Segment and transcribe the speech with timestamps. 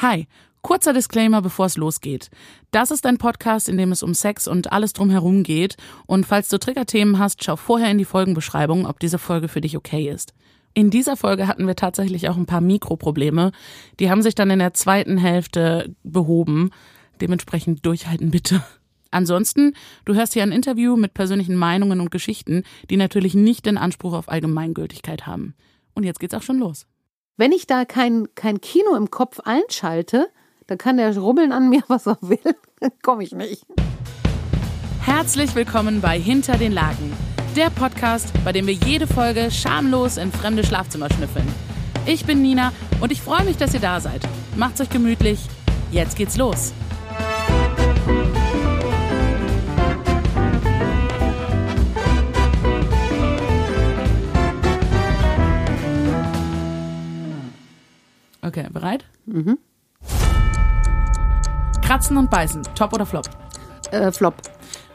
[0.00, 0.28] Hi,
[0.62, 2.30] kurzer Disclaimer, bevor es losgeht.
[2.70, 5.76] Das ist ein Podcast, in dem es um Sex und alles drumherum geht.
[6.06, 9.76] Und falls du Triggerthemen hast, schau vorher in die Folgenbeschreibung, ob diese Folge für dich
[9.76, 10.34] okay ist.
[10.72, 13.50] In dieser Folge hatten wir tatsächlich auch ein paar Mikroprobleme.
[13.98, 16.70] Die haben sich dann in der zweiten Hälfte behoben.
[17.20, 18.62] Dementsprechend durchhalten bitte.
[19.10, 19.74] Ansonsten,
[20.04, 24.12] du hörst hier ein Interview mit persönlichen Meinungen und Geschichten, die natürlich nicht den Anspruch
[24.12, 25.56] auf Allgemeingültigkeit haben.
[25.92, 26.86] Und jetzt geht's auch schon los.
[27.40, 30.28] Wenn ich da kein, kein Kino im Kopf einschalte,
[30.66, 32.40] dann kann der rubbeln an mir, was er will.
[32.80, 33.64] Dann komme ich nicht.
[35.02, 37.12] Herzlich willkommen bei Hinter den Lagen,
[37.54, 41.46] der Podcast, bei dem wir jede Folge schamlos in fremde Schlafzimmer schnüffeln.
[42.06, 44.22] Ich bin Nina und ich freue mich, dass ihr da seid.
[44.56, 45.38] Macht's euch gemütlich.
[45.92, 46.72] Jetzt geht's los.
[58.48, 59.04] Okay, bereit?
[59.26, 59.58] Mhm.
[61.82, 63.28] Kratzen und beißen, top oder flop?
[63.90, 64.36] Äh, Flop.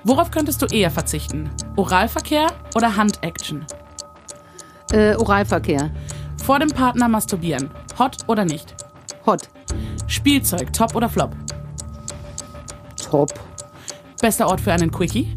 [0.04, 1.52] Worauf könntest du eher verzichten?
[1.76, 3.64] Oralverkehr oder Handaction?
[4.92, 5.92] Äh, Oralverkehr.
[6.44, 8.74] Vor dem Partner masturbieren, hot oder nicht?
[9.28, 9.50] Hot.
[10.08, 11.36] Spielzeug, top oder flop?
[13.08, 13.32] Top.
[14.20, 15.36] Bester Ort für einen Quickie?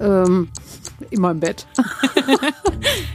[0.00, 0.48] Ähm,
[1.10, 1.66] immer im Bett.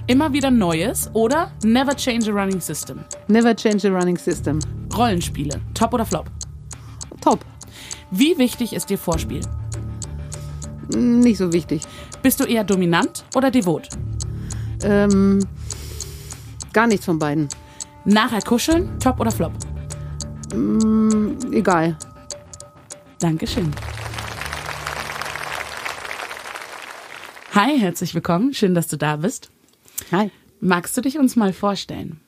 [0.07, 2.99] Immer wieder Neues oder never change a running system?
[3.27, 4.59] Never change a running system.
[4.95, 6.29] Rollenspiele, top oder flop?
[7.21, 7.43] Top.
[8.11, 9.41] Wie wichtig ist dir Vorspiel?
[10.89, 11.81] Nicht so wichtig.
[12.21, 13.89] Bist du eher dominant oder devot?
[14.83, 15.39] Ähm,
[16.71, 17.49] gar nichts von beiden.
[18.05, 19.53] Nachher kuscheln, top oder flop?
[21.51, 21.97] Egal.
[23.19, 23.73] Dankeschön.
[27.55, 28.53] Hi, herzlich willkommen.
[28.53, 29.49] Schön, dass du da bist.
[30.11, 30.29] Hi.
[30.59, 32.19] Magst du dich uns mal vorstellen?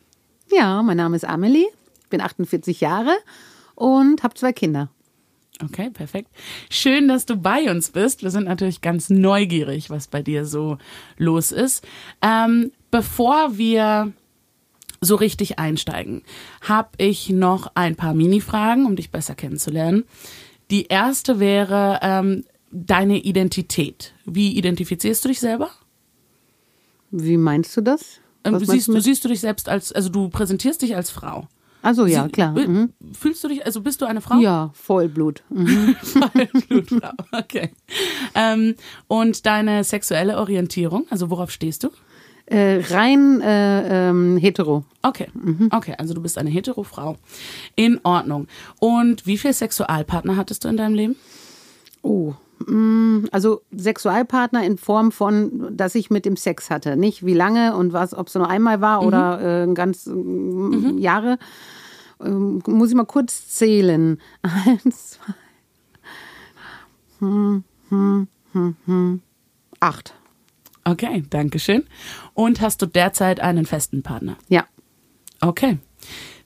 [0.49, 1.67] Ja, mein Name ist Amelie,
[2.09, 3.11] bin 48 Jahre
[3.75, 4.89] und habe zwei Kinder.
[5.61, 6.29] Okay, perfekt.
[6.69, 8.23] Schön, dass du bei uns bist.
[8.23, 10.77] Wir sind natürlich ganz neugierig, was bei dir so
[11.17, 11.85] los ist.
[12.21, 14.13] Ähm, bevor wir
[15.01, 16.23] so richtig einsteigen,
[16.61, 20.05] habe ich noch ein paar Mini-Fragen, um dich besser kennenzulernen.
[20.71, 24.13] Die erste wäre ähm, deine Identität.
[24.25, 25.69] Wie identifizierst du dich selber?
[27.11, 28.19] Wie meinst du das?
[28.43, 31.47] Ähm, siehst, du du siehst du dich selbst als, also du präsentierst dich als Frau.
[31.81, 32.53] Also ja, Sie- klar.
[32.53, 32.93] Bi- Mhm.
[33.13, 34.39] Fühlst du dich, also bist du eine Frau?
[34.39, 35.43] Ja, Vollblut.
[35.49, 35.95] Mhm.
[36.67, 37.11] Blutfrau.
[37.31, 37.71] Okay.
[38.35, 38.75] Ähm,
[39.07, 41.89] und deine sexuelle Orientierung, also worauf stehst du?
[42.47, 44.85] Äh, rein äh, ähm, hetero.
[45.01, 45.27] Okay,
[45.71, 47.17] okay, also du bist eine hetero Frau.
[47.75, 48.47] In Ordnung.
[48.79, 51.15] Und wie viele Sexualpartner hattest du in deinem Leben?
[52.01, 52.33] Oh.
[52.65, 56.95] Mm, Also Sexualpartner in Form von, dass ich mit dem Sex hatte.
[56.97, 61.37] Nicht wie lange und was, ob es nur einmal war oder äh, ganz äh, Jahre.
[62.23, 64.19] Ähm, muss ich mal kurz zählen.
[64.41, 65.33] Eins, zwei,
[67.19, 69.21] hm, hm, hm, hm.
[69.79, 70.13] acht.
[70.83, 71.83] Okay, danke schön.
[72.33, 74.37] Und hast du derzeit einen festen Partner?
[74.47, 74.65] Ja.
[75.41, 75.79] Okay,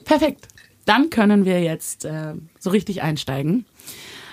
[0.04, 0.48] perfekt.
[0.86, 3.66] Dann können wir jetzt äh, so richtig einsteigen.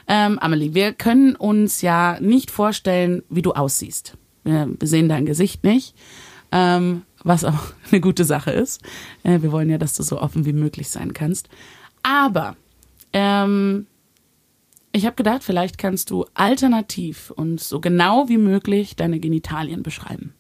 [0.08, 4.16] Ähm, Amelie, wir können uns ja nicht vorstellen, wie du aussiehst.
[4.42, 5.94] Wir sehen dein Gesicht nicht,
[6.50, 8.82] ähm, was auch eine gute Sache ist.
[9.22, 11.50] Äh, wir wollen ja, dass du so offen wie möglich sein kannst.
[12.02, 12.56] Aber
[13.12, 13.86] ähm,
[14.92, 20.32] ich habe gedacht, vielleicht kannst du alternativ und so genau wie möglich deine Genitalien beschreiben.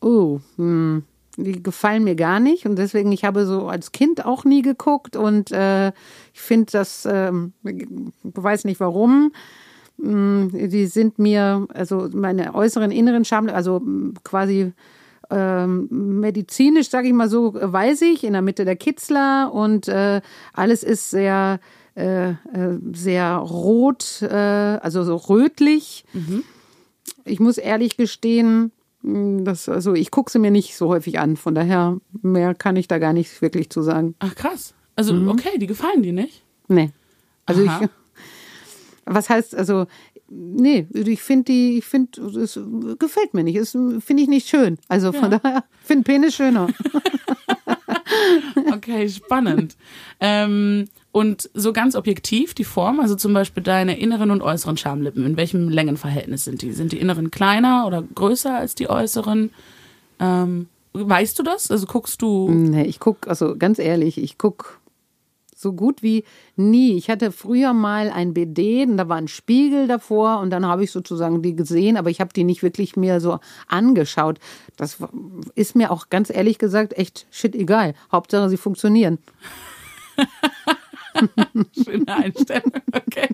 [0.00, 1.04] Oh, hm.
[1.36, 2.66] Die gefallen mir gar nicht.
[2.66, 5.16] Und deswegen, ich habe so als Kind auch nie geguckt.
[5.16, 7.86] Und äh, ich finde das, ich
[8.22, 9.32] weiß nicht warum,
[10.00, 13.82] Hm, die sind mir, also meine äußeren, inneren Schamlippen, also
[14.24, 14.72] quasi
[15.30, 15.88] ähm,
[16.20, 19.52] medizinisch, sage ich mal so, äh, weiß ich, in der Mitte der Kitzler.
[19.52, 20.20] Und äh,
[20.52, 21.60] alles ist sehr,
[21.94, 22.34] äh, äh,
[22.92, 26.04] sehr rot, äh, also so rötlich.
[27.24, 28.72] Ich muss ehrlich gestehen,
[29.04, 31.36] das, also ich gucke sie mir nicht so häufig an.
[31.36, 34.14] Von daher mehr kann ich da gar nicht wirklich zu sagen.
[34.18, 34.74] Ach krass.
[34.96, 36.42] Also okay, die gefallen dir nicht?
[36.68, 36.90] Nee.
[37.44, 37.82] Also Aha.
[37.82, 37.90] ich.
[39.06, 39.86] Was heißt, also,
[40.30, 42.58] nee, ich finde die, ich finde, es
[42.98, 43.56] gefällt mir nicht.
[43.56, 44.78] Es finde ich nicht schön.
[44.88, 46.68] Also von daher, ich finde Penis schöner.
[48.72, 49.76] Okay, spannend.
[50.20, 55.24] ähm, und so ganz objektiv die Form, also zum Beispiel deine inneren und äußeren Schamlippen,
[55.24, 56.72] in welchem Längenverhältnis sind die?
[56.72, 59.50] Sind die inneren kleiner oder größer als die äußeren?
[60.18, 61.70] Ähm, weißt du das?
[61.70, 62.50] Also guckst du.
[62.50, 64.80] Nee, ich guck, also ganz ehrlich, ich guck
[65.64, 66.22] so gut wie
[66.54, 66.96] nie.
[66.96, 70.84] Ich hatte früher mal ein BD und da war ein Spiegel davor und dann habe
[70.84, 74.38] ich sozusagen die gesehen, aber ich habe die nicht wirklich mir so angeschaut.
[74.76, 74.98] Das
[75.56, 77.94] ist mir auch ganz ehrlich gesagt echt shit egal.
[78.12, 79.18] Hauptsache sie funktionieren.
[81.84, 83.28] Schöne Einstellung, okay.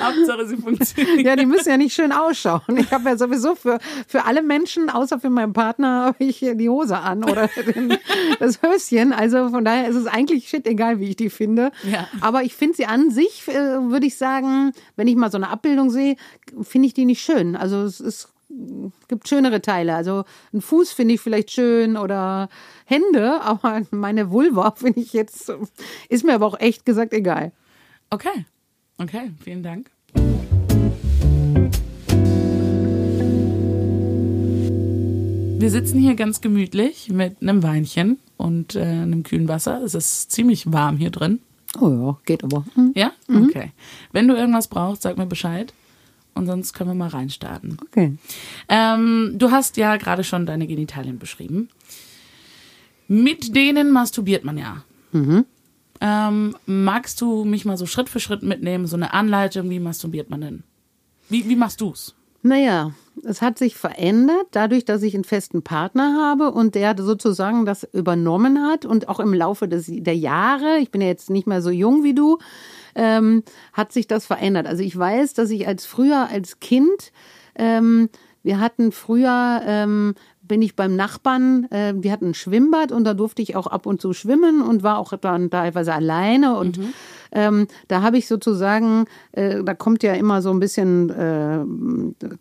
[0.00, 1.20] Hauptsache, sie funktioniert.
[1.20, 2.76] Ja, die müssen ja nicht schön ausschauen.
[2.76, 6.68] Ich habe ja sowieso für, für alle Menschen, außer für meinen Partner, habe ich die
[6.68, 7.96] Hose an oder den,
[8.38, 9.12] das Höschen.
[9.12, 11.72] Also von daher ist es eigentlich shit egal, wie ich die finde.
[11.90, 12.08] Ja.
[12.20, 15.48] Aber ich finde sie an sich, äh, würde ich sagen, wenn ich mal so eine
[15.48, 16.16] Abbildung sehe,
[16.62, 17.56] finde ich die nicht schön.
[17.56, 18.28] Also es ist
[19.08, 19.94] gibt schönere Teile.
[19.94, 22.48] Also ein Fuß finde ich vielleicht schön oder
[22.84, 25.52] Hände, aber meine Vulva finde ich jetzt,
[26.08, 27.52] ist mir aber auch echt gesagt egal.
[28.10, 28.44] Okay,
[28.98, 29.90] okay, vielen Dank.
[35.60, 39.82] Wir sitzen hier ganz gemütlich mit einem Weinchen und äh, einem kühlen Wasser.
[39.82, 41.40] Es ist ziemlich warm hier drin.
[41.78, 42.64] Oh ja, geht aber.
[42.74, 42.92] Hm.
[42.96, 43.12] Ja?
[43.28, 43.72] Okay.
[44.10, 45.74] Wenn du irgendwas brauchst, sag mir Bescheid.
[46.34, 47.76] Und sonst können wir mal reinstarten.
[47.86, 48.16] Okay.
[48.68, 51.68] Ähm, du hast ja gerade schon deine Genitalien beschrieben.
[53.08, 54.84] Mit denen masturbiert man ja.
[56.00, 60.30] Ähm, magst du mich mal so Schritt für Schritt mitnehmen, so eine Anleitung, wie masturbiert
[60.30, 60.62] man denn?
[61.28, 62.14] Wie, wie machst du's?
[62.42, 62.92] Naja,
[63.22, 67.84] es hat sich verändert, dadurch, dass ich einen festen Partner habe und der sozusagen das
[67.92, 71.60] übernommen hat und auch im Laufe des, der Jahre, ich bin ja jetzt nicht mehr
[71.60, 72.38] so jung wie du,
[72.94, 73.42] ähm,
[73.72, 74.66] hat sich das verändert.
[74.66, 77.12] Also ich weiß, dass ich als früher als Kind,
[77.56, 78.08] ähm,
[78.42, 80.14] wir hatten früher, ähm,
[80.50, 83.86] bin ich beim Nachbarn, äh, die hatten ein Schwimmbad und da durfte ich auch ab
[83.86, 86.80] und zu schwimmen und war auch dann teilweise alleine und
[87.30, 91.60] ähm, da habe ich sozusagen, äh, da kommt ja immer so ein bisschen, äh,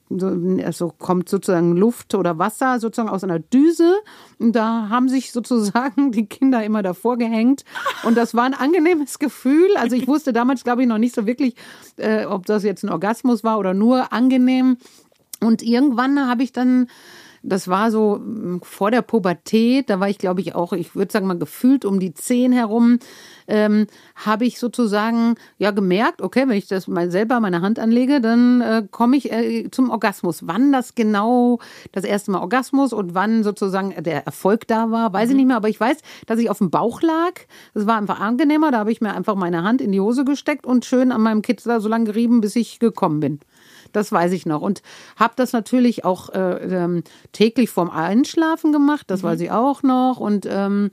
[0.10, 3.94] so, also kommt sozusagen Luft oder Wasser sozusagen aus einer Düse
[4.40, 7.64] und da haben sich sozusagen die Kinder immer davor gehängt
[8.02, 9.70] und das war ein angenehmes Gefühl.
[9.78, 11.54] Also ich wusste damals, glaube ich, noch nicht so wirklich,
[11.98, 14.78] äh, ob das jetzt ein Orgasmus war oder nur angenehm.
[15.42, 16.88] Und irgendwann habe ich dann,
[17.44, 21.12] das war so mm, vor der Pubertät, da war ich, glaube ich, auch, ich würde
[21.12, 23.00] sagen mal gefühlt um die zehn herum,
[23.48, 28.22] ähm, habe ich sozusagen ja gemerkt, okay, wenn ich das mal selber meine Hand anlege,
[28.22, 30.48] dann äh, komme ich äh, zum Orgasmus.
[30.48, 31.60] Wann das genau
[31.92, 35.58] das erste Mal Orgasmus und wann sozusagen der Erfolg da war, weiß ich nicht mehr,
[35.58, 35.98] aber ich weiß,
[36.28, 37.34] dass ich auf dem Bauch lag.
[37.74, 40.66] Das war einfach angenehmer, da habe ich mir einfach meine Hand in die Hose gesteckt
[40.66, 43.40] und schön an meinem Kitzler so lange gerieben, bis ich gekommen bin.
[43.92, 44.62] Das weiß ich noch.
[44.62, 44.82] Und
[45.16, 50.20] habe das natürlich auch äh, ähm, täglich vorm Einschlafen gemacht, das weiß ich auch noch.
[50.20, 50.92] Und ähm,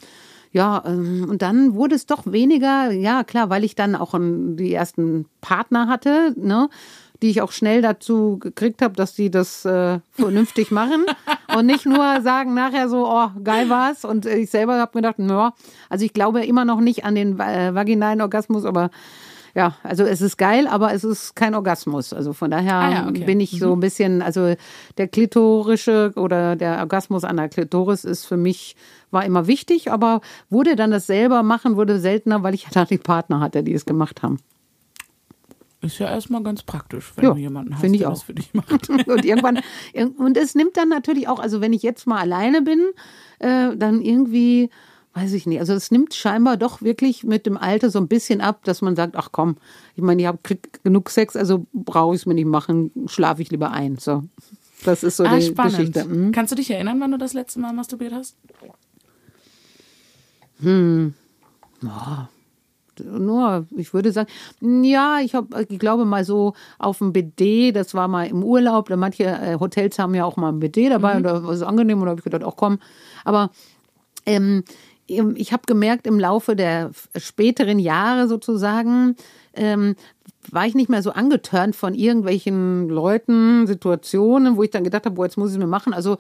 [0.52, 4.56] ja, ähm, und dann wurde es doch weniger, ja klar, weil ich dann auch ähm,
[4.56, 6.70] die ersten Partner hatte, ne?
[7.22, 11.06] die ich auch schnell dazu gekriegt habe, dass die das äh, vernünftig machen
[11.56, 14.04] und nicht nur sagen nachher so, oh, geil war's.
[14.04, 15.52] Und ich selber habe mir gedacht, ja,
[15.88, 18.90] also ich glaube immer noch nicht an den äh, vaginalen Orgasmus, aber
[19.56, 22.12] ja, also es ist geil, aber es ist kein Orgasmus.
[22.12, 23.24] Also von daher Ah ja, okay.
[23.24, 24.54] bin ich so ein bisschen, also
[24.98, 28.76] der klitorische oder der Orgasmus an der Klitoris ist für mich,
[29.10, 30.20] war immer wichtig, aber
[30.50, 33.72] wurde dann das selber machen, wurde seltener, weil ich ja da die Partner hatte, die
[33.72, 34.36] es gemacht haben.
[35.80, 38.12] Ist ja erstmal ganz praktisch, wenn Ja, du jemanden hast, der auch.
[38.12, 38.90] das für dich macht.
[38.90, 39.60] und irgendwann,
[40.18, 42.80] und es nimmt dann natürlich auch, also wenn ich jetzt mal alleine bin,
[43.38, 44.68] äh, dann irgendwie,
[45.16, 48.42] weiß ich nicht, also es nimmt scheinbar doch wirklich mit dem Alter so ein bisschen
[48.42, 49.56] ab, dass man sagt, ach komm,
[49.94, 50.38] ich meine, ich habe
[50.82, 53.96] genug Sex, also brauche ich es mir nicht machen, schlafe ich lieber ein.
[53.96, 54.24] So.
[54.84, 55.78] Das ist so ah, die spannend.
[55.78, 56.04] Geschichte.
[56.04, 56.32] Mhm.
[56.32, 58.36] Kannst du dich erinnern, wann du das letzte Mal masturbiert hast?
[63.02, 64.28] Nur, ich würde sagen,
[64.82, 68.90] ja, ich habe, ich glaube mal so auf dem BD, das war mal im Urlaub,
[68.90, 71.62] da manche äh, Hotels haben ja auch mal ein BD dabei und da war es
[71.62, 72.78] angenehm und da habe ich gedacht, auch komm.
[73.24, 73.50] Aber
[74.26, 74.64] ähm,
[75.06, 79.16] ich habe gemerkt, im Laufe der späteren Jahre sozusagen,
[79.54, 79.96] ähm,
[80.50, 85.16] war ich nicht mehr so angetörnt von irgendwelchen Leuten, Situationen, wo ich dann gedacht habe,
[85.16, 85.92] boah, jetzt muss ich es mir machen.
[85.92, 86.18] Also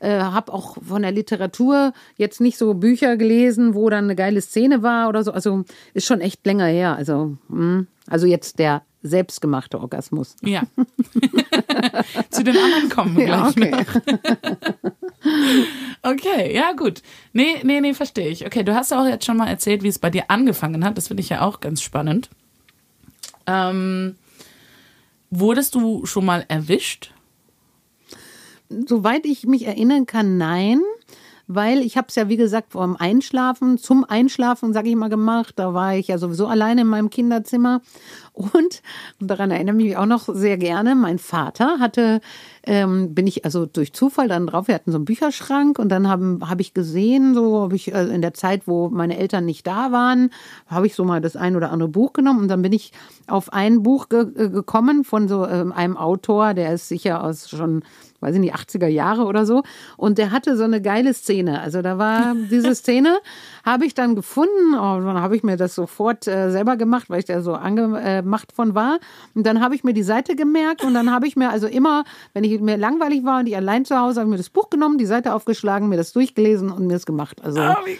[0.00, 4.40] äh, habe auch von der Literatur jetzt nicht so Bücher gelesen, wo dann eine geile
[4.40, 5.32] Szene war oder so.
[5.32, 5.64] Also
[5.94, 6.96] ist schon echt länger her.
[6.96, 7.86] Also, mh.
[8.08, 10.36] also jetzt der selbstgemachte Orgasmus.
[10.42, 10.62] Ja.
[12.30, 14.18] Zu den anderen kommen wir Ja, gleich okay.
[16.02, 17.02] Okay, ja gut.
[17.32, 18.44] Nee, nee, nee, verstehe ich.
[18.44, 20.98] Okay, du hast auch jetzt schon mal erzählt, wie es bei dir angefangen hat.
[20.98, 22.28] Das finde ich ja auch ganz spannend.
[23.46, 24.16] Ähm,
[25.30, 27.12] wurdest du schon mal erwischt?
[28.68, 30.80] Soweit ich mich erinnern kann, nein.
[31.46, 35.54] Weil ich habe es ja, wie gesagt, vorm Einschlafen, zum Einschlafen, sage ich mal, gemacht.
[35.56, 37.82] Da war ich ja sowieso alleine in meinem Kinderzimmer.
[38.34, 38.82] Und,
[39.20, 42.20] und daran erinnere ich mich auch noch sehr gerne, mein Vater hatte,
[42.64, 46.08] ähm, bin ich also durch Zufall dann drauf, wir hatten so einen Bücherschrank und dann
[46.08, 49.92] habe ich gesehen, so habe ich äh, in der Zeit, wo meine Eltern nicht da
[49.92, 50.30] waren,
[50.66, 52.90] habe ich so mal das ein oder andere Buch genommen und dann bin ich
[53.28, 57.48] auf ein Buch ge äh, gekommen von so ähm, einem Autor, der ist sicher aus
[57.48, 57.84] schon
[58.24, 59.62] weiß ich nicht, 80er Jahre oder so.
[59.96, 61.60] Und der hatte so eine geile Szene.
[61.60, 63.18] Also da war diese Szene,
[63.64, 64.74] habe ich dann gefunden.
[64.74, 68.52] Oh, dann habe ich mir das sofort äh, selber gemacht, weil ich da so angemacht
[68.52, 68.98] von war.
[69.34, 72.04] Und dann habe ich mir die Seite gemerkt und dann habe ich mir also immer,
[72.32, 74.70] wenn ich mir langweilig war und ich allein zu Hause, habe ich mir das Buch
[74.70, 77.42] genommen, die Seite aufgeschlagen, mir das durchgelesen und mir das gemacht.
[77.44, 77.98] Also oh, wie,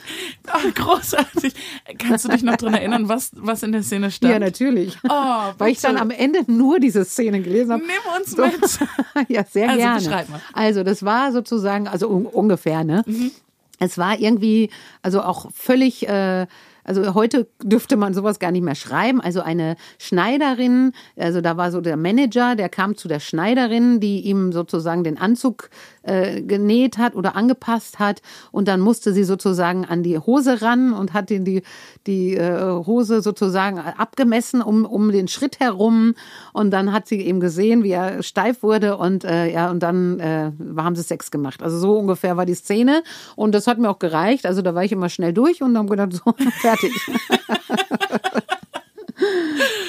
[0.48, 1.54] oh, großartig.
[1.98, 4.32] Kannst du dich noch dran erinnern, was, was in der Szene stand?
[4.32, 4.98] Ja, natürlich.
[5.08, 7.82] Oh, weil ich dann am Ende nur diese Szene gelesen habe.
[7.82, 9.28] Nimm uns mit.
[9.28, 10.00] ja, sehr Also, gerne.
[10.22, 10.40] Beschreib mal.
[10.52, 13.02] Also das war sozusagen, also un ungefähr, ne?
[13.06, 13.30] Mhm.
[13.78, 14.70] Es war irgendwie,
[15.02, 16.46] also auch völlig, äh,
[16.84, 19.20] also heute dürfte man sowas gar nicht mehr schreiben.
[19.20, 24.20] Also eine Schneiderin, also da war so der Manager, der kam zu der Schneiderin, die
[24.20, 25.70] ihm sozusagen den Anzug
[26.02, 28.20] äh, genäht hat oder angepasst hat.
[28.52, 31.62] Und dann musste sie sozusagen an die Hose ran und hat ihn die,
[32.06, 36.14] die äh, Hose sozusagen abgemessen um, um den Schritt herum.
[36.52, 40.20] Und dann hat sie eben gesehen, wie er steif wurde und äh, ja, und dann
[40.20, 41.62] äh, haben sie Sex gemacht.
[41.62, 43.02] Also so ungefähr war die Szene.
[43.36, 44.46] Und das hat mir auch gereicht.
[44.46, 46.34] Also da war ich immer schnell durch und habe gedacht, so,
[46.76, 46.92] fertig.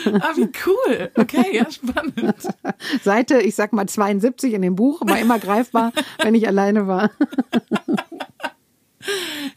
[0.05, 1.09] Ah, wie cool.
[1.15, 2.35] Okay, ja, spannend.
[3.03, 7.09] Seite, ich sag mal 72 in dem Buch, war immer greifbar, wenn ich alleine war.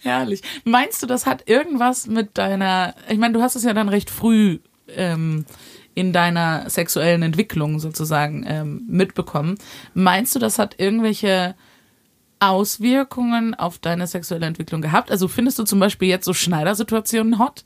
[0.00, 0.42] Herrlich.
[0.64, 4.10] Meinst du, das hat irgendwas mit deiner, ich meine, du hast es ja dann recht
[4.10, 4.58] früh
[4.88, 5.44] ähm,
[5.94, 9.58] in deiner sexuellen Entwicklung sozusagen ähm, mitbekommen.
[9.94, 11.54] Meinst du, das hat irgendwelche
[12.40, 15.10] Auswirkungen auf deine sexuelle Entwicklung gehabt?
[15.10, 17.64] Also findest du zum Beispiel jetzt so Schneidersituationen hot?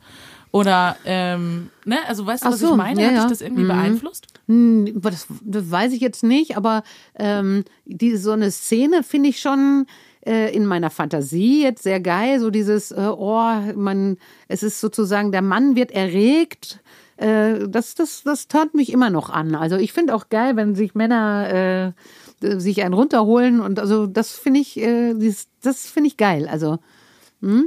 [0.50, 3.00] Oder, ähm, ne, also weißt du, was so, ich meine?
[3.02, 3.68] ja, Hat dich das irgendwie Mhm.
[3.68, 4.26] beeinflusst?
[4.46, 6.82] Das, das weiß ich jetzt nicht, aber
[7.18, 9.86] ähm, die, so eine Szene finde ich schon
[10.26, 12.38] äh, in meiner Fantasie jetzt sehr geil.
[12.38, 16.80] So dieses, äh, oh, man, es ist sozusagen, der Mann wird erregt.
[17.16, 19.54] Äh, das, das, das tönt mich immer noch an.
[19.54, 24.32] Also ich finde auch geil, wenn sich Männer äh, sich einen runterholen und also das
[24.32, 25.14] finde ich, äh,
[25.62, 26.48] das finde ich geil.
[26.48, 26.78] Also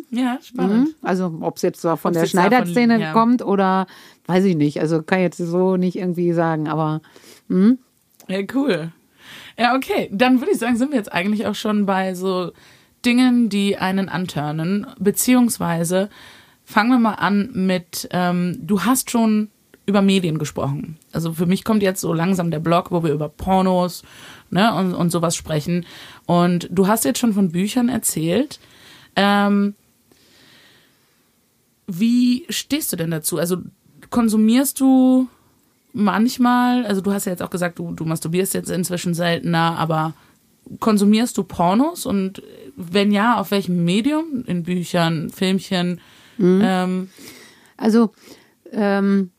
[0.09, 0.89] Ja, spannend.
[0.89, 0.95] Mhm.
[1.01, 3.13] Also ob es jetzt von Ob's der Schneiderszene ja.
[3.13, 3.87] kommt oder
[4.25, 4.79] weiß ich nicht.
[4.79, 7.01] Also kann ich jetzt so nicht irgendwie sagen, aber
[8.27, 8.91] Ja, cool.
[9.57, 10.09] Ja, okay.
[10.11, 12.51] Dann würde ich sagen, sind wir jetzt eigentlich auch schon bei so
[13.05, 14.87] Dingen, die einen antörnen.
[14.99, 16.09] Beziehungsweise
[16.63, 19.49] fangen wir mal an mit, ähm, du hast schon
[19.85, 20.97] über Medien gesprochen.
[21.11, 24.03] Also für mich kommt jetzt so langsam der Blog, wo wir über Pornos
[24.49, 25.85] ne, und, und sowas sprechen.
[26.25, 28.59] Und du hast jetzt schon von Büchern erzählt.
[29.15, 29.75] Ähm,
[31.87, 33.37] wie stehst du denn dazu?
[33.37, 33.57] Also
[34.09, 35.27] konsumierst du
[35.93, 40.13] manchmal, also du hast ja jetzt auch gesagt, du, du masturbierst jetzt inzwischen seltener, aber
[40.79, 42.41] konsumierst du Pornos und
[42.75, 44.43] wenn ja, auf welchem Medium?
[44.47, 46.01] In Büchern, Filmchen?
[46.39, 47.09] Ähm,
[47.77, 48.11] Also,
[48.71, 49.31] ähm,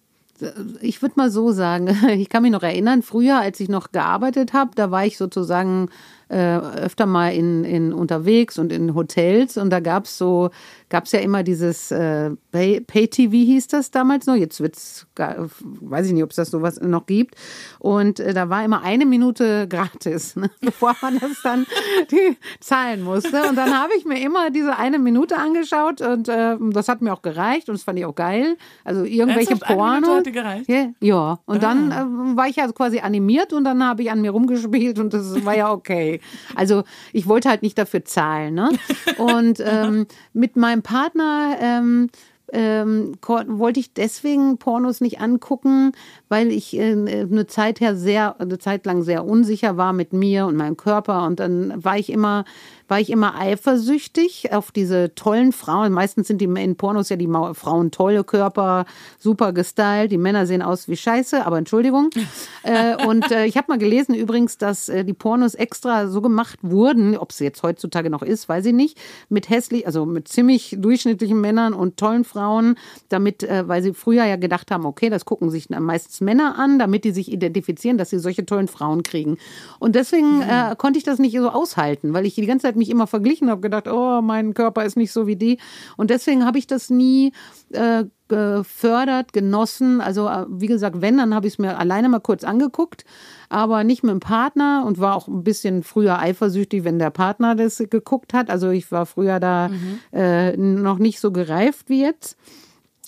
[0.80, 4.52] ich würde mal so sagen, ich kann mich noch erinnern, früher, als ich noch gearbeitet
[4.52, 5.88] habe, da war ich sozusagen
[6.28, 10.50] äh, öfter mal in, in unterwegs und in Hotels und da gab's so,
[10.88, 16.12] gab's ja immer dieses äh, Pay- Pay-TV hieß das damals noch, jetzt wird's, weiß ich
[16.12, 17.34] nicht, ob es das sowas noch gibt
[17.78, 20.50] und äh, da war immer eine Minute gratis, ne?
[20.60, 21.66] bevor man das dann
[22.10, 26.56] die zahlen musste und dann habe ich mir immer diese eine Minute angeschaut und äh,
[26.70, 29.74] das hat mir auch gereicht und das fand ich auch geil, also irgendwelche Ernsthaft?
[29.76, 30.22] Pornos.
[30.24, 30.70] gereicht?
[31.00, 32.02] Ja, und dann Ah.
[32.02, 35.44] äh, war ich ja quasi animiert und dann habe ich an mir rumgespielt und das
[35.44, 36.20] war ja okay.
[36.54, 38.54] Also ich wollte halt nicht dafür zahlen.
[38.54, 38.70] Ne?
[39.18, 42.08] Und ähm, mit meinem Partner ähm,
[42.52, 45.92] ähm, wollte ich deswegen Pornos nicht angucken,
[46.28, 50.46] weil ich äh, eine Zeit her sehr, eine Zeit lang sehr unsicher war mit mir
[50.46, 51.26] und meinem Körper.
[51.26, 52.44] Und dann war ich immer
[52.88, 55.92] war ich immer eifersüchtig auf diese tollen Frauen.
[55.92, 58.86] Meistens sind die in Pornos ja die Frauen tolle Körper,
[59.18, 60.12] super gestylt.
[60.12, 62.10] Die Männer sehen aus wie Scheiße, aber Entschuldigung.
[62.62, 66.58] äh, und äh, ich habe mal gelesen übrigens, dass äh, die Pornos extra so gemacht
[66.62, 70.76] wurden, ob es jetzt heutzutage noch ist, weiß ich nicht, mit hässlich, also mit ziemlich
[70.78, 72.76] durchschnittlichen Männern und tollen Frauen,
[73.08, 77.04] damit, weil sie früher ja gedacht haben, okay, das gucken sich meistens Männer an, damit
[77.04, 79.38] die sich identifizieren, dass sie solche tollen Frauen kriegen.
[79.78, 82.90] Und deswegen äh, konnte ich das nicht so aushalten, weil ich die ganze Zeit mich
[82.90, 85.58] immer verglichen habe, gedacht, oh, mein Körper ist nicht so wie die.
[85.96, 87.32] Und deswegen habe ich das nie
[87.72, 90.00] äh, gefördert, genossen.
[90.00, 93.04] Also äh, wie gesagt, wenn, dann habe ich es mir alleine mal kurz angeguckt,
[93.48, 97.54] aber nicht mit dem Partner und war auch ein bisschen früher eifersüchtig, wenn der Partner
[97.54, 98.50] das geguckt hat.
[98.50, 99.70] Also ich war früher da
[100.12, 102.36] äh, noch nicht so gereift wie jetzt.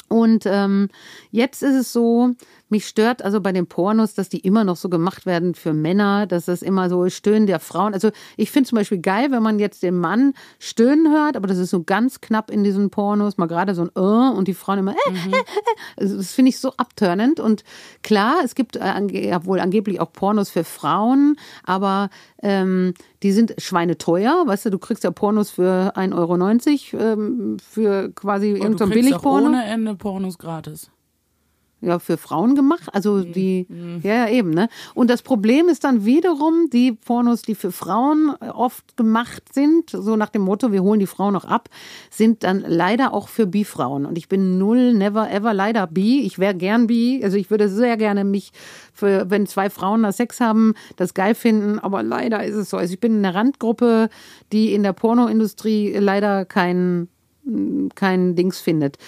[0.08, 0.88] Und ähm,
[1.30, 2.30] jetzt ist es so,
[2.68, 6.26] mich stört also bei den Pornos, dass die immer noch so gemacht werden für Männer,
[6.26, 7.94] dass das immer so Stöhnen der Frauen.
[7.94, 11.58] Also ich finde zum Beispiel geil, wenn man jetzt den Mann stöhnen hört, aber das
[11.58, 14.80] ist so ganz knapp in diesen Pornos, mal gerade so ein äh und die Frauen
[14.80, 15.32] immer äh, mhm.
[15.32, 15.42] äh, äh.
[15.96, 17.40] Also das finde ich so abturnend.
[17.40, 17.64] Und
[18.02, 22.10] klar, es gibt äh, ja, wohl angeblich auch Pornos für Frauen, aber
[22.42, 24.44] ähm, die sind schweineteuer.
[24.46, 29.48] Weißt du, du kriegst ja Pornos für 1,90 Euro ähm, für quasi irgendein Billigporno.
[29.48, 30.90] ohne Ende Pornos gratis
[31.80, 32.88] ja, für Frauen gemacht.
[32.92, 33.32] Also mhm.
[33.32, 34.00] die, mhm.
[34.02, 34.68] ja, ja, eben, ne?
[34.94, 40.16] Und das Problem ist dann wiederum, die Pornos, die für Frauen oft gemacht sind, so
[40.16, 41.68] nach dem Motto, wir holen die Frauen noch ab,
[42.10, 44.06] sind dann leider auch für Bi-Frauen.
[44.06, 46.22] Und ich bin null, never, ever leider Bi.
[46.22, 47.20] Ich wäre gern Bi.
[47.22, 48.52] Also ich würde sehr gerne mich
[48.92, 51.78] für, wenn zwei Frauen da Sex haben, das geil finden.
[51.78, 52.76] Aber leider ist es so.
[52.76, 54.08] Also ich bin in einer Randgruppe,
[54.52, 57.08] die in der Pornoindustrie leider kein,
[57.94, 58.98] kein Dings findet.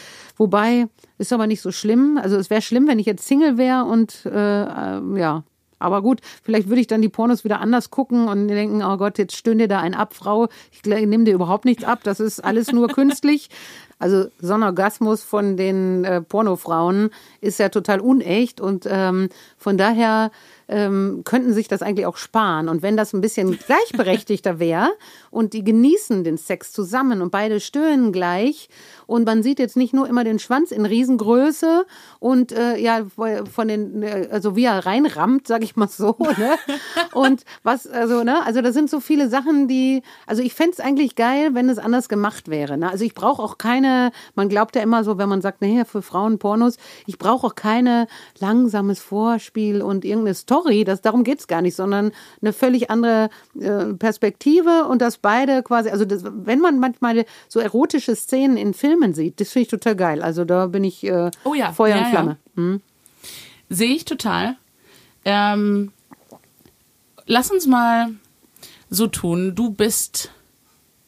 [0.41, 0.87] Wobei,
[1.19, 2.19] ist aber nicht so schlimm.
[2.19, 5.45] Also es wäre schlimm, wenn ich jetzt Single wäre und äh, äh, ja.
[5.79, 9.19] Aber gut, vielleicht würde ich dann die Pornos wieder anders gucken und denken, oh Gott,
[9.19, 10.49] jetzt stöhnt dir da ein ab, Frau.
[10.73, 12.01] Ich nehme dir überhaupt nichts ab.
[12.05, 13.51] Das ist alles nur künstlich.
[14.01, 19.79] Also so ein Orgasmus von den äh, Pornofrauen ist ja total unecht und ähm, von
[19.79, 20.33] daher
[20.71, 22.69] ähm, könnten sich das eigentlich auch sparen.
[22.69, 24.91] Und wenn das ein bisschen gleichberechtigter wäre
[25.31, 28.69] und die genießen den Sex zusammen und beide stöhnen gleich
[29.07, 31.85] und man sieht jetzt nicht nur immer den Schwanz in Riesengröße
[32.21, 36.55] und äh, ja von den äh, also wie er reinrammt, sag ich mal so, ne?
[37.13, 40.81] Und was also ne, also das sind so viele Sachen, die also ich fände es
[40.81, 42.91] eigentlich geil, wenn es anders gemacht wäre, ne?
[42.91, 43.90] Also ich brauche auch keine,
[44.35, 47.55] man glaubt ja immer so, wenn man sagt, naja, für Frauen Pornos, ich brauche auch
[47.55, 48.07] keine
[48.39, 53.95] langsames Vorspiel und irgendeine Story, das darum geht's gar nicht, sondern eine völlig andere äh,
[53.95, 59.01] Perspektive und dass beide quasi, also das, wenn man manchmal so erotische Szenen in Filmen
[59.01, 59.41] Filmen sieht.
[59.41, 60.23] Das finde ich total geil.
[60.23, 61.73] Also da bin ich äh, oh ja.
[61.73, 62.37] Feuer ja, und Flamme.
[62.57, 62.63] Ja.
[62.63, 62.81] Hm?
[63.69, 64.57] Sehe ich total.
[65.25, 65.93] Ähm,
[67.27, 68.11] lass uns mal
[68.89, 69.55] so tun.
[69.55, 70.33] Du bist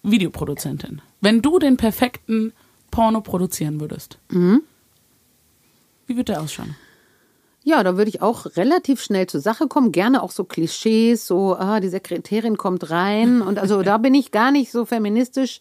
[0.03, 1.03] Videoproduzentin.
[1.21, 2.53] Wenn du den perfekten
[2.93, 4.63] Porno produzieren würdest, mhm.
[6.07, 6.77] wie würde der ausschauen?
[7.65, 9.93] Ja, da würde ich auch relativ schnell zur Sache kommen.
[9.93, 13.41] Gerne auch so Klischees, so, ah, die Sekretärin kommt rein.
[13.41, 15.61] Und also da bin ich gar nicht so feministisch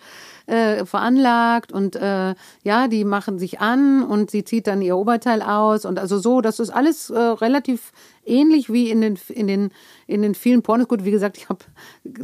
[0.52, 1.72] äh, veranlagt.
[1.72, 5.86] Und äh, ja, die machen sich an und sie zieht dann ihr Oberteil aus.
[5.86, 7.94] Und also so, das ist alles äh, relativ
[8.26, 9.72] ähnlich wie in den, in den,
[10.08, 10.88] in den vielen Pornos.
[10.88, 11.64] Gut, wie gesagt, ich habe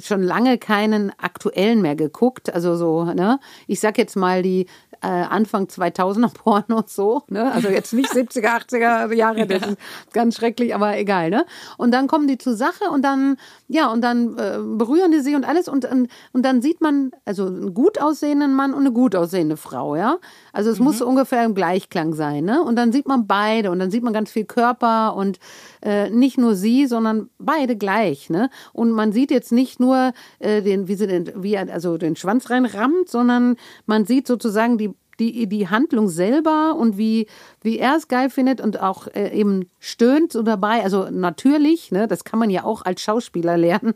[0.02, 2.54] schon lange keinen aktuellen mehr geguckt.
[2.54, 3.40] Also so, ne?
[3.66, 4.68] Ich sag jetzt mal die
[5.02, 7.52] äh, Anfang 2000er Pornos so, ne?
[7.52, 9.78] Also jetzt nicht 70er, 80er Jahre, das ist
[10.14, 11.46] ganz schrecklich, aber egal, ne?
[11.78, 13.38] Und dann kommen die zur Sache und dann,
[13.68, 17.12] ja, und dann äh, berühren die sich und alles und, und, und dann sieht man,
[17.26, 20.18] also gut aussehenden Mann und eine gut aussehende Frau, ja?
[20.52, 20.86] Also es mhm.
[20.86, 22.64] muss ungefähr im Gleichklang sein, ne?
[22.64, 25.40] Und dann sieht man beide und dann sieht man ganz viel Körper und
[25.82, 28.50] äh, nicht nur sie, sondern beide gleich, ne?
[28.74, 32.50] Und man sieht jetzt nicht nur äh, den, wie sie den, wie also den Schwanz
[32.50, 37.28] reinrammt, sondern man sieht sozusagen die die, die Handlung selber und wie,
[37.62, 40.84] wie er es geil findet und auch äh, eben stöhnt so dabei.
[40.84, 43.96] Also natürlich, ne, das kann man ja auch als Schauspieler lernen.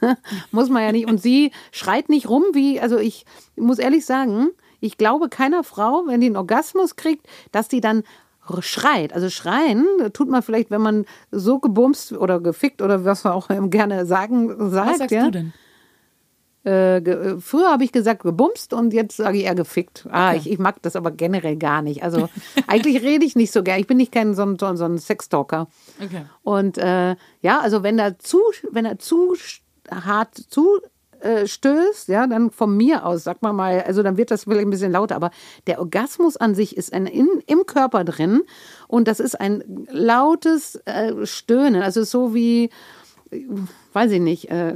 [0.50, 1.08] muss man ja nicht.
[1.08, 3.24] Und sie schreit nicht rum, wie, also ich
[3.56, 4.48] muss ehrlich sagen,
[4.80, 8.02] ich glaube keiner Frau, wenn die einen Orgasmus kriegt, dass die dann
[8.60, 9.12] schreit.
[9.12, 13.48] Also schreien tut man vielleicht, wenn man so gebumst oder gefickt oder was man auch
[13.70, 14.90] gerne sagen sagt.
[14.90, 15.24] Was sagst ja?
[15.24, 15.52] du denn?
[16.64, 20.06] Äh, früher habe ich gesagt gebumst und jetzt sage ich eher gefickt.
[20.10, 20.38] Ah, okay.
[20.38, 22.02] ich, ich mag das aber generell gar nicht.
[22.02, 22.28] Also
[22.68, 23.80] eigentlich rede ich nicht so gern.
[23.80, 25.68] Ich bin nicht kein so ein, so ein Sextalker.
[26.02, 26.24] Okay.
[26.42, 29.34] Und äh, ja, also wenn er zu, wenn er zu
[29.90, 30.80] hart zu
[31.22, 34.66] äh, stößt, ja, dann von mir aus, sag mal mal, also dann wird das vielleicht
[34.66, 35.30] ein bisschen lauter, aber
[35.66, 38.42] der Orgasmus an sich ist ein in, im Körper drin
[38.88, 42.70] und das ist ein lautes äh, Stöhnen, also so wie
[43.94, 44.74] weiß ich nicht, äh,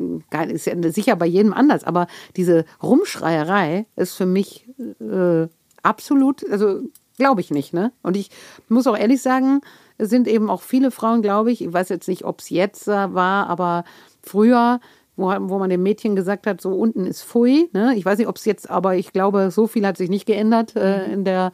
[0.48, 4.66] ist ja sicher bei jedem anders, aber diese Rumschreierei ist für mich
[5.00, 5.48] äh,
[5.82, 6.80] absolut, also
[7.16, 7.92] glaube ich nicht, ne?
[8.02, 8.30] Und ich
[8.68, 9.60] muss auch ehrlich sagen,
[9.98, 12.86] es sind eben auch viele Frauen, glaube ich, ich weiß jetzt nicht, ob es jetzt
[12.86, 13.84] war, aber
[14.22, 14.80] früher,
[15.16, 17.94] wo, wo man dem Mädchen gesagt hat, so unten ist Pfui, ne?
[17.96, 20.76] Ich weiß nicht, ob es jetzt, aber ich glaube, so viel hat sich nicht geändert
[20.76, 21.52] äh, in der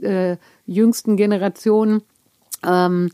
[0.00, 2.02] äh, jüngsten Generation.
[2.64, 3.10] Ähm,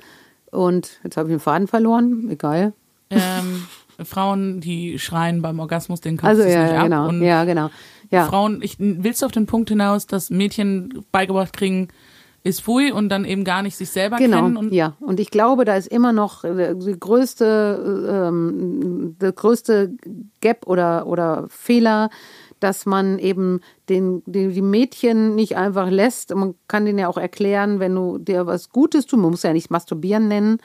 [0.50, 2.72] und jetzt habe ich den Faden verloren, egal.
[3.10, 3.66] Ähm,
[4.04, 6.84] Frauen, die schreien beim Orgasmus, den kannst also, du ja, nicht ja, ab.
[6.84, 7.08] Genau.
[7.08, 7.70] Und ja, genau.
[8.10, 8.26] Ja.
[8.26, 11.88] Frauen, ich, willst du auf den Punkt hinaus, dass Mädchen beigebracht kriegen,
[12.44, 14.56] ist Pfui und dann eben gar nicht sich selber genau, kennen.
[14.56, 19.94] Und ja, und ich glaube, da ist immer noch äh, die größte, ähm, der größte
[20.40, 22.10] Gap oder, oder Fehler,
[22.60, 26.34] dass man eben den, die, die Mädchen nicht einfach lässt.
[26.34, 29.52] Man kann denen ja auch erklären, wenn du dir was Gutes tust, man muss ja
[29.52, 30.58] nicht masturbieren nennen.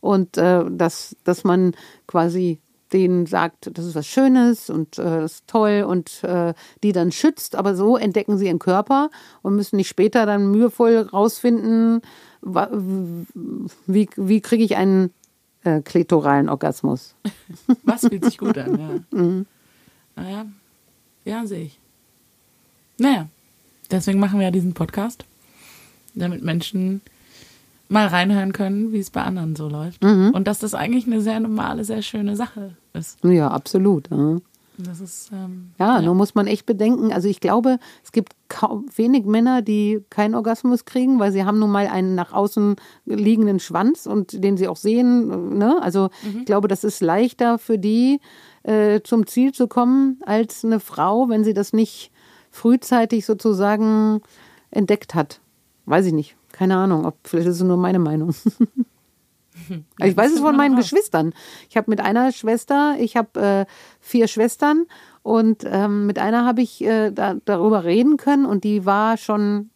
[0.00, 1.72] Und äh, dass, dass man
[2.06, 2.60] quasi
[2.96, 7.12] denen sagt, das ist was Schönes und äh, das ist toll und äh, die dann
[7.12, 9.10] schützt, aber so entdecken sie ihren Körper
[9.42, 12.00] und müssen nicht später dann mühevoll rausfinden,
[12.42, 15.12] wie, wie kriege ich einen
[15.64, 17.14] äh, klitoralen Orgasmus.
[17.82, 19.00] Was fühlt sich gut an, ja.
[19.18, 19.46] Mhm.
[20.14, 20.46] Naja,
[21.24, 21.78] ja, sehe ich.
[22.98, 23.28] Naja,
[23.90, 25.26] deswegen machen wir ja diesen Podcast,
[26.14, 27.02] damit Menschen
[27.88, 30.02] mal reinhören können, wie es bei anderen so läuft.
[30.02, 30.30] Mhm.
[30.34, 33.22] Und dass das eigentlich eine sehr normale, sehr schöne Sache ist.
[33.24, 34.10] Ja, absolut.
[34.10, 34.38] Ja.
[34.78, 37.10] Das ist, ähm, ja, ja, nur muss man echt bedenken.
[37.10, 41.58] Also ich glaube, es gibt kaum, wenig Männer, die keinen Orgasmus kriegen, weil sie haben
[41.58, 45.56] nun mal einen nach außen liegenden Schwanz und den sie auch sehen.
[45.56, 45.80] Ne?
[45.80, 46.40] Also mhm.
[46.40, 48.20] ich glaube, das ist leichter für die,
[48.64, 52.10] äh, zum Ziel zu kommen, als eine Frau, wenn sie das nicht
[52.50, 54.20] frühzeitig sozusagen
[54.70, 55.40] entdeckt hat.
[55.86, 56.36] Weiß ich nicht.
[56.56, 57.04] Keine Ahnung.
[57.04, 58.34] Ob, vielleicht ist es nur meine Meinung.
[59.98, 60.78] Ja, ich weiß es von meinen auch.
[60.78, 61.34] Geschwistern.
[61.68, 63.66] Ich habe mit einer Schwester, ich habe äh,
[64.00, 64.86] vier Schwestern
[65.22, 69.68] und ähm, mit einer habe ich äh, da, darüber reden können und die war schon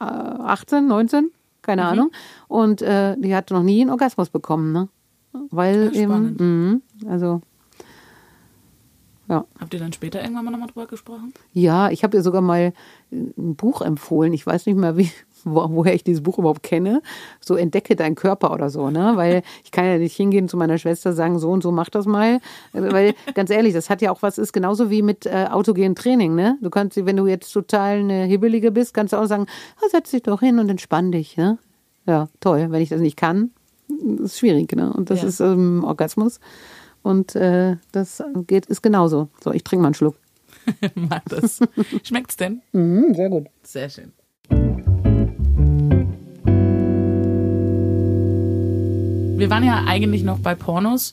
[0.00, 1.30] äh, 18, 19,
[1.62, 1.88] keine mhm.
[1.88, 2.10] Ahnung.
[2.48, 4.88] Und äh, die hat noch nie einen Orgasmus bekommen, ne?
[5.50, 7.40] Weil ja, eben, mh, also
[9.28, 9.46] ja.
[9.58, 11.32] Habt ihr dann später irgendwann mal nochmal drüber gesprochen?
[11.52, 12.72] Ja, ich habe ihr sogar mal
[13.10, 14.32] ein Buch empfohlen.
[14.32, 15.10] Ich weiß nicht mehr, wie,
[15.44, 17.02] wo, woher ich dieses Buch überhaupt kenne.
[17.40, 19.12] So entdecke deinen Körper oder so, ne?
[19.14, 22.06] Weil ich kann ja nicht hingehen zu meiner Schwester sagen, so und so mach das
[22.06, 22.40] mal.
[22.72, 26.34] Weil ganz ehrlich, das hat ja auch was, ist genauso wie mit äh, autogenen Training,
[26.34, 26.58] ne?
[26.60, 29.46] Du kannst, wenn du jetzt total eine Hibbelige bist, kannst du auch sagen,
[29.82, 31.58] oh, setz dich doch hin und entspann dich, ne?
[32.06, 32.66] Ja, toll.
[32.70, 33.50] Wenn ich das nicht kann,
[34.22, 34.92] ist schwierig, ne?
[34.92, 35.28] Und das ja.
[35.28, 36.40] ist ähm, Orgasmus.
[37.02, 39.28] Und äh, das geht, ist genauso.
[39.42, 40.16] So, ich trinke mal einen Schluck.
[40.94, 41.60] Mach das.
[42.02, 42.62] Schmeckt's denn?
[42.72, 43.48] Mhm, sehr gut.
[43.62, 44.12] Sehr schön.
[49.36, 51.12] Wir waren ja eigentlich noch bei Pornos.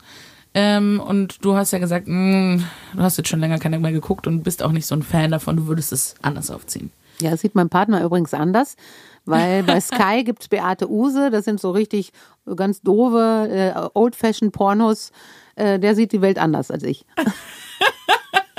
[0.53, 2.63] Ähm, und du hast ja gesagt, mh, mm,
[2.95, 5.31] du hast jetzt schon länger keine mehr geguckt und bist auch nicht so ein Fan
[5.31, 6.91] davon, du würdest es anders aufziehen.
[7.21, 8.75] Ja, das sieht mein Partner übrigens anders,
[9.25, 12.11] weil bei Sky gibt es Beate Use, das sind so richtig
[12.55, 15.11] ganz doofe, äh, old-fashioned Pornos
[15.55, 17.05] äh, der sieht die Welt anders als ich.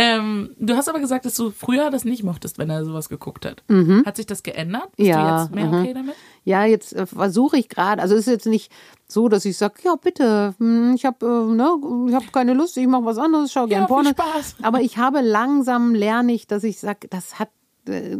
[0.00, 3.44] ähm, du hast aber gesagt, dass du früher das nicht mochtest, wenn er sowas geguckt
[3.44, 3.64] hat.
[3.66, 4.04] Mhm.
[4.06, 4.94] Hat sich das geändert?
[4.94, 5.74] Bist ja, du jetzt mehr mhm.
[5.74, 6.14] okay damit?
[6.44, 8.00] Ja, jetzt äh, versuche ich gerade.
[8.00, 8.70] Also es ist jetzt nicht
[9.08, 12.86] so, dass ich sage, ja bitte, hm, ich habe äh, ne, ich keine Lust, ich
[12.86, 14.10] mache was anderes, schau gern ja, Porno.
[14.10, 14.56] Spaß.
[14.62, 17.48] Aber ich habe langsam lerne ich, dass ich sage, das hat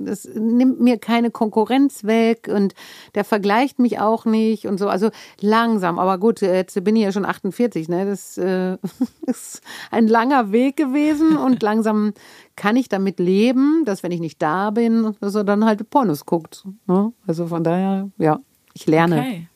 [0.04, 2.74] das nimmt mir keine Konkurrenz weg und
[3.14, 4.88] der vergleicht mich auch nicht und so.
[4.88, 8.07] Also langsam, aber gut, jetzt bin ich ja schon 48, ne?
[8.07, 8.76] Das äh,
[9.26, 12.12] ist ein langer Weg gewesen und langsam
[12.57, 16.26] kann ich damit leben, dass wenn ich nicht da bin, dass er dann halt Pornos
[16.26, 16.64] guckt.
[16.87, 17.12] Ne?
[17.26, 18.40] Also von daher, ja,
[18.74, 19.20] ich lerne.
[19.20, 19.48] Okay.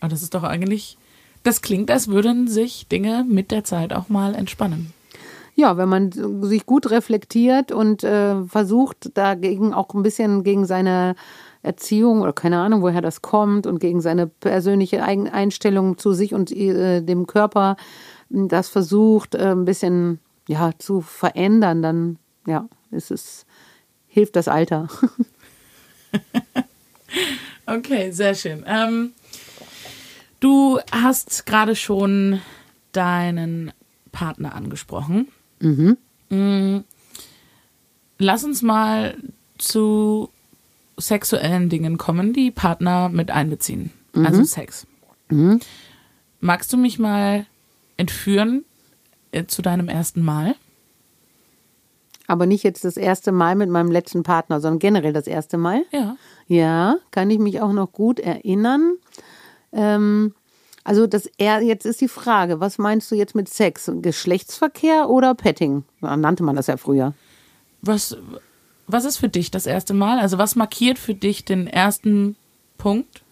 [0.00, 0.96] Aber das ist doch eigentlich,
[1.42, 4.92] das klingt, als würden sich Dinge mit der Zeit auch mal entspannen
[5.58, 11.16] ja, wenn man sich gut reflektiert und äh, versucht, dagegen auch ein bisschen gegen seine
[11.64, 16.52] Erziehung oder keine Ahnung, woher das kommt und gegen seine persönliche Einstellung zu sich und
[16.52, 17.76] äh, dem Körper
[18.28, 23.44] das versucht, äh, ein bisschen ja, zu verändern, dann ja, ist es,
[24.06, 24.86] hilft das Alter.
[27.66, 28.62] okay, sehr schön.
[28.64, 29.12] Ähm,
[30.38, 32.40] du hast gerade schon
[32.92, 33.72] deinen
[34.12, 35.26] Partner angesprochen.
[35.60, 35.96] Mhm.
[36.30, 36.84] Mm,
[38.18, 39.16] lass uns mal
[39.58, 40.30] zu
[40.96, 43.92] sexuellen Dingen kommen, die Partner mit einbeziehen.
[44.14, 44.26] Mhm.
[44.26, 44.86] Also Sex.
[45.30, 45.60] Mhm.
[46.40, 47.46] Magst du mich mal
[47.96, 48.64] entführen
[49.32, 50.54] äh, zu deinem ersten Mal?
[52.26, 55.84] Aber nicht jetzt das erste Mal mit meinem letzten Partner, sondern generell das erste Mal.
[55.90, 56.16] Ja.
[56.46, 58.96] Ja, kann ich mich auch noch gut erinnern.
[59.72, 60.34] Ähm,
[60.84, 63.90] also das er jetzt ist die Frage, was meinst du jetzt mit Sex?
[64.00, 65.84] Geschlechtsverkehr oder Petting?
[66.00, 67.14] Nannte man das ja früher.
[67.82, 68.16] Was
[68.86, 70.18] was ist für dich das erste Mal?
[70.18, 72.36] Also was markiert für dich den ersten
[72.78, 73.22] Punkt?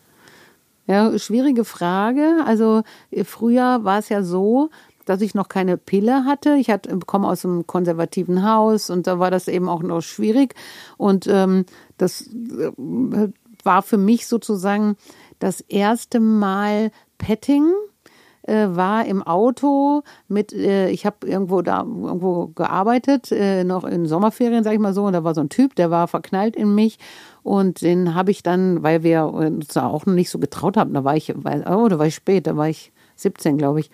[0.87, 2.45] Ja, schwierige Frage.
[2.45, 2.83] Also
[3.25, 4.71] früher war es ja so,
[5.07, 6.57] dass ich noch keine Pille hatte.
[6.57, 10.55] Ich hatte, komme aus einem konservativen Haus und da war das eben auch noch schwierig.
[10.97, 11.65] Und ähm,
[11.97, 12.71] das äh,
[13.65, 14.97] war für mich sozusagen
[15.39, 17.73] das erste Mal Petting
[18.43, 24.07] äh, war im Auto mit, äh, ich habe irgendwo da irgendwo gearbeitet, äh, noch in
[24.07, 26.75] Sommerferien, sag ich mal so, und da war so ein Typ, der war verknallt in
[26.75, 26.99] mich.
[27.43, 31.05] Und den habe ich dann, weil wir uns auch noch nicht so getraut haben, da
[31.05, 33.91] war ich, oh, da war ich spät, da war ich 17, glaube ich.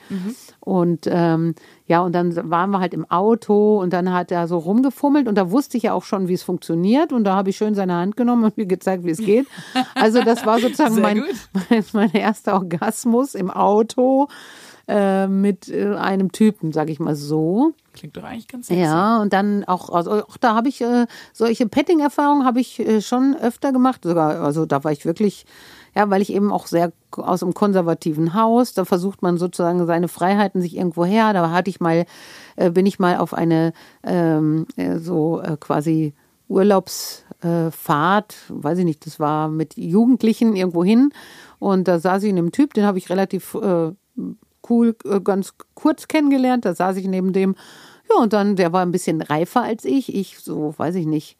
[0.60, 1.54] Und ähm,
[1.86, 5.36] ja, und dann waren wir halt im Auto und dann hat er so rumgefummelt und
[5.36, 7.12] da wusste ich ja auch schon, wie es funktioniert.
[7.12, 9.46] Und da habe ich schön seine Hand genommen und mir gezeigt, wie es geht.
[9.94, 11.22] Also das war sozusagen mein,
[11.70, 14.28] mein, mein erster Orgasmus im Auto
[14.88, 17.72] äh, mit äh, einem Typen, sage ich mal so.
[17.94, 18.82] Klingt doch eigentlich ganz sexy.
[18.82, 23.00] Ja, und dann auch, also auch da habe ich äh, solche Petting-Erfahrungen habe ich äh,
[23.00, 24.02] schon öfter gemacht.
[24.04, 25.46] Sogar, also da war ich wirklich,
[25.94, 30.08] ja, weil ich eben auch sehr aus einem konservativen Haus, da versucht man sozusagen seine
[30.08, 31.32] Freiheiten sich irgendwo her.
[31.32, 32.06] Da hatte ich mal,
[32.56, 36.14] äh, bin ich mal auf eine ähm, äh, so äh, quasi
[36.48, 41.10] Urlaubsfahrt, weiß ich nicht, das war mit Jugendlichen irgendwo hin.
[41.58, 43.92] Und da saß ich in einem Typ, den habe ich relativ äh,
[44.68, 46.64] cool, ganz kurz kennengelernt.
[46.64, 47.54] Da saß ich neben dem.
[48.10, 50.14] Ja, und dann, der war ein bisschen reifer als ich.
[50.14, 51.38] Ich, so, weiß ich nicht,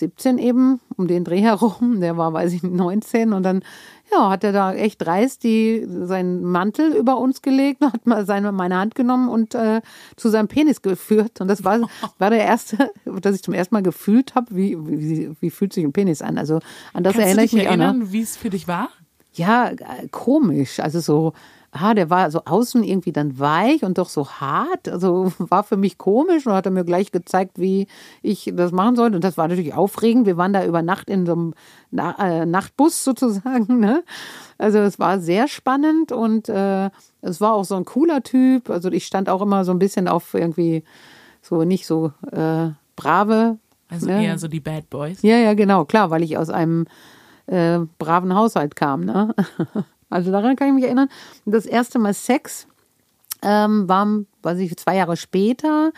[0.00, 2.00] 17 eben, um den Dreh herum.
[2.00, 3.32] Der war, weiß ich nicht, 19.
[3.32, 3.62] Und dann,
[4.10, 8.50] ja, hat er da echt dreist die, seinen Mantel über uns gelegt, hat mal seine,
[8.52, 9.80] meine Hand genommen und äh,
[10.16, 11.40] zu seinem Penis geführt.
[11.40, 11.80] Und das war,
[12.18, 15.84] war der erste, dass ich zum ersten Mal gefühlt habe, wie, wie, wie fühlt sich
[15.84, 16.36] ein Penis an.
[16.38, 16.60] Also
[16.92, 17.84] an das Kannst erinnere du ich dich mich auch noch.
[17.84, 18.88] erinnern, wie es für dich war?
[19.34, 20.80] Ja, äh, komisch.
[20.80, 21.32] Also so,
[21.72, 24.88] ah, der war so außen irgendwie dann weich und doch so hart.
[24.88, 27.86] Also war für mich komisch und hat er mir gleich gezeigt, wie
[28.22, 29.16] ich das machen sollte.
[29.16, 30.26] Und das war natürlich aufregend.
[30.26, 31.54] Wir waren da über Nacht in so einem
[31.90, 33.78] Na äh, Nachtbus sozusagen.
[33.78, 34.02] Ne?
[34.58, 38.70] Also es war sehr spannend und äh, es war auch so ein cooler Typ.
[38.70, 40.82] Also ich stand auch immer so ein bisschen auf irgendwie
[41.40, 43.58] so nicht so äh, brave.
[43.88, 44.24] Also ne?
[44.24, 45.22] eher so die Bad Boys.
[45.22, 46.86] Ja, ja, genau, klar, weil ich aus einem
[47.46, 49.04] äh, braven Haushalt kam.
[49.04, 49.34] Ne?
[50.10, 51.08] Also daran kann ich mich erinnern.
[51.46, 52.66] Das erste Mal Sex
[53.42, 54.06] ähm, war,
[54.42, 55.92] weiß ich, zwei Jahre später,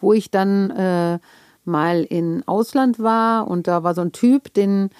[0.00, 1.18] wo ich dann äh,
[1.64, 4.90] mal in Ausland war und da war so ein Typ, den,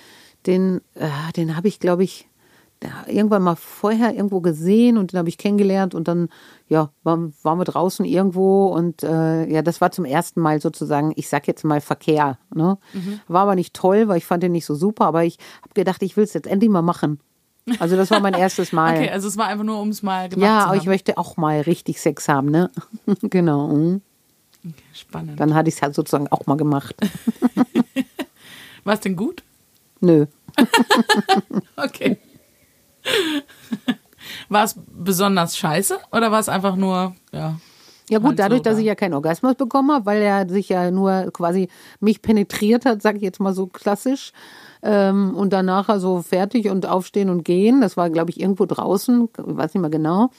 [0.46, 2.28] den, äh, den habe ich, glaube ich,
[3.06, 6.28] irgendwann mal vorher irgendwo gesehen und den habe ich kennengelernt und dann
[6.68, 11.12] ja waren, waren wir draußen irgendwo und äh, ja das war zum ersten Mal sozusagen
[11.16, 12.78] ich sag jetzt mal Verkehr ne?
[13.26, 16.02] War aber nicht toll weil ich fand den nicht so super aber ich habe gedacht
[16.02, 17.18] ich will es jetzt endlich mal machen
[17.78, 20.28] also das war mein erstes Mal Okay, also es war einfach nur, um es mal
[20.28, 20.78] gemacht ja zu aber haben.
[20.80, 22.70] ich möchte auch mal richtig Sex haben ne
[23.22, 24.02] genau mhm.
[24.92, 25.38] Spannend.
[25.40, 26.96] dann hatte ich es halt sozusagen auch mal gemacht
[28.84, 29.42] War es denn gut?
[30.00, 30.26] nö
[31.76, 32.18] Okay.
[34.48, 37.58] War es besonders scheiße oder war es einfach nur, ja.
[38.10, 38.80] Ja gut, halt dadurch, dass da?
[38.80, 41.68] ich ja keinen Orgasmus bekommen habe, weil er sich ja nur quasi
[42.00, 44.32] mich penetriert hat, sage ich jetzt mal so klassisch.
[44.82, 47.80] Ähm, und dann nachher so fertig und aufstehen und gehen.
[47.80, 50.30] Das war, glaube ich, irgendwo draußen, weiß nicht mehr genau.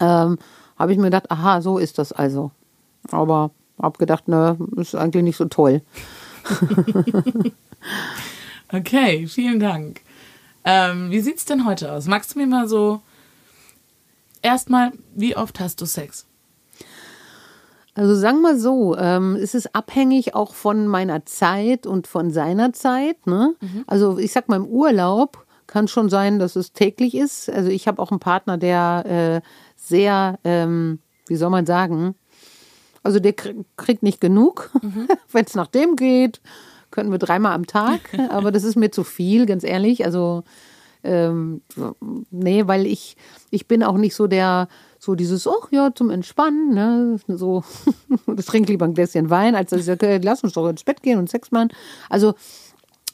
[0.00, 0.38] Ähm,
[0.78, 2.50] habe ich mir gedacht, aha, so ist das also.
[3.10, 3.50] Aber
[3.80, 5.82] habe gedacht, ne, ist eigentlich nicht so toll.
[8.70, 10.02] Okay, vielen Dank.
[10.62, 12.06] Ähm, wie sieht's denn heute aus?
[12.06, 13.00] Magst du mir mal so
[14.42, 16.26] erstmal, wie oft hast du Sex?
[17.98, 22.72] Also sagen wir so, ähm, es ist abhängig auch von meiner Zeit und von seiner
[22.72, 23.26] Zeit.
[23.26, 23.54] Ne?
[23.86, 27.50] Also ich sag mal im Urlaub kann schon sein, dass es täglich ist.
[27.50, 32.14] Also ich habe auch einen Partner, der äh, sehr, ähm, wie soll man sagen,
[33.02, 34.70] also der krie- kriegt nicht genug.
[35.32, 36.40] Wenn es nach dem geht,
[36.90, 38.00] können wir dreimal am Tag.
[38.30, 40.04] Aber das ist mir zu viel, ganz ehrlich.
[40.04, 40.42] Also
[41.04, 41.62] ähm,
[42.30, 43.16] nee, weil ich,
[43.50, 47.62] ich bin auch nicht so der, so dieses, oh ja, zum Entspannen, ne, so,
[48.36, 50.84] ich trinke lieber ein Gläschen Wein, als dass ich sage, okay, lass uns doch ins
[50.84, 51.70] Bett gehen und Sex machen.
[52.08, 52.34] Also,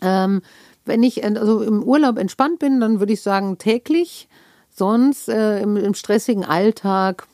[0.01, 0.42] ähm,
[0.85, 4.29] wenn ich äh, also im Urlaub entspannt bin, dann würde ich sagen täglich.
[4.70, 7.29] Sonst äh, im, im stressigen Alltag,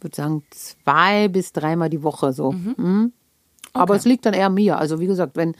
[0.00, 2.52] würde sagen zwei bis dreimal die Woche so.
[2.52, 3.12] Mhm.
[3.72, 4.78] Aber es liegt dann eher mir.
[4.78, 5.54] Also wie gesagt, wenn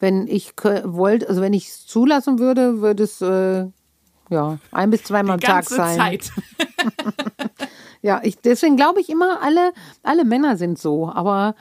[0.00, 0.52] wenn ich
[0.84, 3.66] wollte, also wenn ich es zulassen würde, würde es äh,
[4.30, 5.98] ja ein bis zweimal am Tag sein.
[5.98, 6.32] Zeit.
[8.04, 11.08] Ja, ich, deswegen glaube ich immer, alle, alle Männer sind so.
[11.08, 11.54] Aber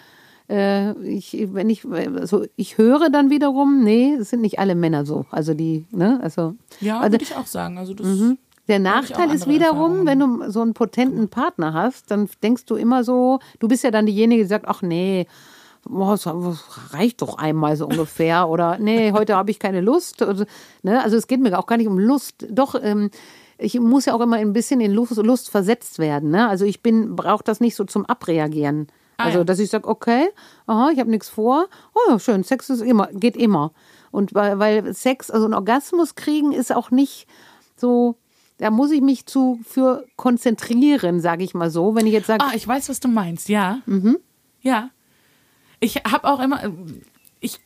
[0.49, 5.05] äh, ich, wenn ich, also ich höre dann wiederum, nee, es sind nicht alle Männer
[5.05, 5.25] so.
[5.31, 6.55] Also die, ne, also.
[6.81, 7.77] Ja, also, würde ich auch sagen.
[7.77, 8.07] Also das,
[8.67, 12.65] der Habe ich Nachteil ist wiederum, wenn du so einen potenten Partner hast, dann denkst
[12.65, 15.27] du immer so, du bist ja dann diejenige, die sagt, ach nee,
[15.86, 16.27] boah, das
[16.93, 18.49] reicht doch einmal so ungefähr.
[18.49, 20.21] Oder nee, heute habe ich keine Lust.
[20.21, 20.43] Also,
[20.81, 21.01] ne?
[21.01, 22.47] also es geht mir auch gar nicht um Lust.
[22.49, 23.12] Doch, ähm,
[23.57, 26.31] ich muss ja auch immer ein bisschen in Lust, Lust versetzt werden.
[26.31, 26.47] Ne?
[26.47, 28.87] Also ich bin, brauche das nicht so zum Abreagieren.
[29.17, 29.43] Ah, also, ja.
[29.43, 30.29] dass ich sage, okay,
[30.65, 31.67] aha, ich habe nichts vor.
[31.93, 33.71] Oh ja, schön, Sex ist immer, geht immer.
[34.11, 37.27] Und weil, weil Sex, also ein Orgasmus kriegen ist auch nicht
[37.75, 38.15] so,
[38.57, 41.95] da muss ich mich zu für konzentrieren, sage ich mal so.
[41.95, 43.79] Wenn ich jetzt sage, Ah, ich weiß, was du meinst, ja.
[43.85, 44.17] Mhm.
[44.61, 44.89] Ja.
[45.79, 46.61] Ich habe auch immer,
[47.39, 47.59] ich,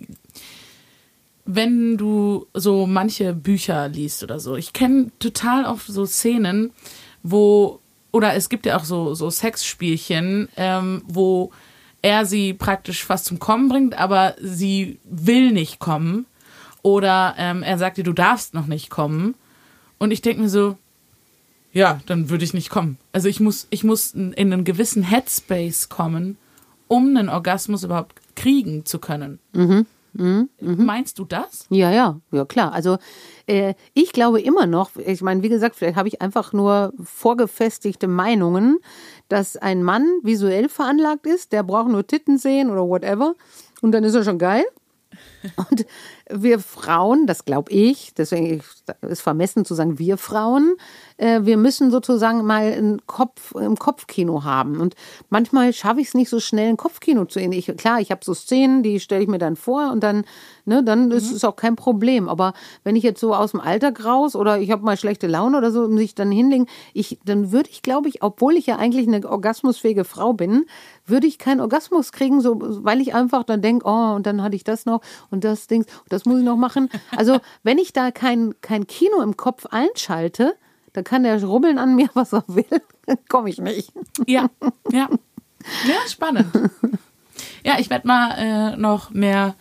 [1.47, 6.71] wenn du so manche Bücher liest oder so, ich kenne total oft so Szenen,
[7.23, 7.79] wo,
[8.11, 11.51] oder es gibt ja auch so, so Sexspielchen, ähm, wo
[12.01, 16.25] er sie praktisch fast zum Kommen bringt, aber sie will nicht kommen.
[16.83, 19.35] Oder ähm, er sagt dir, du darfst noch nicht kommen.
[19.97, 20.77] Und ich denke mir so,
[21.73, 22.97] ja, dann würde ich nicht kommen.
[23.11, 26.37] Also ich muss, ich muss in einen gewissen Headspace kommen,
[26.87, 29.39] um einen Orgasmus überhaupt kriegen zu können.
[29.53, 29.85] Mhm.
[30.13, 30.49] Mhm.
[30.59, 31.65] Meinst du das?
[31.69, 32.73] Ja, ja, ja, klar.
[32.73, 32.97] Also
[33.45, 38.07] äh, ich glaube immer noch, ich meine, wie gesagt, vielleicht habe ich einfach nur vorgefestigte
[38.07, 38.79] Meinungen,
[39.29, 43.35] dass ein Mann visuell veranlagt ist, der braucht nur Titten sehen oder whatever
[43.81, 44.65] und dann ist er schon geil.
[45.55, 45.85] Und
[46.29, 48.61] wir Frauen, das glaube ich, deswegen
[49.01, 50.75] ist vermessen zu sagen, wir Frauen,
[51.17, 54.79] äh, wir müssen sozusagen mal ein Kopf, im Kopfkino haben.
[54.79, 54.95] Und
[55.29, 57.51] manchmal schaffe ich es nicht so schnell, ein Kopfkino zu sehen.
[57.51, 60.25] Ich, klar, ich habe so Szenen, die stelle ich mir dann vor und dann,
[60.65, 61.11] ne, dann mhm.
[61.11, 62.29] ist es auch kein Problem.
[62.29, 65.57] Aber wenn ich jetzt so aus dem Alltag raus oder ich habe mal schlechte Laune
[65.57, 68.77] oder so, um sich dann hinlegen, ich, dann würde ich, glaube ich, obwohl ich ja
[68.77, 70.65] eigentlich eine orgasmusfähige Frau bin,
[71.05, 74.55] würde ich keinen Orgasmus kriegen, so, weil ich einfach dann denke, oh, und dann hatte
[74.55, 76.89] ich das noch und das Ding, das muss ich noch machen.
[77.15, 80.55] Also, wenn ich da kein, kein Kino im Kopf einschalte,
[80.93, 82.65] da kann der rubbeln an mir, was er will.
[83.29, 83.91] Komme ich nicht.
[84.25, 84.49] Ja,
[84.91, 85.09] ja.
[85.85, 86.47] Ja, spannend.
[87.65, 89.55] Ja, ich werde mal äh, noch mehr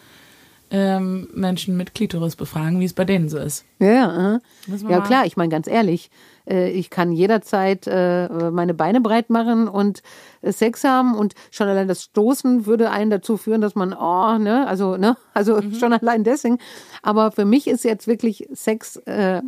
[0.71, 3.65] ähm, Menschen mit Klitoris befragen, wie es bei denen so ist.
[3.81, 4.41] Ja, äh.
[4.89, 6.11] ja klar, ich meine ganz ehrlich,
[6.47, 10.03] ich kann jederzeit äh, meine Beine breit machen und
[10.43, 14.39] äh, Sex haben und schon allein das Stoßen würde einen dazu führen, dass man, oh,
[14.39, 15.75] ne, also, ne, also mhm.
[15.75, 16.59] schon allein deswegen.
[17.03, 19.43] Aber für mich ist jetzt wirklich Sex äh,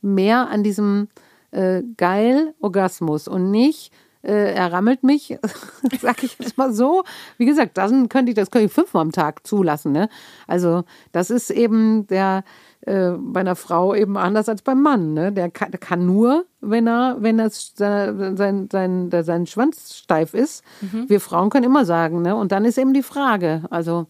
[0.00, 1.08] mehr an diesem
[1.52, 5.36] äh, geil Orgasmus und nicht äh, er rammelt mich,
[6.00, 7.04] sag ich jetzt mal so.
[7.38, 9.92] Wie gesagt, dann könnte ich das könnte ich fünfmal am Tag zulassen.
[9.92, 10.08] Ne?
[10.46, 12.44] Also das ist eben der
[12.82, 15.14] äh, bei einer Frau eben anders als beim Mann.
[15.14, 15.32] Ne?
[15.32, 20.34] Der, kann, der kann nur, wenn er wenn das sein sein sein, sein Schwanz steif
[20.34, 20.64] ist.
[20.80, 21.08] Mhm.
[21.08, 22.22] Wir Frauen können immer sagen.
[22.22, 22.34] Ne?
[22.34, 23.62] Und dann ist eben die Frage.
[23.70, 24.06] Also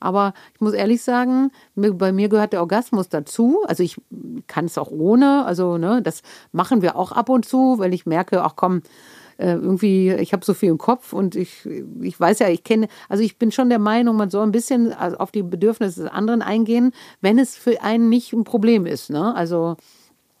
[0.00, 3.62] aber ich muss ehrlich sagen, bei mir gehört der Orgasmus dazu.
[3.66, 4.00] Also ich
[4.46, 5.44] kann es auch ohne.
[5.44, 8.80] Also, ne, das machen wir auch ab und zu, weil ich merke, ach komm,
[9.40, 11.66] äh, irgendwie, ich habe so viel im Kopf und ich,
[12.00, 14.92] ich weiß ja, ich kenne, also ich bin schon der Meinung, man soll ein bisschen
[14.92, 19.10] auf die Bedürfnisse des anderen eingehen, wenn es für einen nicht ein Problem ist.
[19.10, 19.34] Ne?
[19.34, 19.76] Also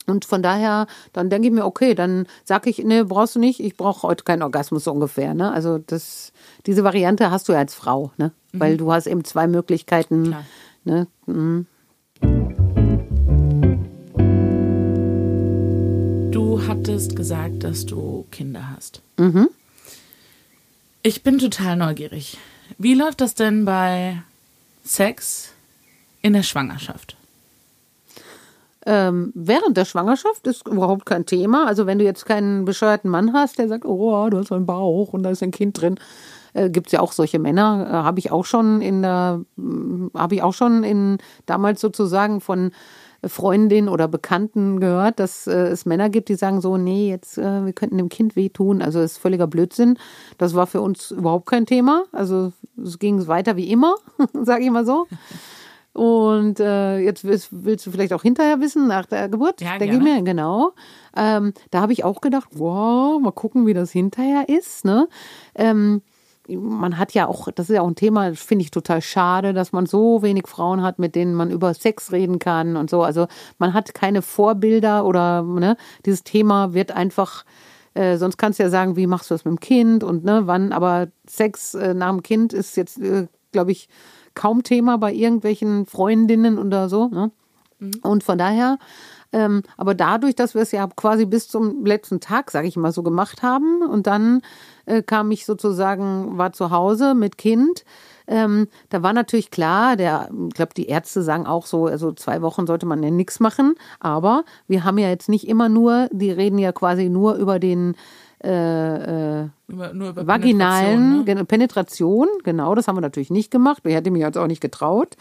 [0.06, 3.60] und von daher, dann denke ich mir, okay, dann sage ich, ne, brauchst du nicht,
[3.60, 5.34] ich brauche heute keinen Orgasmus so ungefähr.
[5.34, 5.52] Ne?
[5.52, 6.32] Also das,
[6.66, 8.32] diese Variante hast du ja als Frau, ne?
[8.52, 8.60] Mhm.
[8.60, 10.24] Weil du hast eben zwei Möglichkeiten.
[10.24, 10.44] Klar.
[10.84, 11.06] Ne?
[11.26, 11.66] Mhm.
[16.70, 19.02] Hattest gesagt, dass du Kinder hast.
[19.16, 19.48] Mhm.
[21.02, 22.38] Ich bin total neugierig.
[22.78, 24.22] Wie läuft das denn bei
[24.84, 25.52] Sex
[26.22, 27.16] in der Schwangerschaft?
[28.86, 31.66] Ähm, während der Schwangerschaft ist überhaupt kein Thema.
[31.66, 35.12] Also wenn du jetzt keinen bescheuerten Mann hast, der sagt, oh, du hast einen Bauch
[35.12, 35.98] und da ist ein Kind drin,
[36.52, 37.88] äh, gibt es ja auch solche Männer.
[37.88, 42.40] Äh, habe ich auch schon in der, äh, habe ich auch schon in damals sozusagen
[42.40, 42.70] von
[43.26, 47.64] Freundinnen oder Bekannten gehört, dass äh, es Männer gibt, die sagen so, nee, jetzt äh,
[47.64, 48.80] wir könnten dem Kind wehtun.
[48.82, 49.98] Also das ist völliger Blödsinn.
[50.38, 52.04] Das war für uns überhaupt kein Thema.
[52.12, 52.52] Also
[52.82, 53.96] es ging weiter wie immer,
[54.42, 55.06] sage ich mal so.
[55.92, 59.96] Und äh, jetzt willst, willst, du vielleicht auch hinterher wissen, nach der Geburt, ja, denke
[59.96, 60.72] ich mir, genau.
[61.16, 64.84] Ähm, da habe ich auch gedacht, wow, mal gucken, wie das hinterher ist.
[64.84, 65.08] Ne?
[65.56, 66.02] Ähm,
[66.56, 69.72] man hat ja auch, das ist ja auch ein Thema, finde ich total schade, dass
[69.72, 73.02] man so wenig Frauen hat, mit denen man über Sex reden kann und so.
[73.02, 73.26] Also
[73.58, 77.44] man hat keine Vorbilder oder ne, dieses Thema wird einfach,
[77.94, 80.42] äh, sonst kannst du ja sagen, wie machst du das mit dem Kind und ne,
[80.46, 83.88] wann, aber Sex äh, nach dem Kind ist jetzt, äh, glaube ich,
[84.34, 87.08] kaum Thema bei irgendwelchen Freundinnen oder so.
[87.08, 87.30] Ne?
[87.78, 87.92] Mhm.
[88.02, 88.78] Und von daher,
[89.32, 92.92] ähm, aber dadurch, dass wir es ja quasi bis zum letzten Tag, sage ich mal,
[92.92, 94.42] so gemacht haben und dann
[94.86, 97.84] äh, kam ich sozusagen, war zu Hause mit Kind.
[98.26, 102.42] Ähm, da war natürlich klar, der, ich glaube, die Ärzte sagen auch so, also zwei
[102.42, 103.74] Wochen sollte man ja nichts machen.
[103.98, 107.94] Aber wir haben ja jetzt nicht immer nur, die reden ja quasi nur über den
[108.42, 111.44] äh, äh, über, nur über vaginalen Penetration, ne?
[111.44, 113.82] Penetration, genau, das haben wir natürlich nicht gemacht.
[113.84, 115.16] Ich hätte mich jetzt auch nicht getraut.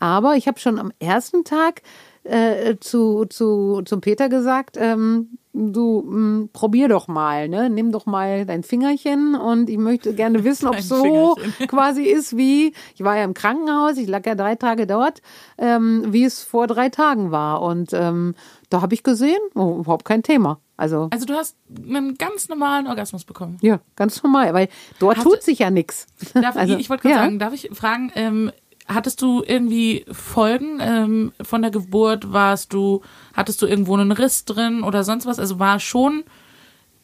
[0.00, 1.82] Aber ich habe schon am ersten Tag
[2.24, 7.70] äh, zu, zu, zum Peter gesagt, ähm, du mh, hm, probier doch mal, ne?
[7.70, 11.36] Nimm doch mal dein Fingerchen und ich möchte gerne wissen, ob es so
[11.68, 15.22] quasi ist wie, ich war ja im Krankenhaus, ich lag ja drei Tage dort,
[15.58, 17.62] ähm, wie es vor drei Tagen war.
[17.62, 18.34] Und ähm,
[18.70, 20.60] da habe ich gesehen, oh, überhaupt kein Thema.
[20.76, 21.56] Also, also du hast
[21.86, 23.58] einen ganz normalen Orgasmus bekommen.
[23.60, 26.06] Ja, ganz normal, weil dort Hat, tut sich ja nichts.
[26.34, 27.22] Also, ich wollte gerade ja.
[27.22, 28.50] sagen, darf ich fragen, ähm,
[28.86, 32.32] hattest du irgendwie Folgen ähm, von der Geburt?
[32.32, 33.00] Warst du,
[33.32, 35.38] hattest du irgendwo einen Riss drin oder sonst was?
[35.38, 36.24] Also war schon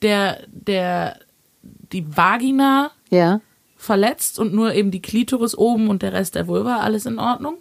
[0.02, 1.18] der, der,
[1.62, 3.40] die Vagina Ja.
[3.76, 7.58] verletzt und nur eben die Klitoris oben und der Rest der Vulva, alles in Ordnung?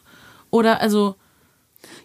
[0.50, 1.16] Oder also,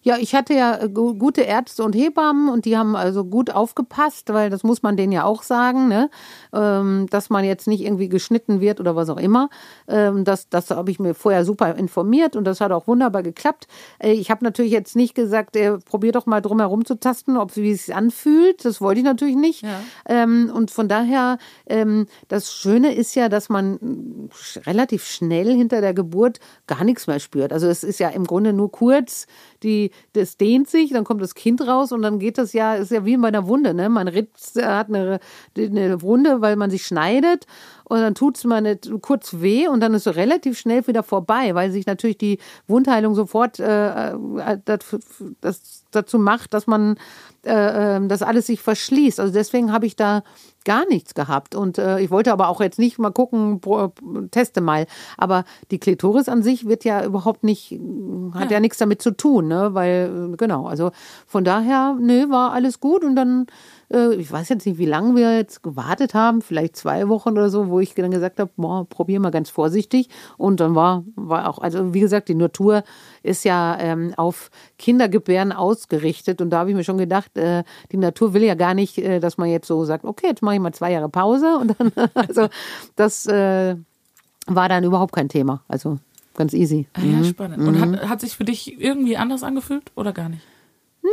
[0.07, 3.51] Ja, ich hatte ja äh, gu- gute Ärzte und Hebammen und die haben also gut
[3.51, 6.11] aufgepasst, weil das muss man denen ja auch sagen, ne?
[6.53, 9.49] ähm, dass man jetzt nicht irgendwie geschnitten wird oder was auch immer.
[9.89, 13.67] Ähm, das das habe ich mir vorher super informiert und das hat auch wunderbar geklappt.
[13.99, 17.39] Äh, ich habe natürlich jetzt nicht gesagt, äh, probier doch mal drum herum zu tasten,
[17.39, 18.63] ob wie es sich anfühlt.
[18.67, 19.63] Das wollte ich natürlich nicht.
[19.63, 19.81] Ja.
[20.07, 24.29] Ähm, und von daher, ähm, das Schöne ist ja, dass man
[24.67, 27.55] relativ schnell hinter der Geburt gar nichts mehr spürt.
[27.55, 29.27] Also es ist ja im Grunde nur kurz,
[29.63, 32.91] die, das dehnt sich, dann kommt das Kind raus und dann geht das ja, ist
[32.91, 33.89] ja wie bei einer Wunde, ne?
[33.89, 35.21] Man ritzt, äh, hat eine,
[35.57, 37.47] eine Wunde, weil man sich schneidet
[37.85, 41.03] und dann tut es mal nicht kurz weh und dann ist es relativ schnell wieder
[41.03, 44.97] vorbei, weil sich natürlich die Wundheilung sofort äh, äh, das,
[45.41, 46.97] das dazu macht, dass man
[47.45, 49.21] äh, äh, dass alles sich verschließt.
[49.21, 50.23] Also deswegen habe ich da
[50.65, 51.55] gar nichts gehabt.
[51.55, 53.61] Und äh, ich wollte aber auch jetzt nicht mal gucken,
[54.31, 54.87] teste mal.
[55.19, 57.79] Aber die Klitoris an sich wird ja überhaupt nicht,
[58.33, 59.75] hat ja, nichts damit zu tun, ne?
[59.75, 60.91] Weil, äh, genau, also
[61.27, 63.05] von daher, nee, war alles gut.
[63.05, 63.47] Und dann,
[63.95, 67.49] äh, ich weiß jetzt nicht, wie lange wir jetzt gewartet haben, vielleicht zwei Wochen oder
[67.49, 70.09] so, wo ich dann gesagt habe, boah, probier mal ganz vorsichtig.
[70.37, 72.83] Und dann war, war auch, also wie gesagt, die Natur
[73.23, 76.41] ist ja ähm, auf Kindergebären ausgerichtet.
[76.41, 79.21] Und da habe ich mir schon gedacht, äh, die Natur will ja gar nicht, äh,
[79.21, 81.57] dass man jetzt so sagt, okay, jetzt mache ich mal zwei Jahre Pause.
[81.57, 82.49] Und dann, also
[82.97, 83.77] das äh,
[84.47, 85.63] war dann überhaupt kein Thema.
[85.69, 85.99] Also
[86.35, 86.87] ganz easy.
[86.95, 87.67] ah ja, spannend.
[87.67, 90.43] Und hat, hat sich für dich irgendwie anders angefühlt oder gar nicht?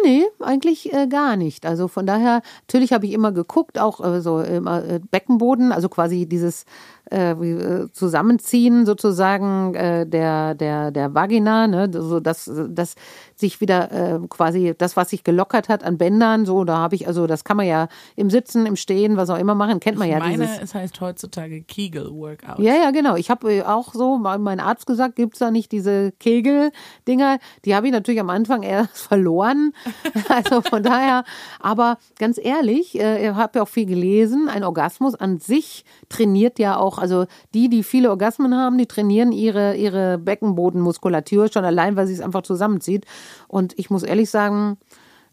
[0.04, 1.66] Nee, eigentlich äh, gar nicht.
[1.66, 5.90] Also von daher, natürlich habe ich immer geguckt, auch äh, so immer äh, Beckenboden, also
[5.90, 6.64] quasi dieses
[7.12, 12.96] äh, äh, Zusammenziehen sozusagen äh, der, der, der Vagina, ne, so dass, dass
[13.42, 17.08] sich wieder äh, quasi das, was sich gelockert hat an Bändern, so, da habe ich,
[17.08, 20.08] also das kann man ja im Sitzen, im Stehen, was auch immer machen, kennt man
[20.08, 20.62] ja ich meine, dieses.
[20.62, 22.60] es heißt heutzutage Kegel-Workout.
[22.60, 23.16] Ja, ja, genau.
[23.16, 27.40] Ich habe äh, auch so, mein Arzt gesagt, gibt's da nicht diese Kegel-Dinger.
[27.66, 29.74] Die habe ich natürlich am Anfang erst verloren.
[30.30, 31.24] Also von daher,
[31.60, 34.48] aber ganz ehrlich, äh, ich habe ja auch viel gelesen.
[34.48, 39.32] Ein Orgasmus an sich trainiert ja auch, also die, die viele Orgasmen haben, die trainieren
[39.32, 43.06] ihre, ihre Beckenbodenmuskulatur schon allein, weil sie es einfach zusammenzieht.
[43.48, 44.78] Und ich muss ehrlich sagen,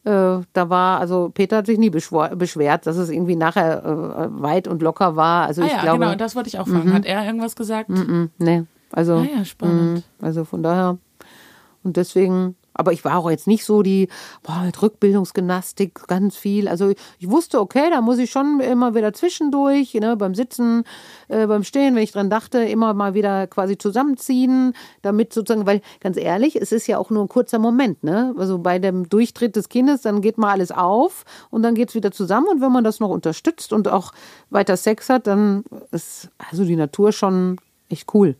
[0.04, 0.10] äh,
[0.52, 4.80] da war, also Peter hat sich nie beschwert, dass es irgendwie nachher äh, weit und
[4.82, 5.46] locker war.
[5.46, 6.92] Also Ah ich ja, glaube, genau, das wollte ich auch fragen.
[6.92, 7.90] Hat er irgendwas gesagt?
[7.90, 10.04] Mm, nee, also, Ah ja, spannend.
[10.20, 10.98] mm, also von daher.
[11.84, 14.08] Und deswegen, aber ich war auch jetzt nicht so die,
[14.44, 16.68] boah, mit Rückbildungsgymnastik ganz viel.
[16.68, 20.84] Also ich wusste, okay, da muss ich schon immer wieder zwischendurch, ne, beim Sitzen,
[21.26, 25.82] äh, beim Stehen, wenn ich dran dachte, immer mal wieder quasi zusammenziehen, damit sozusagen, weil
[26.00, 28.32] ganz ehrlich, es ist ja auch nur ein kurzer Moment, ne?
[28.38, 32.12] Also bei dem Durchtritt des Kindes, dann geht mal alles auf und dann geht's wieder
[32.12, 32.46] zusammen.
[32.48, 34.12] Und wenn man das noch unterstützt und auch
[34.50, 37.56] weiter Sex hat, dann ist also die Natur schon
[37.88, 38.36] echt cool.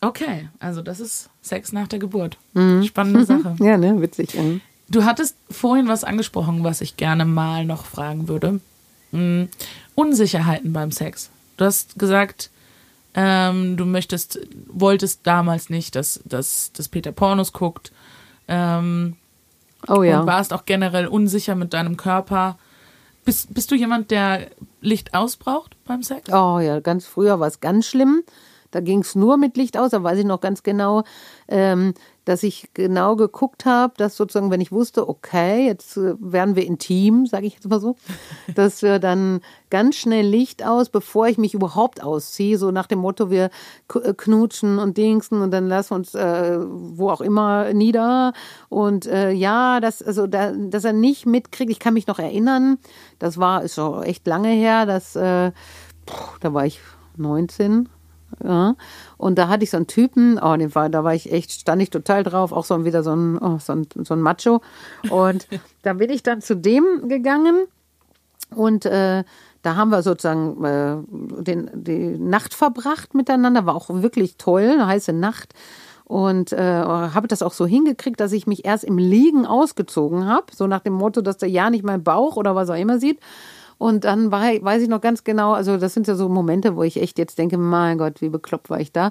[0.00, 2.38] Okay, also das ist Sex nach der Geburt.
[2.54, 2.84] Mhm.
[2.84, 3.56] Spannende Sache.
[3.60, 4.34] Ja, ne, witzig.
[4.34, 4.60] Mhm.
[4.88, 8.60] Du hattest vorhin was angesprochen, was ich gerne mal noch fragen würde.
[9.12, 9.48] Hm,
[9.94, 11.30] Unsicherheiten beim Sex.
[11.56, 12.50] Du hast gesagt,
[13.14, 17.92] ähm, du möchtest, wolltest damals nicht, dass, dass, dass Peter Pornos guckt.
[18.48, 19.16] Ähm,
[19.88, 20.20] Oh ja.
[20.20, 22.58] Und warst auch generell unsicher mit deinem Körper.
[23.24, 24.48] Bist, bist du jemand, der
[24.80, 26.30] Licht ausbraucht beim Sex?
[26.32, 28.22] Oh ja, ganz früher war es ganz schlimm.
[28.70, 29.90] Da ging es nur mit Licht aus.
[29.90, 31.02] Da weiß ich noch ganz genau,
[31.48, 31.94] ähm,
[32.24, 36.64] dass ich genau geguckt habe, dass sozusagen, wenn ich wusste, okay, jetzt äh, werden wir
[36.64, 37.96] intim, sage ich jetzt mal so,
[38.54, 39.40] dass wir dann
[39.70, 43.50] ganz schnell Licht aus, bevor ich mich überhaupt ausziehe, so nach dem Motto, wir
[43.94, 48.32] äh, knutschen und dingsen und dann lassen wir uns äh, wo auch immer nieder.
[48.68, 52.78] Und äh, ja, das, also da, dass er nicht mitkriegt, ich kann mich noch erinnern,
[53.18, 55.50] das war, ist schon echt lange her, dass äh,
[56.06, 56.80] Puh, da war ich
[57.16, 57.88] 19.
[58.42, 58.76] Ja.
[59.16, 61.82] Und da hatte ich so einen Typen, oh, den war, da war ich echt, stand
[61.82, 64.60] ich total drauf, auch so ein, wieder so ein, oh, so ein, so ein Macho.
[65.10, 65.46] Und
[65.82, 67.66] da bin ich dann zu dem gegangen
[68.54, 69.24] und äh,
[69.62, 70.96] da haben wir sozusagen äh,
[71.42, 75.54] den, die Nacht verbracht miteinander, war auch wirklich toll, eine heiße Nacht.
[76.04, 80.46] Und äh, habe das auch so hingekriegt, dass ich mich erst im Liegen ausgezogen habe,
[80.52, 83.20] so nach dem Motto, dass der ja nicht meinen Bauch oder was auch immer sieht.
[83.80, 86.82] Und dann war, weiß ich noch ganz genau, also das sind ja so Momente, wo
[86.82, 89.10] ich echt jetzt denke, mein Gott, wie bekloppt war ich da.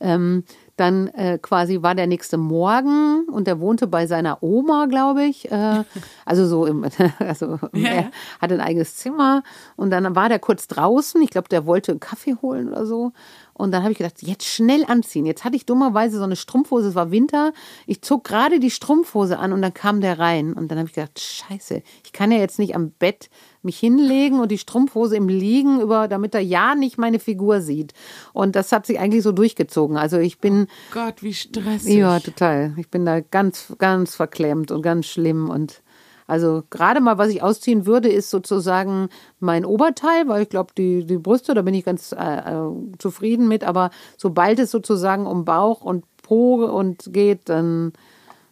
[0.00, 0.44] Ähm,
[0.76, 5.50] dann äh, quasi war der nächste Morgen und er wohnte bei seiner Oma, glaube ich.
[5.52, 5.84] Äh,
[6.24, 6.86] also so im,
[7.18, 8.10] also Ja, er
[8.40, 9.42] hatte ein eigenes Zimmer
[9.76, 11.20] und dann war der kurz draußen.
[11.20, 13.12] Ich glaube, der wollte einen Kaffee holen oder so.
[13.52, 15.24] Und dann habe ich gedacht, jetzt schnell anziehen.
[15.24, 17.54] Jetzt hatte ich dummerweise so eine Strumpfhose, es war Winter.
[17.86, 20.52] Ich zog gerade die Strumpfhose an und dann kam der rein.
[20.52, 23.30] Und dann habe ich gedacht, scheiße, ich kann ja jetzt nicht am Bett
[23.66, 27.92] mich hinlegen und die Strumpfhose im Liegen über, damit er ja nicht meine Figur sieht.
[28.32, 29.98] Und das hat sich eigentlich so durchgezogen.
[29.98, 30.68] Also ich bin.
[30.90, 31.96] Oh Gott, wie stressig.
[31.96, 32.72] Ja, total.
[32.78, 35.82] Ich bin da ganz, ganz verklemmt und ganz schlimm und
[36.28, 39.08] also gerade mal, was ich ausziehen würde, ist sozusagen
[39.38, 43.46] mein Oberteil, weil ich glaube, die, die Brüste, da bin ich ganz äh, äh, zufrieden
[43.46, 43.62] mit.
[43.62, 47.92] Aber sobald es sozusagen um Bauch und Po und geht, dann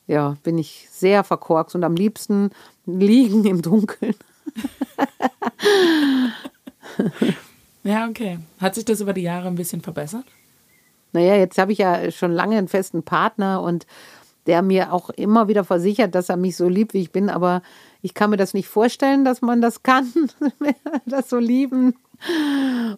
[0.06, 2.50] ja, bin ich sehr verkorkst und am liebsten
[2.86, 4.14] liegen im Dunkeln.
[7.84, 8.38] ja, okay.
[8.60, 10.26] Hat sich das über die Jahre ein bisschen verbessert?
[11.12, 13.86] Naja, jetzt habe ich ja schon lange einen festen Partner und
[14.46, 17.30] der mir auch immer wieder versichert, dass er mich so liebt, wie ich bin.
[17.30, 17.62] Aber
[18.02, 20.12] ich kann mir das nicht vorstellen, dass man das kann,
[21.06, 21.94] das so lieben.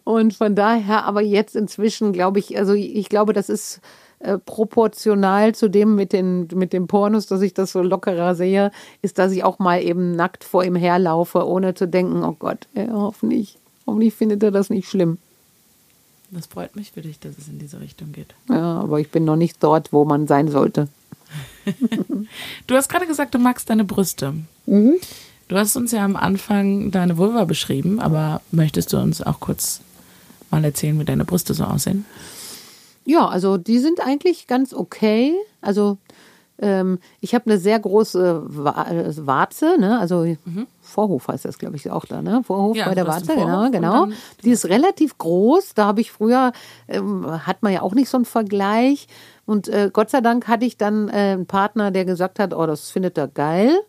[0.03, 3.81] Und von daher, aber jetzt inzwischen glaube ich, also ich glaube, das ist
[4.19, 8.71] äh, proportional zu dem mit den, mit den Pornos, dass ich das so lockerer sehe,
[9.01, 12.67] ist, dass ich auch mal eben nackt vor ihm herlaufe, ohne zu denken, oh Gott,
[12.73, 15.19] ey, hoffentlich, hoffentlich findet er das nicht schlimm.
[16.31, 18.33] Das freut mich für dich, dass es in diese Richtung geht.
[18.49, 20.87] Ja, aber ich bin noch nicht dort, wo man sein sollte.
[22.67, 24.33] du hast gerade gesagt, du magst deine Brüste.
[24.65, 24.95] Mhm.
[25.47, 29.81] Du hast uns ja am Anfang deine Vulva beschrieben, aber möchtest du uns auch kurz
[30.49, 32.05] mal erzählen, wie deine Brüste so aussehen?
[33.07, 35.33] Ja, also die sind eigentlich ganz okay.
[35.61, 35.97] Also
[36.59, 39.97] ähm, ich habe eine sehr große äh, Warze, ne?
[39.97, 40.67] also mhm.
[40.81, 42.41] Vorhof heißt das, glaube ich, auch da, ne?
[42.43, 44.07] Vorhof ja, bei der Warze, genau, genau.
[44.43, 45.73] Die ist relativ groß.
[45.75, 46.51] Da habe ich früher,
[46.89, 49.07] ähm, hat man ja auch nicht so einen Vergleich.
[49.45, 52.65] Und äh, Gott sei Dank hatte ich dann äh, einen Partner, der gesagt hat, oh,
[52.65, 53.79] das findet er geil.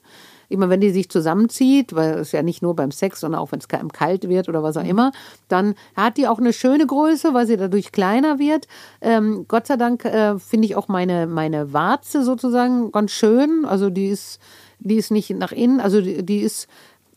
[0.48, 3.60] Immer wenn die sich zusammenzieht, weil es ja nicht nur beim Sex, sondern auch wenn
[3.60, 4.90] es kalt wird oder was auch mhm.
[4.90, 5.12] immer,
[5.48, 8.66] dann hat die auch eine schöne Größe, weil sie dadurch kleiner wird.
[9.00, 13.64] Ähm, Gott sei Dank äh, finde ich auch meine, meine Warze sozusagen ganz schön.
[13.66, 14.40] Also die ist,
[14.78, 16.68] die ist nicht nach innen, also die, die ist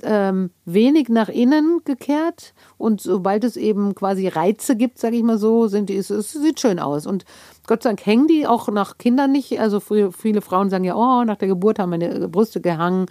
[0.03, 5.37] ähm, wenig nach innen gekehrt und sobald es eben quasi Reize gibt, sage ich mal
[5.37, 7.25] so, sind die, es, es sieht schön aus und
[7.67, 9.59] Gott sei Dank hängen die auch nach Kindern nicht.
[9.59, 13.05] Also viele Frauen sagen ja, oh, nach der Geburt haben meine Brüste gehangen.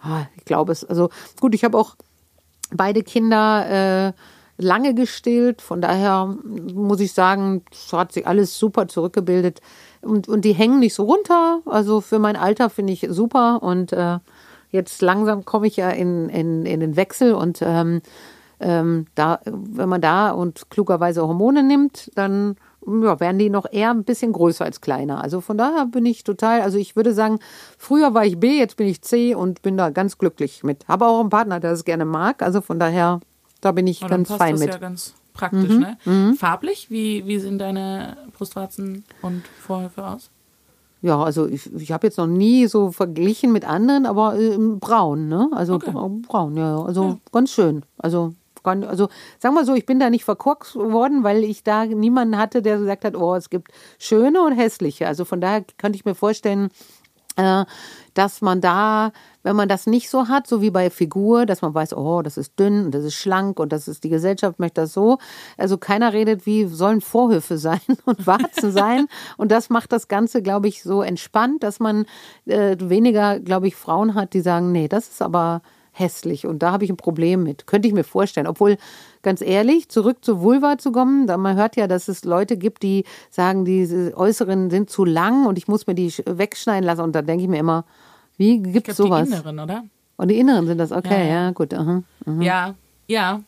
[0.00, 0.84] Ah, ich glaube es.
[0.84, 1.10] Also
[1.40, 1.96] gut, ich habe auch
[2.72, 4.12] beide Kinder äh,
[4.56, 5.62] lange gestillt.
[5.62, 6.36] Von daher
[6.74, 9.60] muss ich sagen, hat sich alles super zurückgebildet.
[10.00, 11.60] Und, und die hängen nicht so runter.
[11.66, 13.62] Also für mein Alter finde ich super.
[13.62, 14.18] Und äh,
[14.70, 18.02] jetzt langsam komme ich ja in, in, in den Wechsel und ähm,
[18.60, 22.56] ähm, da, wenn man da und klugerweise Hormone nimmt, dann
[22.86, 25.22] ja, werden die noch eher ein bisschen größer als kleiner.
[25.22, 27.38] Also von daher bin ich total, also ich würde sagen,
[27.76, 30.88] früher war ich B, jetzt bin ich C und bin da ganz glücklich mit.
[30.88, 32.42] Habe auch einen Partner, der es gerne mag.
[32.42, 33.20] Also von daher,
[33.60, 34.70] da bin ich ganz fein das mit.
[34.70, 35.80] Ja ganz praktisch, mhm.
[35.80, 35.98] ne?
[36.04, 36.34] Mhm.
[36.34, 40.30] Farblich, wie, wie sehen deine Brustwarzen und Vorhöfe aus?
[41.00, 45.28] Ja, also ich, ich habe jetzt noch nie so verglichen mit anderen, aber äh, braun,
[45.28, 45.48] ne?
[45.52, 45.92] Also okay.
[45.92, 47.16] braun, ja, also ja.
[47.32, 47.82] ganz schön.
[47.98, 48.34] Also
[48.64, 52.60] also sagen wir so, ich bin da nicht verkorkst worden, weil ich da niemanden hatte,
[52.60, 55.06] der gesagt hat, oh, es gibt schöne und hässliche.
[55.06, 56.68] Also von daher könnte ich mir vorstellen,
[58.14, 59.12] dass man da,
[59.44, 62.36] wenn man das nicht so hat, so wie bei Figur, dass man weiß, oh, das
[62.36, 65.18] ist dünn und das ist schlank und das ist die Gesellschaft möchte das so.
[65.56, 69.06] Also keiner redet, wie sollen Vorhöfe sein und Warzen sein.
[69.36, 72.06] Und das macht das Ganze, glaube ich, so entspannt, dass man
[72.46, 75.62] äh, weniger, glaube ich, Frauen hat, die sagen, nee, das ist aber
[75.98, 77.66] hässlich und da habe ich ein Problem mit.
[77.66, 78.46] Könnte ich mir vorstellen.
[78.46, 78.76] Obwohl,
[79.22, 82.82] ganz ehrlich, zurück zur Vulva zu kommen, da man hört ja, dass es Leute gibt,
[82.82, 87.00] die sagen, diese Äußeren sind zu lang und ich muss mir die wegschneiden lassen.
[87.02, 87.84] Und da denke ich mir immer,
[88.36, 89.28] wie gibt es sowas?
[89.28, 89.84] Die Inneren, oder?
[90.16, 91.74] Und die Inneren sind das, okay, ja, ja gut.
[91.74, 92.42] Aha, aha.
[92.42, 92.74] Ja,
[93.06, 93.42] ja.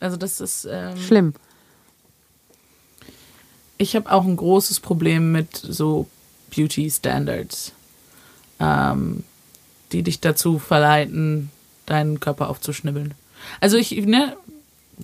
[0.00, 1.34] Also das ist ähm, schlimm.
[3.78, 6.06] Ich habe auch ein großes Problem mit so
[6.54, 7.72] Beauty Standards,
[8.60, 9.24] ähm,
[9.90, 11.50] die dich dazu verleiten,
[11.86, 13.14] deinen Körper aufzuschnibbeln.
[13.60, 14.36] Also ich, ne,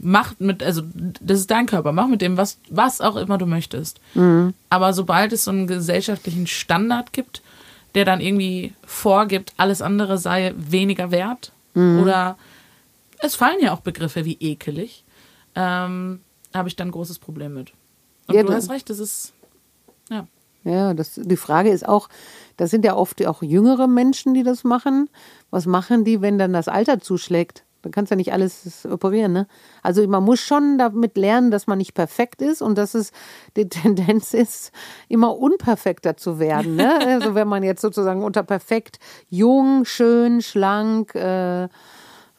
[0.01, 0.83] mach mit, also
[1.20, 4.01] das ist dein Körper, mach mit dem was, was auch immer du möchtest.
[4.14, 4.55] Mhm.
[4.70, 7.43] Aber sobald es so einen gesellschaftlichen Standard gibt,
[7.95, 12.01] der dann irgendwie vorgibt, alles andere sei weniger wert mhm.
[12.03, 12.37] oder
[13.18, 15.05] es fallen ja auch Begriffe wie ekelig,
[15.55, 16.20] ähm,
[16.55, 17.72] habe ich dann ein großes Problem mit.
[18.26, 19.33] Und ja, du hast recht, das ist,
[20.68, 20.94] ja.
[20.94, 22.08] Das, die Frage ist auch,
[22.56, 25.08] das sind ja oft auch jüngere Menschen, die das machen.
[25.50, 27.64] Was machen die, wenn dann das Alter zuschlägt?
[27.82, 29.46] Dann kannst du ja nicht alles operieren, ne?
[29.82, 33.12] Also man muss schon damit lernen, dass man nicht perfekt ist und dass es
[33.56, 34.72] die Tendenz ist,
[35.08, 36.74] immer unperfekter zu werden.
[36.74, 36.98] Ne?
[37.08, 38.98] Also wenn man jetzt sozusagen unter perfekt
[39.30, 41.68] jung, schön, schlank, äh,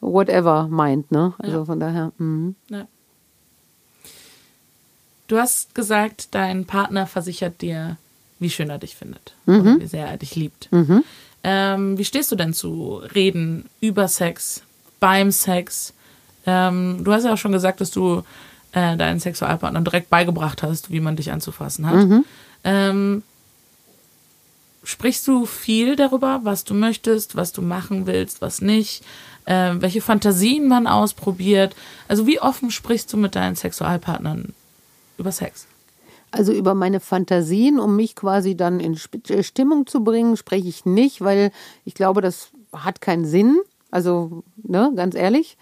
[0.00, 1.34] whatever meint, ne?
[1.38, 1.64] Also ja.
[1.64, 2.12] von daher.
[2.18, 2.54] Mh.
[2.68, 2.86] Ja.
[5.26, 7.96] Du hast gesagt, dein Partner versichert dir,
[8.40, 9.34] wie schön er dich findet.
[9.46, 9.80] Mhm.
[9.80, 10.70] wie sehr er dich liebt.
[10.72, 11.04] Mhm.
[11.44, 14.62] Ähm, wie stehst du denn zu Reden über Sex,
[14.98, 15.94] beim Sex?
[16.46, 18.22] Ähm, du hast ja auch schon gesagt, dass du
[18.72, 22.06] äh, deinen Sexualpartner direkt beigebracht hast, wie man dich anzufassen hat.
[22.06, 22.24] Mhm.
[22.64, 23.22] Ähm,
[24.84, 29.02] sprichst du viel darüber, was du möchtest, was du machen willst, was nicht,
[29.44, 31.74] äh, welche Fantasien man ausprobiert?
[32.08, 34.54] Also wie offen sprichst du mit deinen Sexualpartnern
[35.18, 35.66] über Sex?
[36.32, 40.84] Also über meine Fantasien, um mich quasi dann in äh, Stimmung zu bringen, spreche ich
[40.84, 41.50] nicht, weil
[41.84, 43.58] ich glaube, das hat keinen Sinn.
[43.90, 45.56] Also, ne, ganz ehrlich.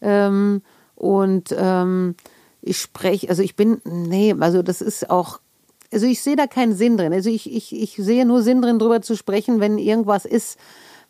[0.00, 0.62] Ähm,
[0.94, 2.14] und ähm,
[2.60, 5.40] ich spreche, also ich bin, nee, also das ist auch,
[5.92, 7.12] also ich sehe da keinen Sinn drin.
[7.12, 10.58] Also ich, ich, ich sehe nur Sinn drin, darüber zu sprechen, wenn irgendwas ist,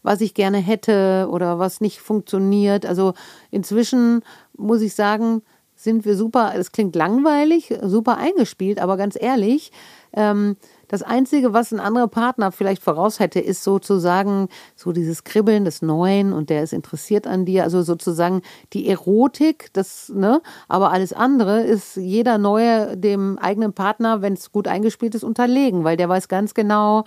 [0.02, 2.86] was ich gerne hätte oder was nicht funktioniert.
[2.86, 3.14] Also
[3.50, 4.22] inzwischen
[4.56, 5.42] muss ich sagen,
[5.82, 9.72] sind wir super, es klingt langweilig, super eingespielt, aber ganz ehrlich,
[10.14, 10.56] ähm,
[10.88, 15.80] das Einzige, was ein anderer Partner vielleicht voraus hätte, ist sozusagen so dieses Kribbeln des
[15.80, 17.64] Neuen und der ist interessiert an dir.
[17.64, 18.42] Also sozusagen
[18.74, 20.42] die Erotik, das, ne?
[20.68, 25.82] Aber alles andere ist jeder Neue dem eigenen Partner, wenn es gut eingespielt ist, unterlegen,
[25.82, 27.04] weil der weiß ganz genau,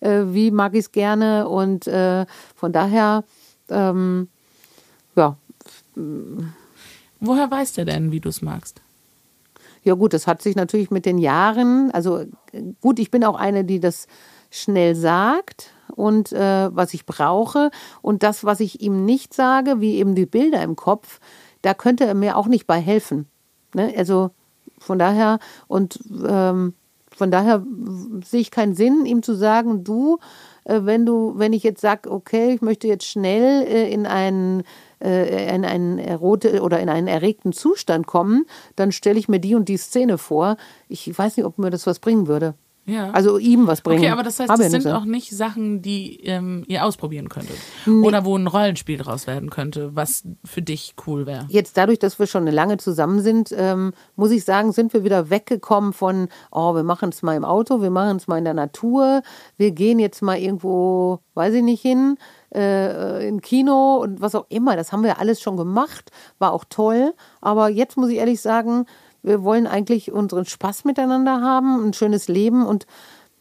[0.00, 3.22] äh, wie mag ich es gerne und äh, von daher,
[3.68, 4.28] ähm,
[5.14, 5.36] ja.
[7.20, 8.80] Woher weiß der denn, wie du es magst?
[9.82, 12.24] Ja gut, das hat sich natürlich mit den Jahren, also
[12.80, 14.06] gut, ich bin auch eine, die das
[14.50, 17.70] schnell sagt und äh, was ich brauche
[18.02, 21.20] und das, was ich ihm nicht sage, wie eben die Bilder im Kopf,
[21.62, 23.26] da könnte er mir auch nicht bei helfen.
[23.74, 23.92] Ne?
[23.96, 24.30] Also
[24.78, 26.74] von daher und ähm,
[27.16, 27.64] von daher
[28.24, 30.18] sehe ich keinen Sinn, ihm zu sagen, du,
[30.64, 34.62] äh, wenn du, wenn ich jetzt sage, okay, ich möchte jetzt schnell äh, in einen
[35.02, 38.46] äh, in einen erote oder in einen erregten Zustand kommen,
[38.76, 40.56] dann stelle ich mir die und die Szene vor.
[40.88, 42.54] Ich weiß nicht, ob mir das was bringen würde.
[42.86, 43.10] Ja.
[43.10, 44.00] Also ihm was bringen.
[44.00, 47.56] Okay, aber das heißt, das sind auch nicht Sachen, die ähm, ihr ausprobieren könntet.
[47.86, 48.06] Nee.
[48.06, 51.46] Oder wo ein Rollenspiel draus werden könnte, was für dich cool wäre.
[51.48, 55.04] Jetzt dadurch, dass wir schon eine lange zusammen sind, ähm, muss ich sagen, sind wir
[55.04, 58.44] wieder weggekommen von, oh, wir machen es mal im Auto, wir machen es mal in
[58.44, 59.22] der Natur,
[59.56, 62.16] wir gehen jetzt mal irgendwo, weiß ich nicht, hin
[62.54, 64.76] äh, in Kino und was auch immer.
[64.76, 67.14] Das haben wir alles schon gemacht, war auch toll.
[67.40, 68.86] Aber jetzt muss ich ehrlich sagen,
[69.22, 72.86] wir wollen eigentlich unseren Spaß miteinander haben, ein schönes Leben und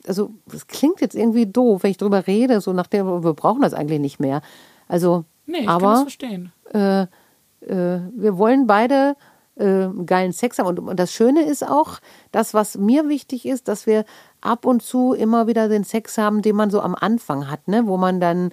[0.08, 3.62] also das klingt jetzt irgendwie doof, wenn ich drüber rede, so nach der, wir brauchen
[3.62, 4.42] das eigentlich nicht mehr.
[4.88, 6.52] Also, nee, ich aber, kann das verstehen.
[6.74, 9.16] Äh, äh, wir wollen beide
[9.56, 10.68] äh, geilen Sex haben.
[10.68, 12.00] Und, und das Schöne ist auch,
[12.32, 14.06] das, was mir wichtig ist, dass wir
[14.42, 17.86] ab und zu immer wieder den Sex haben, den man so am Anfang hat, ne?
[17.86, 18.52] wo man dann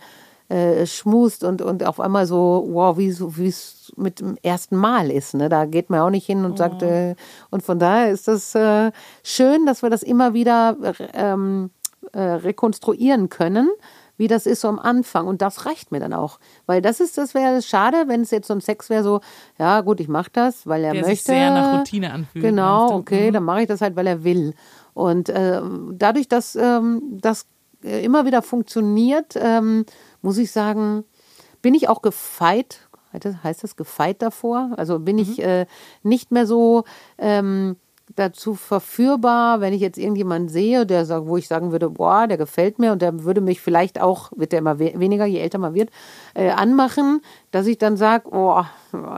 [0.49, 5.35] äh, schmust und, und auf einmal so, wow, wie es mit dem ersten Mal ist.
[5.35, 5.49] Ne?
[5.49, 6.57] Da geht man auch nicht hin und oh.
[6.57, 7.15] sagt, äh,
[7.51, 8.93] und von daher ist das äh,
[9.23, 10.77] schön, dass wir das immer wieder
[11.15, 11.71] ähm,
[12.13, 13.69] äh, rekonstruieren können
[14.17, 15.27] wie das ist so am Anfang.
[15.27, 16.39] Und das reicht mir dann auch.
[16.67, 19.21] Weil das ist, das wäre schade, wenn es jetzt so ein Sex wäre, so,
[19.59, 21.17] ja gut, ich mache das, weil er Der möchte.
[21.17, 22.45] Sich sehr nach Routine anfühlt.
[22.45, 23.35] Genau, okay, mhm.
[23.35, 24.55] dann mache ich das halt, weil er will.
[24.95, 25.61] Und äh,
[25.93, 27.47] dadurch, dass ähm, das
[27.85, 29.85] äh, immer wieder funktioniert, ähm,
[30.23, 31.05] muss ich sagen,
[31.63, 32.81] bin ich auch gefeit,
[33.13, 34.71] heißt das gefeit davor?
[34.77, 35.23] Also bin mhm.
[35.23, 35.67] ich äh,
[36.03, 36.85] nicht mehr so
[37.19, 37.77] ähm,
[38.15, 42.37] dazu verführbar, wenn ich jetzt irgendjemanden sehe, der sagt, wo ich sagen würde, boah, der
[42.37, 45.59] gefällt mir und der würde mich vielleicht auch, wird der immer we weniger, je älter
[45.59, 45.91] man wird,
[46.35, 48.63] äh, anmachen, dass ich dann sage, oh,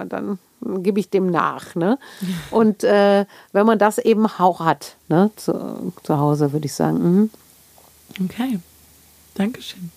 [0.09, 1.75] dann gebe ich dem nach.
[1.75, 1.99] Ne?
[2.51, 6.99] Und äh, wenn man das eben auch hat, ne, zu, zu Hause, würde ich sagen.
[6.99, 7.31] Mhm.
[8.25, 8.59] Okay,
[9.35, 9.93] Dankeschön.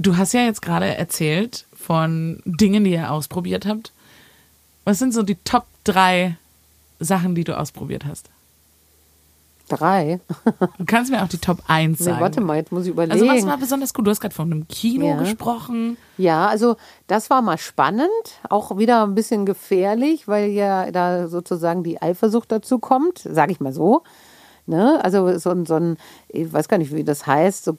[0.00, 3.92] Du hast ja jetzt gerade erzählt von Dingen, die ihr ausprobiert habt.
[4.84, 6.38] Was sind so die Top drei
[6.98, 8.30] Sachen, die du ausprobiert hast?
[9.68, 10.18] Drei?
[10.78, 12.16] du kannst mir auch die Top 1 sagen.
[12.16, 13.12] Nee, warte mal, jetzt muss ich überlegen.
[13.12, 14.06] Also was war besonders gut?
[14.06, 15.16] Du hast gerade von einem Kino ja.
[15.18, 15.98] gesprochen.
[16.16, 16.76] Ja, also
[17.06, 18.08] das war mal spannend,
[18.48, 23.60] auch wieder ein bisschen gefährlich, weil ja da sozusagen die Eifersucht dazu kommt, sage ich
[23.60, 24.02] mal so.
[24.64, 24.98] Ne?
[25.04, 25.98] Also so, so ein,
[26.28, 27.76] ich weiß gar nicht, wie das heißt, so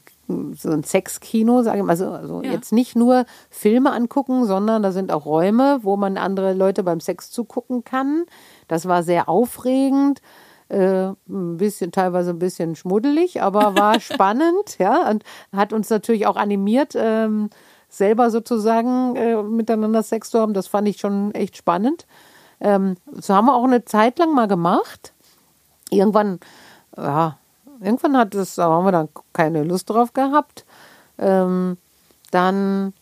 [0.56, 2.52] so ein Sexkino, sage ich mal, also, also ja.
[2.52, 7.00] jetzt nicht nur Filme angucken, sondern da sind auch Räume, wo man andere Leute beim
[7.00, 8.26] Sex zugucken kann.
[8.68, 10.22] Das war sehr aufregend.
[10.70, 16.28] Äh, ein bisschen, teilweise ein bisschen schmuddelig, aber war spannend, ja, und hat uns natürlich
[16.28, 17.50] auch animiert, ähm,
[17.90, 20.54] selber sozusagen äh, miteinander Sex zu haben.
[20.54, 22.08] Das fand ich schon echt spannend.
[22.62, 25.14] Ähm, so haben wir auch eine Zeit lang mal gemacht.
[25.90, 26.40] Irgendwann,
[26.96, 27.38] ja,
[27.82, 30.66] irgendwann hat es, da haben wir dann keine Lust drauf gehabt.
[31.18, 31.78] Ähm,
[32.32, 32.94] dann,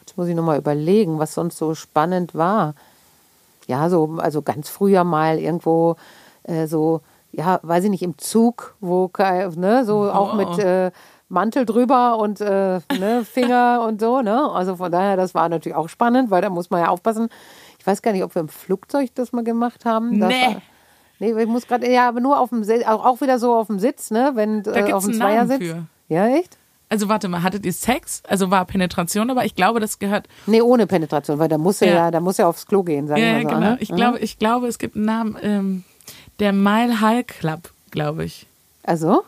[0.00, 2.74] jetzt muss ich nochmal überlegen, was sonst so spannend war.
[3.66, 5.96] ja, so, also ganz früher mal irgendwo
[6.44, 7.00] äh, so,
[7.32, 10.90] ja, weiß ich nicht, im Zug, wo, ne, so auch mit äh,
[11.28, 14.50] Mantel drüber und äh, ne, Finger und so, ne?
[14.50, 17.28] Also von daher, das war natürlich auch spannend, weil da muss man ja aufpassen.
[17.78, 20.20] Ich weiß gar nicht, ob wir im Flugzeug das mal gemacht haben.
[20.20, 20.54] Das Nee.
[20.54, 20.62] War,
[21.22, 23.78] nee, ich muss gerade, ja, aber nur auf dem auch, auch wieder so auf dem
[23.78, 24.32] Sitz, ne?
[24.34, 25.58] Wenn Da äh, auf dem Zweiersitz.
[25.58, 25.84] für.
[26.08, 26.58] Ja, echt?
[26.88, 28.22] Also warte mal, hattet ihr Sex?
[28.28, 30.28] Also war Penetration, aber ich glaube, das gehört.
[30.46, 31.94] Nee, ohne Penetration, weil da muss er Ja.
[31.94, 33.48] ja, da muss er aufs Klo gehen, sagen Ja, wir ja, so.
[33.48, 33.60] genau.
[33.60, 33.76] ne?
[33.80, 33.96] Ich Mhm.
[33.96, 35.36] glaube, ich glaube, es gibt einen Namen.
[35.40, 35.84] Ähm,
[36.38, 38.46] der Mile High Club, glaube ich.
[38.82, 39.22] Also?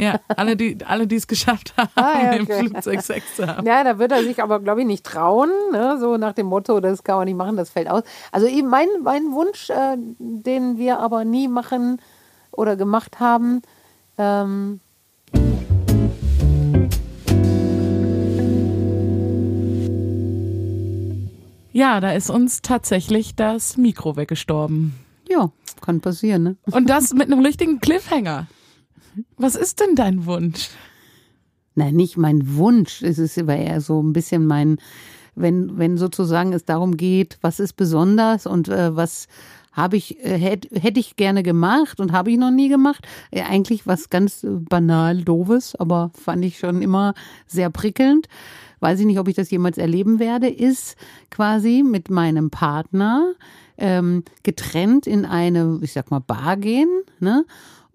[0.00, 2.58] Ja, alle, die alle, die es geschafft haben, Ah, ja, im okay.
[2.66, 3.66] Flugzeug Sex zu haben.
[3.66, 5.50] Ja, da wird er sich aber, glaube ich, nicht trauen.
[5.72, 5.98] Ne?
[6.00, 8.02] So nach dem Motto, das kann man nicht machen, das fällt aus.
[8.32, 12.00] Also eben mein, mein Wunsch, äh, den wir aber nie machen
[12.52, 13.62] oder gemacht haben,
[14.18, 14.80] ähm,
[21.72, 24.94] Ja, da ist uns tatsächlich das Mikro weggestorben.
[25.28, 26.56] ja, kann passieren, ne?
[26.72, 28.46] Und das mit einem richtigen Cliffhanger.
[29.36, 30.70] Was ist denn dein Wunsch?
[31.74, 33.02] Nein, nicht mein Wunsch.
[33.02, 34.78] Es ist aber eher so ein bisschen mein,
[35.34, 39.28] wenn, wenn sozusagen es darum geht, was ist besonders und äh, was
[39.72, 43.06] habe ich, äh, hätte hätt ich gerne gemacht und habe ich noch nie gemacht.
[43.30, 47.14] Äh, eigentlich was ganz banal, doofes, aber fand ich schon immer
[47.46, 48.28] sehr prickelnd.
[48.80, 50.96] Weiß ich nicht, ob ich das jemals erleben werde, ist
[51.30, 53.34] quasi mit meinem Partner
[53.76, 56.88] ähm, getrennt in eine, ich sag mal, Bar gehen,
[57.20, 57.44] ne?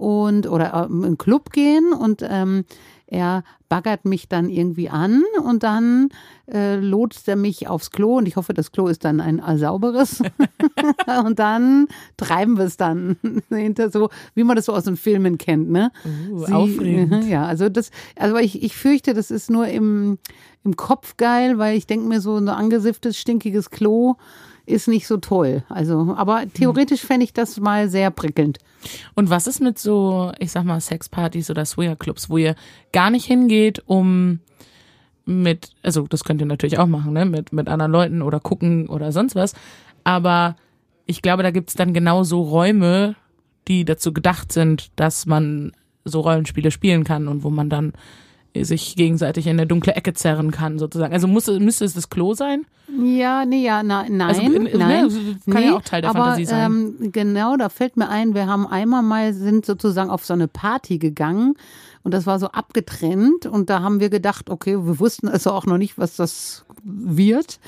[0.04, 2.66] Und oder äh, in einen Club gehen und ähm,
[3.08, 6.10] er baggert mich dann irgendwie an und dann
[6.52, 10.22] äh, lotst er mich aufs Klo und ich hoffe, das Klo ist dann ein sauberes.
[11.26, 11.88] und dann
[12.18, 13.16] treiben wir es dann
[13.50, 15.92] hinter so, wie man das so aus den Filmen kennt, ne?
[16.06, 17.26] Uh, aufregend.
[17.30, 20.18] Ja, also das, also ich, ich fürchte, das ist nur im,
[20.66, 24.16] im Kopf geil, weil ich denke mir so ein angesifftes, stinkiges Klo
[24.66, 25.64] ist nicht so toll.
[25.70, 28.60] Also, aber theoretisch fände ich das mal sehr prickelnd.
[29.14, 32.56] Und was ist mit so, ich sag mal, Sexpartys oder Swingerclubs, wo ihr
[32.92, 34.40] gar nicht hingeht, um
[35.26, 38.88] mit, also das könnt ihr natürlich auch machen, ne, mit, mit anderen Leuten oder gucken
[38.88, 39.54] oder sonst was.
[40.04, 40.56] Aber
[41.06, 43.16] ich glaube, da gibt's dann genau so Räume,
[43.68, 45.72] die dazu gedacht sind, dass man
[46.06, 47.94] so Rollenspiele spielen kann und wo man dann
[48.62, 51.14] sich gegenseitig in eine dunkle Ecke zerren kann, sozusagen.
[51.14, 52.66] Also muss, müsste es das Klo sein?
[53.02, 55.08] Ja, nee, ja, na, nein, Also, in- in- nein.
[55.08, 56.96] ne, kann ja auch Teil der aber, Fantasie sein.
[57.02, 60.48] Ähm, genau, da fällt mir ein, wir haben einmal mal, sind sozusagen auf so eine
[60.48, 61.56] Party gegangen
[62.04, 65.66] und das war so abgetrennt und da haben wir gedacht, okay, wir wussten also auch
[65.66, 67.60] noch nicht, was das wird.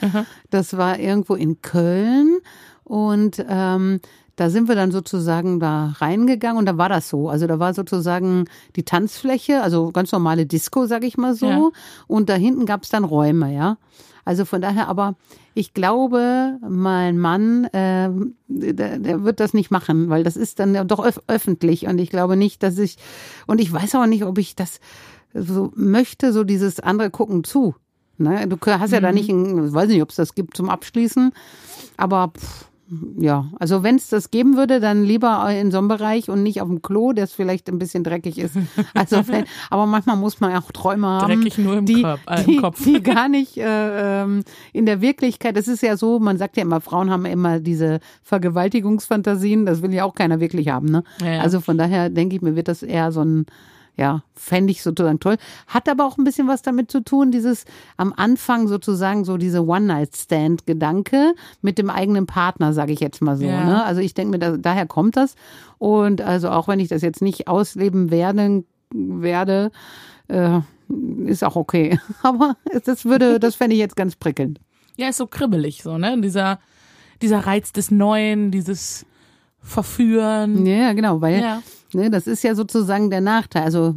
[0.51, 2.37] Das war irgendwo in Köln
[2.83, 4.01] und ähm,
[4.35, 7.29] da sind wir dann sozusagen da reingegangen und da war das so.
[7.29, 11.47] Also da war sozusagen die Tanzfläche, also ganz normale Disco, sag ich mal so.
[11.47, 11.69] Ja.
[12.07, 13.77] Und da hinten gab's dann Räume, ja.
[14.25, 15.15] Also von daher, aber
[15.53, 18.09] ich glaube, mein Mann, äh,
[18.47, 22.09] der, der wird das nicht machen, weil das ist dann doch öf öffentlich und ich
[22.09, 22.97] glaube nicht, dass ich,
[23.45, 24.79] und ich weiß auch nicht, ob ich das
[25.33, 27.75] so möchte, so dieses andere gucken zu.
[28.17, 28.47] Ne?
[28.47, 31.31] Du hast ja da nicht, ein, ich weiß nicht, ob es das gibt zum Abschließen,
[31.97, 32.65] aber pff,
[33.17, 36.61] ja, also wenn es das geben würde, dann lieber in so einem Bereich und nicht
[36.61, 38.55] auf dem Klo, das vielleicht ein bisschen dreckig ist.
[38.93, 39.21] Also
[39.69, 42.57] aber manchmal muss man auch Träume haben, Dreckig nur im die, Korb- äh, im die,
[42.57, 42.83] Kopf.
[42.83, 45.57] die gar nicht äh, ähm, in der Wirklichkeit.
[45.57, 49.65] Das ist ja so, man sagt ja immer, Frauen haben immer diese Vergewaltigungsfantasien.
[49.65, 50.87] Das will ja auch keiner wirklich haben.
[50.89, 51.03] Ne?
[51.21, 51.41] Ja, ja.
[51.41, 53.45] Also von daher denke ich mir, wird das eher so ein
[53.97, 55.37] ja, fände ich sozusagen toll.
[55.67, 57.65] Hat aber auch ein bisschen was damit zu tun, dieses
[57.97, 63.45] am Anfang sozusagen so diese One-Night-Stand-Gedanke mit dem eigenen Partner, sage ich jetzt mal so.
[63.45, 63.63] Ja.
[63.63, 63.83] Ne?
[63.83, 65.35] Also ich denke mir, da, daher kommt das.
[65.77, 69.71] Und also auch wenn ich das jetzt nicht ausleben werden, werde,
[70.27, 70.59] äh,
[71.25, 71.99] ist auch okay.
[72.23, 74.59] Aber das würde, das fände ich jetzt ganz prickelnd.
[74.97, 76.19] Ja, ist so kribbelig, so, ne?
[76.21, 76.59] Dieser,
[77.21, 79.05] dieser Reiz des Neuen, dieses
[79.61, 80.65] Verführen.
[80.65, 81.61] Ja, genau, weil Ja.
[81.93, 83.63] Ne, das ist ja sozusagen der Nachteil.
[83.63, 83.95] Also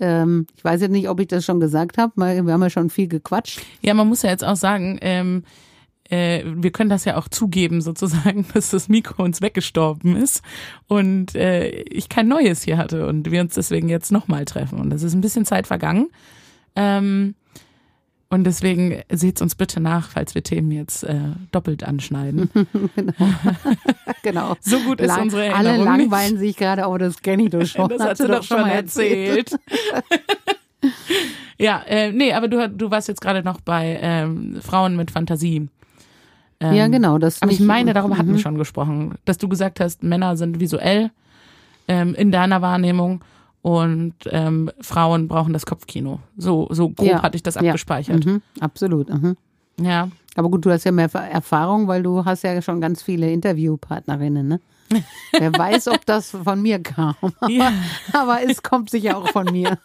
[0.00, 2.90] ähm, ich weiß jetzt nicht, ob ich das schon gesagt habe, wir haben ja schon
[2.90, 3.60] viel gequatscht.
[3.80, 5.44] Ja, man muss ja jetzt auch sagen, ähm,
[6.10, 10.42] äh, wir können das ja auch zugeben, sozusagen, dass das Mikro uns weggestorben ist
[10.86, 14.80] und äh, ich kein neues hier hatte und wir uns deswegen jetzt nochmal treffen.
[14.80, 16.08] Und das ist ein bisschen Zeit vergangen.
[16.76, 17.34] Ähm,
[18.34, 21.14] und deswegen seht's uns bitte nach, falls wir Themen jetzt äh,
[21.52, 22.50] doppelt anschneiden.
[24.22, 24.56] Genau.
[24.60, 26.10] So gut ist Lang- unsere Alle Erinnerung nicht.
[26.10, 27.88] langweilen sich gerade, oh, das kenne ich doch schon.
[27.90, 29.54] Das hast du doch schon erzählt.
[31.58, 35.68] ja, äh, nee, aber du, du warst jetzt gerade noch bei ähm, Frauen mit Fantasie.
[36.60, 37.18] Ähm, Ja, genau.
[37.18, 38.40] Das Aber ich nicht- meine, darüber hatten wir Mhm.
[38.40, 41.10] schon gesprochen, dass du gesagt hast, Männer sind visuell
[41.88, 43.22] ähm, in deiner Wahrnehmung
[43.64, 46.20] und ähm, Frauen brauchen das Kopfkino.
[46.36, 47.62] So, so grob Ja, hatte ich das ja.
[47.62, 48.26] abgespeichert.
[48.26, 49.08] Mhm, absolut.
[49.08, 49.38] Mhm.
[49.80, 50.10] Ja.
[50.36, 54.46] Aber gut, du hast ja mehr Erfahrung, weil du hast ja schon ganz viele Interviewpartnerinnen,
[54.46, 54.60] ne?
[55.32, 57.14] Wer weiß, ob das von mir kam.
[57.48, 57.72] Ja.
[58.12, 59.78] Aber es kommt sicher auch von mir.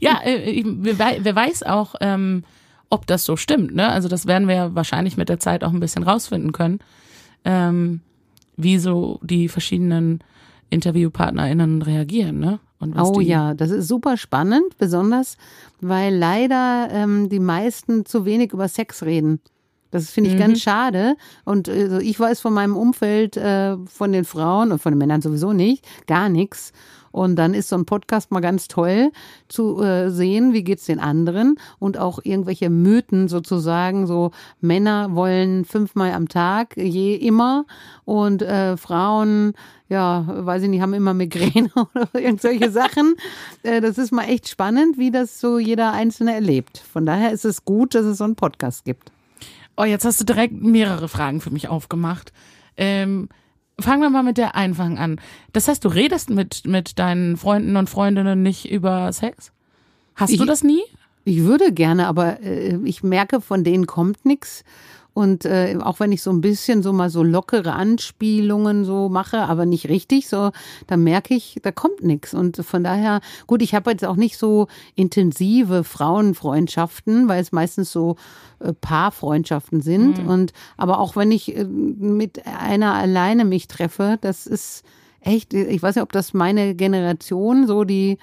[0.00, 2.44] Ja, äh, wer weiß auch, ähm,
[2.88, 3.74] ob das so stimmt.
[3.74, 3.90] Ne?
[3.90, 6.78] Also das werden wir ja wahrscheinlich mit der Zeit auch ein bisschen rausfinden können,
[7.44, 8.00] ähm,
[8.56, 10.24] wie so die verschiedenen
[10.70, 12.40] InterviewpartnerInnen reagieren.
[12.40, 12.58] Ne?
[12.80, 15.36] Oh ja, das ist super spannend, besonders
[15.80, 19.40] weil leider ähm, die meisten zu wenig über Sex reden.
[19.90, 20.40] Das finde ich mhm.
[20.40, 21.16] ganz schade.
[21.44, 25.22] Und also ich weiß von meinem Umfeld, äh, von den Frauen und von den Männern
[25.22, 26.72] sowieso nicht, gar nichts.
[27.18, 29.10] Und dann ist so ein Podcast mal ganz toll
[29.48, 34.06] zu äh, sehen, wie geht's den anderen und auch irgendwelche Mythen sozusagen.
[34.06, 37.66] So Männer wollen fünfmal am Tag, je immer.
[38.04, 39.54] Und äh, Frauen,
[39.88, 43.16] ja, weiß ich nicht, haben immer Migräne oder irgendwelche Sachen.
[43.62, 46.78] Äh, das ist mal echt spannend, wie das so jeder Einzelne erlebt.
[46.78, 49.10] Von daher ist es gut, dass es so einen Podcast gibt.
[49.76, 52.32] Oh, jetzt hast du direkt mehrere Fragen für mich aufgemacht.
[52.76, 53.28] Ähm,
[53.80, 55.20] fangen wir mal mit der Einfang an.
[55.52, 59.52] Das heißt, du redest mit, mit deinen Freunden und Freundinnen nicht über Sex?
[60.14, 60.82] Hast ich, du das nie?
[61.24, 64.64] Ich würde gerne, aber äh, ich merke, von denen kommt nichts.
[65.18, 69.38] Und äh, auch wenn ich so ein bisschen so mal so lockere Anspielungen so mache,
[69.38, 70.52] aber nicht richtig, so,
[70.86, 72.34] da merke ich, da kommt nichts.
[72.34, 77.90] Und von daher, gut, ich habe jetzt auch nicht so intensive Frauenfreundschaften, weil es meistens
[77.90, 78.14] so
[78.60, 80.22] äh, Paarfreundschaften sind.
[80.22, 80.30] Mhm.
[80.30, 84.84] Und aber auch wenn ich äh, mit einer alleine mich treffe, das ist
[85.20, 88.18] echt, ich weiß nicht, ob das meine Generation, so die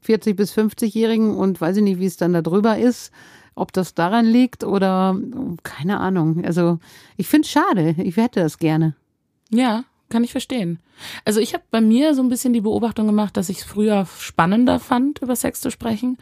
[0.00, 3.12] 40 bis 50-Jährigen und weiß ich nicht, wie es dann da drüber ist,
[3.54, 5.16] ob das daran liegt oder
[5.62, 6.44] keine Ahnung.
[6.44, 6.78] Also
[7.16, 7.94] ich finde es schade.
[7.98, 8.94] Ich hätte das gerne.
[9.50, 10.78] Ja, kann ich verstehen.
[11.24, 14.06] Also ich habe bei mir so ein bisschen die Beobachtung gemacht, dass ich es früher
[14.18, 16.18] spannender fand, über Sex zu sprechen,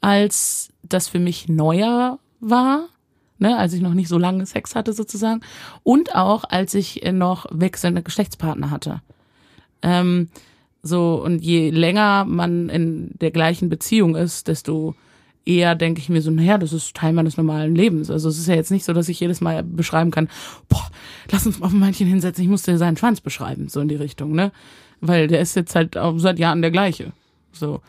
[0.00, 2.88] als das für mich neuer war.
[3.42, 5.40] Ne, als ich noch nicht so lange Sex hatte sozusagen
[5.82, 9.00] und auch als ich noch wechselnde Geschlechtspartner hatte.
[9.80, 10.28] Ähm,
[10.82, 14.94] so und je länger man in der gleichen Beziehung ist, desto
[15.46, 18.10] eher denke ich mir so, naja, das ist Teil meines normalen Lebens.
[18.10, 20.28] Also es ist ja jetzt nicht so, dass ich jedes Mal beschreiben kann,
[20.68, 20.90] boah,
[21.30, 23.88] lass uns mal auf ein Männchen hinsetzen, ich muss dir seinen Schwanz beschreiben, so in
[23.88, 24.52] die Richtung, ne?
[25.00, 27.12] Weil der ist jetzt halt auch seit Jahren der gleiche.
[27.52, 27.80] So.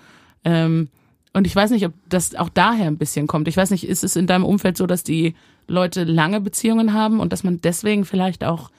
[0.46, 0.88] Ähm,
[1.34, 3.48] und ich weiß nicht, ob das auch daher ein bisschen kommt.
[3.48, 5.36] Ich weiß nicht, ist es in deinem Umfeld so, dass die
[5.68, 8.72] Leute lange Beziehungen haben und dass man deswegen vielleicht auch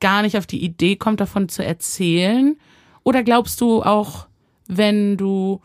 [0.00, 2.56] gar nicht auf die Idee kommt, davon zu erzählen?
[3.02, 4.26] Oder glaubst du auch,
[4.66, 5.60] wenn du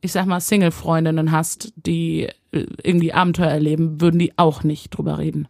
[0.00, 5.18] ich sag mal, Single-Freundinnen hast, die äh, irgendwie Abenteuer erleben, würden die auch nicht drüber
[5.18, 5.48] reden?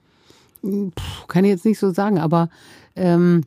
[0.63, 0.91] Puh,
[1.29, 2.49] kann ich jetzt nicht so sagen, aber
[2.97, 3.43] ähm,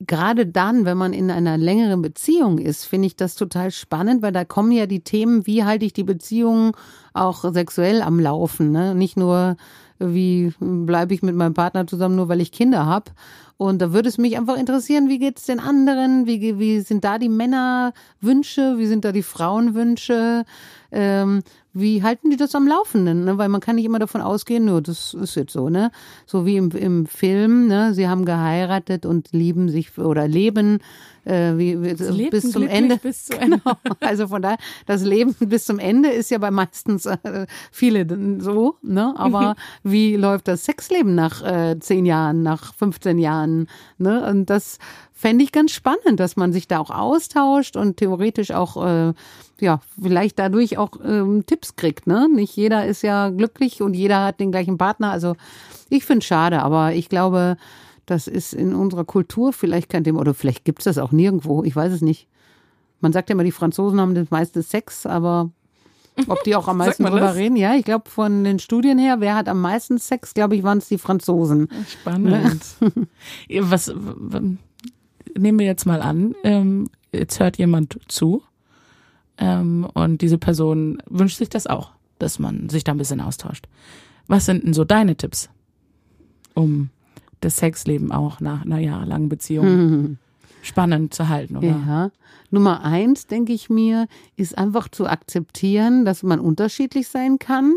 [0.00, 4.32] gerade dann, wenn man in einer längeren Beziehung ist, finde ich das total spannend, weil
[4.32, 6.76] da kommen ja die Themen, wie halte ich die Beziehung
[7.12, 8.94] auch sexuell am Laufen, ne?
[8.94, 9.56] Nicht nur
[9.98, 13.12] wie bleibe ich mit meinem Partner zusammen, nur weil ich Kinder habe.
[13.56, 16.26] Und da würde es mich einfach interessieren, wie geht es den anderen?
[16.26, 18.78] Wie, wie sind da die Männerwünsche?
[18.78, 20.44] Wie sind da die Frauenwünsche?
[20.90, 21.42] Ähm,
[21.74, 23.24] wie halten die das am Laufenden?
[23.24, 23.36] Ne?
[23.36, 25.90] Weil man kann nicht immer davon ausgehen, nur das ist jetzt so, ne?
[26.24, 27.92] So wie im, im Film, ne?
[27.94, 30.78] Sie haben geheiratet und lieben sich oder leben
[31.24, 32.96] äh, wie, wie bis zum Ende.
[32.98, 33.44] Bis zu Ende.
[33.64, 33.76] Genau.
[34.00, 38.06] Also von daher, das Leben bis zum Ende ist ja bei meistens äh, viele
[38.40, 39.14] so, ne?
[39.16, 43.68] Aber wie läuft das Sexleben nach äh, zehn Jahren, nach 15 Jahren?
[43.98, 44.26] Ne?
[44.28, 44.78] Und das
[45.12, 49.12] fände ich ganz spannend, dass man sich da auch austauscht und theoretisch auch äh,
[49.60, 52.28] ja, vielleicht dadurch auch ähm, Tipps kriegt, ne?
[52.28, 55.10] Nicht jeder ist ja glücklich und jeder hat den gleichen Partner.
[55.10, 55.36] Also
[55.88, 57.56] ich finde es schade, aber ich glaube,
[58.06, 60.20] das ist in unserer Kultur vielleicht kein Thema.
[60.20, 61.64] Oder vielleicht gibt es das auch nirgendwo.
[61.64, 62.28] Ich weiß es nicht.
[63.00, 65.50] Man sagt ja immer, die Franzosen haben das meiste Sex, aber
[66.26, 67.36] ob die auch am meisten drüber das?
[67.36, 67.56] reden?
[67.56, 70.78] Ja, ich glaube, von den Studien her, wer hat am meisten Sex, glaube ich, waren
[70.78, 71.68] es die Franzosen.
[71.88, 72.62] Spannend.
[73.60, 73.94] Was,
[75.36, 78.42] nehmen wir jetzt mal an, ähm, jetzt hört jemand zu
[79.38, 83.66] ähm, und diese Person wünscht sich das auch, dass man sich da ein bisschen austauscht.
[84.26, 85.50] Was sind denn so deine Tipps,
[86.54, 86.90] um
[87.40, 90.18] das Sexleben auch nach einer jahrelangen Beziehung hm.
[90.62, 91.66] spannend zu halten, oder?
[91.66, 92.10] Ja.
[92.50, 94.06] Nummer eins, denke ich mir,
[94.36, 97.74] ist einfach zu akzeptieren, dass man unterschiedlich sein kann.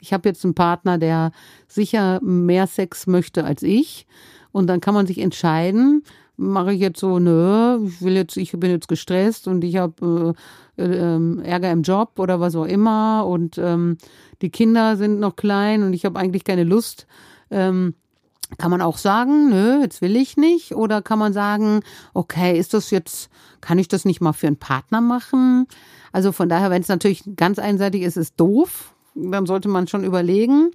[0.00, 1.32] Ich habe jetzt einen Partner, der
[1.66, 4.06] sicher mehr Sex möchte als ich.
[4.52, 6.04] Und dann kann man sich entscheiden,
[6.38, 10.34] mache ich jetzt so, nö, ich will jetzt, ich bin jetzt gestresst und ich habe
[10.78, 13.98] äh, äh, Ärger im Job oder was auch immer und ähm,
[14.40, 17.06] die Kinder sind noch klein und ich habe eigentlich keine Lust.
[17.50, 17.94] Ähm,
[18.56, 20.74] kann man auch sagen, nö, jetzt will ich nicht?
[20.74, 21.80] Oder kann man sagen,
[22.14, 23.28] okay, ist das jetzt,
[23.60, 25.66] kann ich das nicht mal für einen Partner machen?
[26.12, 28.94] Also von daher, wenn es natürlich ganz einseitig ist, ist doof.
[29.14, 30.70] Dann sollte man schon überlegen.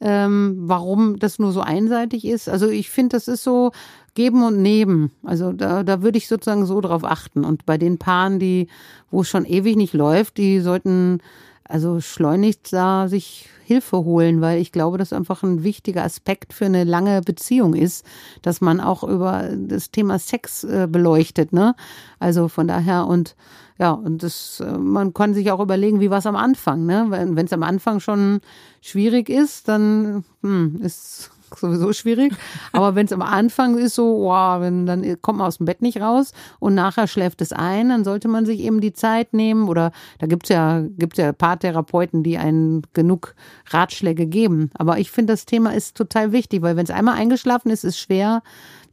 [0.00, 2.48] ähm, warum das nur so einseitig ist.
[2.48, 3.72] Also ich finde, das ist so
[4.14, 5.10] geben und nehmen.
[5.22, 7.44] Also da, da würde ich sozusagen so drauf achten.
[7.44, 8.68] Und bei den Paaren, die,
[9.10, 11.20] wo es schon ewig nicht läuft, die sollten
[11.66, 16.66] also schleunigst da sich Hilfe holen, weil ich glaube, das einfach ein wichtiger Aspekt für
[16.66, 18.04] eine lange Beziehung ist,
[18.42, 21.74] dass man auch über das Thema Sex äh, beleuchtet, ne?
[22.18, 23.34] Also von daher und
[23.78, 27.06] ja, und das, äh, man kann sich auch überlegen, wie war es am Anfang, ne?
[27.08, 28.40] Wenn es am Anfang schon
[28.82, 32.32] schwierig ist, dann hm, ist sowieso schwierig.
[32.72, 35.82] Aber wenn es am Anfang ist, so, wow, wenn, dann kommt man aus dem Bett
[35.82, 39.68] nicht raus und nachher schläft es ein, dann sollte man sich eben die Zeit nehmen.
[39.68, 43.34] Oder da gibt's ja, gibt's ja Paartherapeuten, die einen genug
[43.70, 44.70] Ratschläge geben.
[44.74, 47.98] Aber ich finde, das Thema ist total wichtig, weil wenn es einmal eingeschlafen ist, ist
[47.98, 48.42] schwer,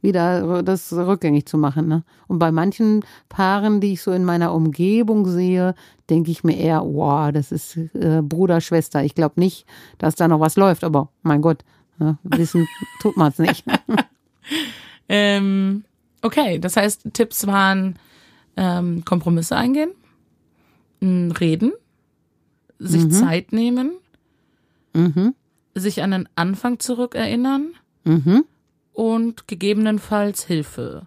[0.02, 1.88] wieder das rückgängig zu machen.
[1.88, 2.04] Ne?
[2.26, 5.74] Und bei manchen Paaren, die ich so in meiner Umgebung sehe,
[6.10, 9.02] denke ich mir eher, wow, das ist äh, Bruder, Schwester.
[9.04, 9.64] Ich glaube nicht,
[9.98, 11.64] dass da noch was läuft, aber mein Gott,
[11.98, 12.66] ja, wissen
[13.00, 13.64] tut man es nicht.
[15.08, 15.84] ähm,
[16.22, 17.98] okay, das heißt, Tipps waren
[18.56, 19.92] ähm, Kompromisse eingehen,
[21.00, 21.72] reden,
[22.78, 23.10] sich mhm.
[23.10, 23.92] Zeit nehmen,
[24.94, 25.34] mhm.
[25.74, 27.74] sich an den Anfang zurückerinnern
[28.04, 28.44] mhm.
[28.92, 31.06] und gegebenenfalls Hilfe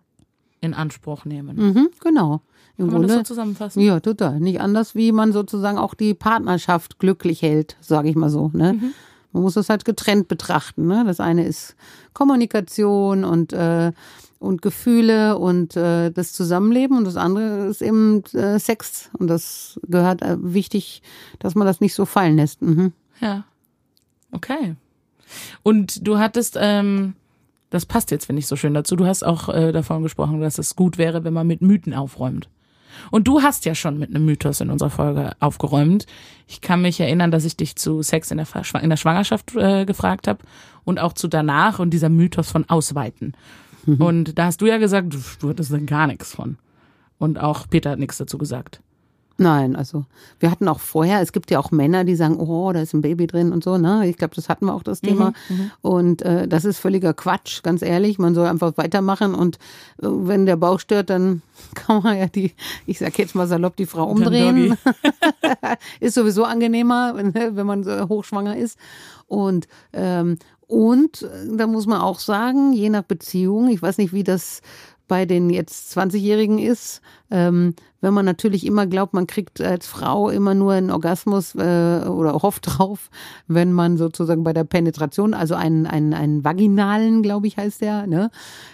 [0.61, 1.57] in Anspruch nehmen.
[1.57, 2.41] Mhm, genau.
[2.77, 3.81] Im Kann Grunde, man das so zusammenfassen?
[3.81, 4.39] Ja, total.
[4.41, 8.51] Nicht anders, wie man sozusagen auch die Partnerschaft glücklich hält, sage ich mal so.
[8.53, 8.93] Ne?
[9.35, 10.87] Man muss das halt getrennt betrachten.
[10.87, 11.03] Ne?
[11.05, 11.75] Das eine ist
[12.13, 13.91] Kommunikation und, äh,
[14.39, 19.09] und Gefühle und äh, das Zusammenleben und das andere ist eben äh, Sex.
[19.19, 21.01] Und das gehört äh, wichtig,
[21.39, 22.61] dass man das nicht so fallen lässt.
[22.61, 22.93] Mhm.
[23.19, 23.43] Ja.
[24.31, 24.77] Okay.
[25.63, 27.15] Und du hattest, ähm,
[27.71, 28.95] das passt jetzt, finde ich, so schön dazu.
[28.95, 32.47] Du hast auch äh, davon gesprochen, dass es gut wäre, wenn man mit Mythen aufräumt.
[33.11, 36.05] Und du hast ja schon mit einem Mythos in unserer Folge aufgeräumt.
[36.47, 38.47] Ich kann mich erinnern, dass ich dich zu Sex in der,
[38.81, 40.39] in der Schwangerschaft äh, gefragt habe
[40.83, 43.33] und auch zu danach und dieser Mythos von Ausweiten.
[43.85, 44.01] Mhm.
[44.01, 46.57] Und da hast du ja gesagt, du, du hattest dann gar nichts von.
[47.17, 48.81] Und auch Peter hat nichts dazu gesagt.
[49.37, 50.05] Nein, also
[50.39, 53.01] wir hatten auch vorher, es gibt ja auch Männer, die sagen, oh, da ist ein
[53.01, 54.07] Baby drin und so, ne?
[54.07, 55.33] Ich glaube, das hatten wir auch das Thema.
[55.49, 58.17] Mhm, mhm, und äh, das ist völliger Quatsch, ganz ehrlich.
[58.17, 59.57] Man soll einfach weitermachen und
[60.01, 61.41] äh, wenn der Bauch stört, dann
[61.75, 62.53] kann man ja die,
[62.85, 64.77] ich sag jetzt mal salopp, die Frau umdrehen.
[65.99, 68.77] ist sowieso angenehmer, wenn, wenn man so hochschwanger ist.
[69.27, 74.13] Und ähm, und äh, da muss man auch sagen, je nach Beziehung, ich weiß nicht,
[74.13, 74.61] wie das
[75.07, 77.75] bei den jetzt 20-Jährigen ist, ähm,
[78.05, 82.33] wenn man natürlich immer glaubt, man kriegt als Frau immer nur einen Orgasmus äh, oder
[82.33, 83.09] hofft drauf,
[83.47, 88.05] wenn man sozusagen bei der Penetration, also einen, einen, einen vaginalen, glaube ich, heißt der,
[88.05, 88.29] ne?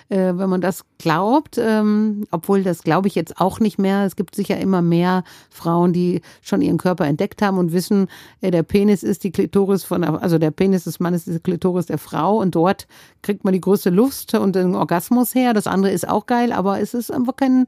[0.10, 4.04] Äh, wenn man das glaubt, ähm, obwohl das glaube ich jetzt auch nicht mehr.
[4.06, 8.08] Es gibt sicher immer mehr Frauen, die schon ihren Körper entdeckt haben und wissen,
[8.42, 11.86] äh, der Penis ist die Klitoris von, also der Penis des Mannes ist die Klitoris
[11.86, 12.88] der Frau und dort
[13.22, 15.54] kriegt man die größte Lust und den Orgasmus her.
[15.54, 17.66] Das andere ist auch geil, aber es ist einfach kein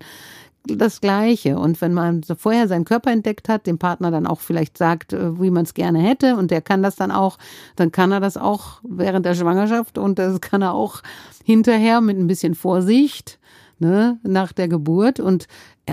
[0.65, 1.57] das Gleiche.
[1.57, 5.39] Und wenn man vorher seinen Körper entdeckt hat, dem Partner dann auch vielleicht sagt, äh,
[5.41, 7.37] wie man es gerne hätte, und der kann das dann auch,
[7.75, 11.01] dann kann er das auch während der Schwangerschaft und das kann er auch
[11.43, 13.39] hinterher mit ein bisschen Vorsicht,
[13.79, 15.19] ne, nach der Geburt.
[15.19, 15.47] Und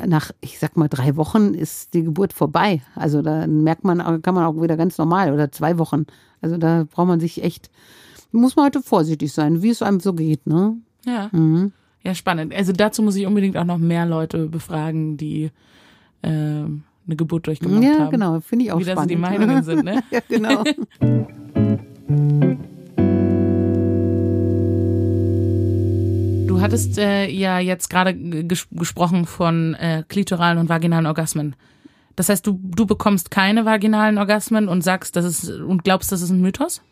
[0.06, 2.82] nach, ich sag mal, drei Wochen ist die Geburt vorbei.
[2.94, 6.06] Also da merkt man, kann man auch wieder ganz normal oder zwei Wochen.
[6.40, 7.70] Also da braucht man sich echt,
[8.30, 10.76] muss man heute vorsichtig sein, wie es einem so geht, ne?
[11.04, 11.28] Ja.
[11.32, 11.72] Mhm.
[12.02, 12.54] Ja, spannend.
[12.54, 15.50] Also dazu muss ich unbedingt auch noch mehr Leute befragen, die
[16.22, 17.98] äh, eine Geburt durchgemacht ja, haben.
[17.98, 19.10] Ja, genau, finde ich auch Wie spannend.
[19.10, 20.02] Wie das die Meinungen sind, ne?
[20.10, 20.64] ja, genau.
[26.46, 31.56] Du hattest äh, ja jetzt gerade ges gesprochen von äh, klitoralen und vaginalen Orgasmen.
[32.16, 36.22] Das heißt, du, du bekommst keine vaginalen Orgasmen und sagst, das ist und glaubst, das
[36.22, 36.82] ist ein Mythos?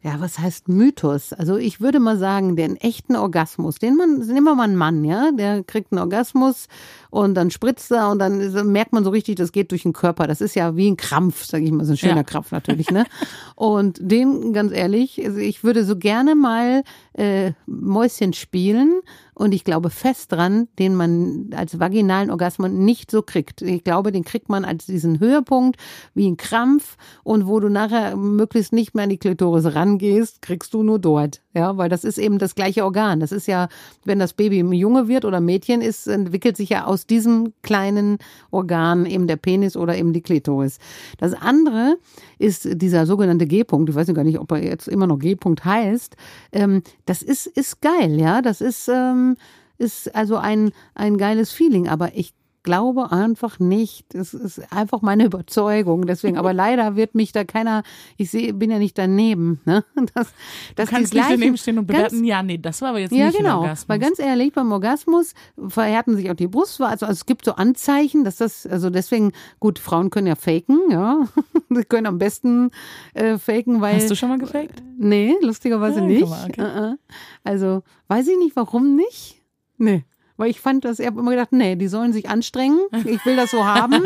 [0.00, 1.32] Ja, was heißt Mythos?
[1.32, 5.04] Also ich würde mal sagen, den echten Orgasmus, den man, nehmen wir mal einen Mann,
[5.04, 6.68] ja, der kriegt einen Orgasmus
[7.10, 10.26] und dann spritzt er und dann merkt man so richtig, das geht durch den Körper.
[10.26, 12.22] Das ist ja wie ein Krampf, sage ich mal, so ein schöner ja.
[12.22, 13.04] Krampf natürlich, ne?
[13.56, 16.84] Und den, ganz ehrlich, also ich würde so gerne mal
[17.14, 19.00] äh, Mäuschen spielen
[19.38, 23.62] und ich glaube fest dran, den man als vaginalen Orgasmus nicht so kriegt.
[23.62, 25.80] Ich glaube, den kriegt man als diesen Höhepunkt,
[26.14, 30.74] wie ein Krampf und wo du nachher möglichst nicht mehr an die Klitoris rangehst, kriegst
[30.74, 31.40] du nur dort.
[31.54, 33.20] Ja, weil das ist eben das gleiche Organ.
[33.20, 33.68] Das ist ja,
[34.04, 38.18] wenn das Baby Junge wird oder Mädchen ist, entwickelt sich ja aus diesem kleinen
[38.50, 40.78] Organ eben der Penis oder eben die Klitoris.
[41.18, 41.96] Das andere
[42.38, 43.90] ist dieser sogenannte G-Punkt.
[43.90, 46.16] Ich weiß gar nicht, ob er jetzt immer noch G-Punkt heißt.
[46.52, 48.42] Ähm, das ist, ist geil, ja.
[48.42, 49.36] Das ist, ähm,
[49.78, 51.88] ist also ein, ein geiles Feeling.
[51.88, 52.34] Aber ich
[52.68, 54.14] glaube einfach nicht.
[54.14, 56.06] Das ist einfach meine Überzeugung.
[56.06, 57.82] Deswegen, aber leider wird mich da keiner,
[58.18, 59.60] ich sehe, bin ja nicht daneben.
[59.64, 59.84] Ne?
[60.14, 60.28] Das,
[60.76, 63.12] das du kannst nicht daneben stehen und bewerten, ganz, ja, nee, das war aber jetzt
[63.12, 63.88] ja, nicht genau, Orgasmus.
[63.88, 65.32] Weil ganz ehrlich, beim Orgasmus
[65.66, 66.78] verhärten sich auch die Brust.
[66.82, 70.78] Also, also es gibt so Anzeichen, dass das, also deswegen, gut, Frauen können ja faken,
[70.90, 71.26] ja.
[71.70, 72.70] Sie können am besten
[73.14, 73.96] äh, faken, weil.
[73.96, 74.82] Hast du schon mal gefaked?
[74.98, 76.22] Nee, lustigerweise ja, nicht.
[76.22, 76.60] Okay.
[76.60, 76.96] Uh -uh.
[77.44, 79.42] Also, weiß ich nicht, warum nicht?
[79.78, 80.04] Nee.
[80.38, 82.78] Weil ich fand das, ich habe immer gedacht, nee, die sollen sich anstrengen.
[83.04, 84.04] Ich will das so haben.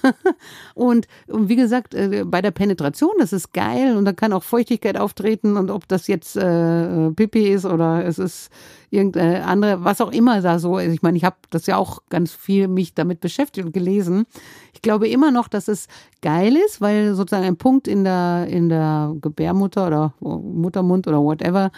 [0.74, 4.42] und, und wie gesagt, äh, bei der Penetration, das ist geil und da kann auch
[4.42, 8.50] Feuchtigkeit auftreten und ob das jetzt äh, Pipi ist oder es ist
[8.90, 10.92] irgendeine andere, was auch immer da so ist.
[10.92, 14.26] Ich meine, ich habe das ja auch ganz viel mich damit beschäftigt und gelesen.
[14.74, 15.88] Ich glaube immer noch, dass es
[16.20, 21.72] geil ist, weil sozusagen ein Punkt in der, in der Gebärmutter oder Muttermund oder whatever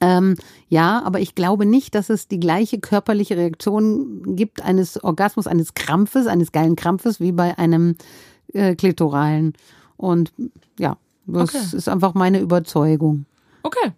[0.00, 0.36] ähm,
[0.68, 5.74] ja, aber ich glaube nicht, dass es die gleiche körperliche Reaktion gibt eines Orgasmus, eines
[5.74, 7.96] Krampfes, eines geilen Krampfes wie bei einem
[8.52, 9.54] äh, klitoralen.
[9.96, 10.32] Und
[10.78, 10.96] ja,
[11.26, 11.76] das okay.
[11.76, 13.26] ist einfach meine Überzeugung.
[13.62, 13.92] Okay.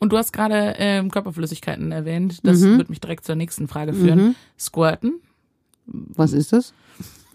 [0.00, 2.38] Und du hast gerade ähm, Körperflüssigkeiten erwähnt.
[2.44, 2.78] Das mhm.
[2.78, 4.18] wird mich direkt zur nächsten Frage führen.
[4.18, 4.34] Mhm.
[4.58, 5.20] Squirten.
[5.86, 6.72] Was ist das?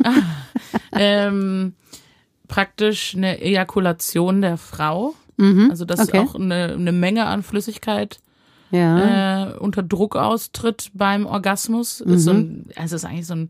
[0.04, 0.14] ah,
[0.94, 1.74] ähm,
[2.48, 5.16] praktisch eine Ejakulation der Frau.
[5.38, 5.70] Mhm.
[5.70, 6.20] Also dass okay.
[6.20, 8.20] auch eine, eine Menge an Flüssigkeit
[8.72, 9.52] ja.
[9.52, 12.04] äh, unter Druck austritt beim Orgasmus.
[12.06, 12.14] Mhm.
[12.14, 13.50] Ist so ein, also ist eigentlich so ein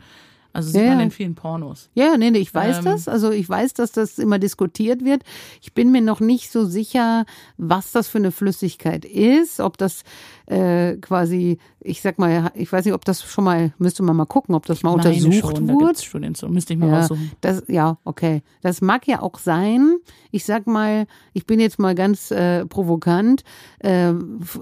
[0.53, 0.89] also sieht ja.
[0.89, 1.89] man in vielen Pornos.
[1.95, 3.07] Ja, nee, nee, ich weiß ähm, das.
[3.07, 5.23] Also ich weiß, dass das immer diskutiert wird.
[5.61, 7.25] Ich bin mir noch nicht so sicher,
[7.57, 10.03] was das für eine Flüssigkeit ist, ob das
[10.45, 14.25] äh, quasi, ich sag mal, ich weiß nicht, ob das schon mal, müsste man mal
[14.25, 15.93] gucken, ob das mal Meine untersucht schon, wurde.
[15.93, 17.31] Da Studien zu, müsste ich mal ja, raussuchen.
[17.41, 18.41] Das, ja, okay.
[18.61, 19.97] Das mag ja auch sein.
[20.31, 23.43] Ich sag mal, ich bin jetzt mal ganz äh, provokant.
[23.79, 24.13] Äh,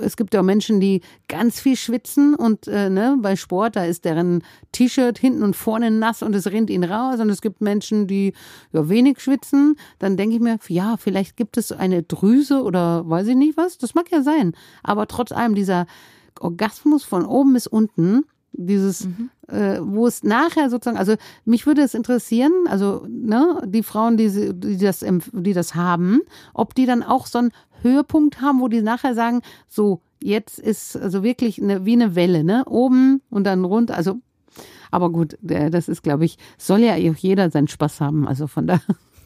[0.02, 4.06] es gibt ja Menschen, die ganz viel schwitzen und äh, ne, bei Sport, da ist
[4.06, 7.20] deren T-Shirt hinten und vorne nass und es rinnt ihnen raus.
[7.20, 8.34] Und es gibt Menschen, die
[8.72, 9.78] ja wenig schwitzen.
[10.00, 13.78] Dann denke ich mir, ja, vielleicht gibt es eine Drüse oder weiß ich nicht was.
[13.78, 14.54] Das mag ja sein.
[14.84, 15.86] Aber trotz allem, diese dieser
[16.40, 19.30] Orgasmus von oben bis unten, dieses, mhm.
[19.48, 21.16] äh, wo es nachher sozusagen, also
[21.46, 26.22] mich würde es interessieren, also ne, die Frauen, die, die das, die das haben,
[26.54, 27.52] ob die dann auch so einen
[27.82, 32.44] Höhepunkt haben, wo die nachher sagen, so jetzt ist also wirklich eine, wie eine Welle,
[32.44, 34.20] ne, oben und dann runter, also
[34.94, 38.68] aber gut, das ist, glaube ich, soll ja auch jeder seinen Spaß haben, also von
[38.68, 38.82] da.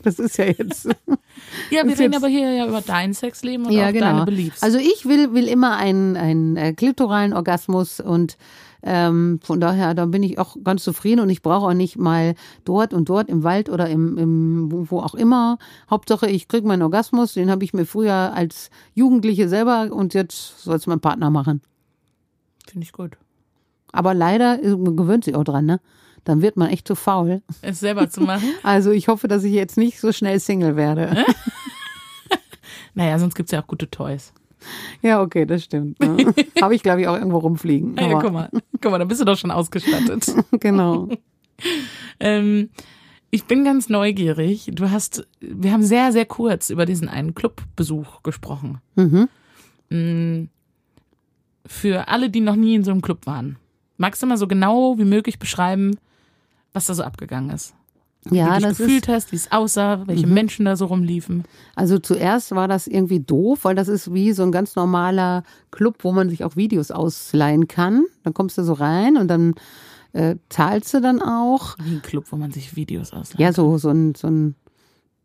[0.05, 0.85] Das ist ja jetzt.
[1.71, 4.05] ja, wir reden aber hier ja über dein Sexleben und ja, auch genau.
[4.05, 4.61] deine Beliefs.
[4.61, 8.37] Also ich will, will immer einen, einen äh, klitoralen Orgasmus und
[8.83, 12.35] ähm, von daher, da bin ich auch ganz zufrieden und ich brauche auch nicht mal
[12.65, 15.57] dort und dort im Wald oder im, im wo auch immer.
[15.89, 20.59] Hauptsache, ich kriege meinen Orgasmus, den habe ich mir früher als Jugendliche selber und jetzt
[20.59, 21.61] soll es mein Partner machen.
[22.67, 23.17] Finde ich gut.
[23.91, 25.79] Aber leider äh, man gewöhnt sich auch dran, ne?
[26.26, 27.41] Dann wird man echt zu faul.
[27.61, 28.49] Es selber zu machen?
[28.63, 31.23] Also ich hoffe, dass ich jetzt nicht so schnell Single werde.
[32.93, 34.34] naja, sonst gibt es ja auch gute Toys.
[35.01, 35.99] Ja, okay, das stimmt.
[35.99, 36.34] Ne?
[36.61, 37.95] Habe ich, glaube ich, auch irgendwo rumfliegen.
[37.97, 38.49] Ja, guck mal.
[38.82, 40.34] Guck mal, da bist du doch schon ausgestattet.
[40.59, 41.09] genau.
[42.19, 42.69] ähm,
[43.30, 44.71] ich bin ganz neugierig.
[44.73, 48.80] Du hast, wir haben sehr, sehr kurz über diesen einen Clubbesuch gesprochen.
[48.95, 49.28] Mhm.
[49.89, 50.49] Mm,
[51.67, 53.57] für alle, die noch nie in so einem Club waren.
[53.97, 55.97] Magst du mal so genau wie möglich beschreiben,
[56.76, 57.73] was da so abgegangen ist?
[58.32, 60.34] Ja, wie du dich gefühlt hast, wie es aussah, welche mhm.
[60.34, 61.43] Menschen da so rumliefen.
[61.76, 65.97] Also zuerst war das irgendwie doof, weil das ist wie so ein ganz normaler Club,
[65.99, 68.03] wo man sich auch Videos ausleihen kann.
[68.23, 69.53] Dann kommst du so rein und dann
[70.13, 71.76] äh, zahlst du dann auch.
[71.84, 74.55] Wie ein Club, wo man sich Videos ausleihen Ja, so, so ein, so ein,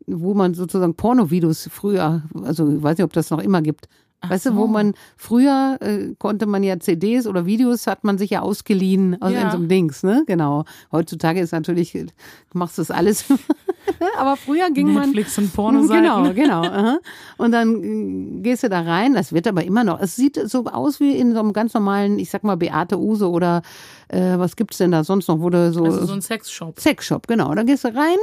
[0.05, 3.87] wo man sozusagen Pornovideos früher, also ich weiß nicht, ob das noch immer gibt,
[4.27, 4.51] weißt so.
[4.51, 8.41] du, wo man früher äh, konnte man ja CDs oder Videos hat man sich ja
[8.41, 9.51] ausgeliehen aus ja.
[9.51, 10.23] so einem Dings, ne?
[10.27, 10.65] Genau.
[10.91, 12.07] Heutzutage ist natürlich, du
[12.53, 13.25] machst das alles.
[14.17, 15.07] Aber früher ging man.
[15.07, 16.03] Netflix und Pornoseiten.
[16.03, 16.63] Genau, genau.
[16.63, 16.99] Aha.
[17.37, 19.13] Und dann äh, gehst du da rein.
[19.13, 19.99] Das wird aber immer noch.
[19.99, 23.29] Es sieht so aus wie in so einem ganz normalen, ich sag mal Beate Use
[23.29, 23.61] oder
[24.07, 25.39] äh, was gibt's denn da sonst noch?
[25.39, 25.83] Wurde so.
[25.83, 26.79] Also so ein Sexshop.
[26.79, 27.53] Sexshop, genau.
[27.55, 28.17] Dann gehst du rein,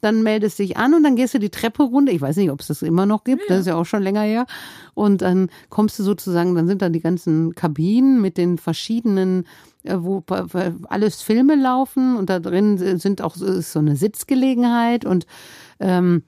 [0.00, 2.12] dann meldest dich an und dann gehst du die Treppe runter.
[2.12, 3.42] Ich weiß nicht, ob es das immer noch gibt.
[3.42, 3.48] Ja.
[3.48, 4.46] Das ist ja auch schon länger her.
[4.94, 9.46] Und dann kommst du sozusagen, dann sind da die ganzen Kabinen mit den verschiedenen
[9.84, 10.22] wo
[10.88, 15.26] alles Filme laufen und da drin sind auch ist so eine Sitzgelegenheit und
[15.80, 16.22] ähm,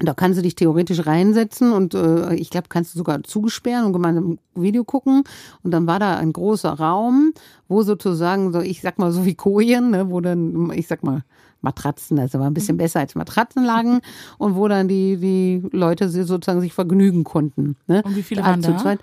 [0.00, 3.92] da kannst du dich theoretisch reinsetzen und äh, ich glaube, kannst du sogar zugesperren und
[3.92, 5.24] gemeinsam Video gucken.
[5.64, 7.32] Und dann war da ein großer Raum,
[7.66, 11.24] wo sozusagen, so ich sag mal so wie Kojen, ne, wo dann, ich sag mal,
[11.60, 12.78] Matratzen, also war ein bisschen mhm.
[12.78, 14.00] besser als Matratzen lagen
[14.38, 17.74] und wo dann die, die Leute sozusagen sich vergnügen konnten.
[17.88, 18.02] Ne?
[18.04, 18.78] Und wie viele waren da?
[18.78, 19.00] Zweit.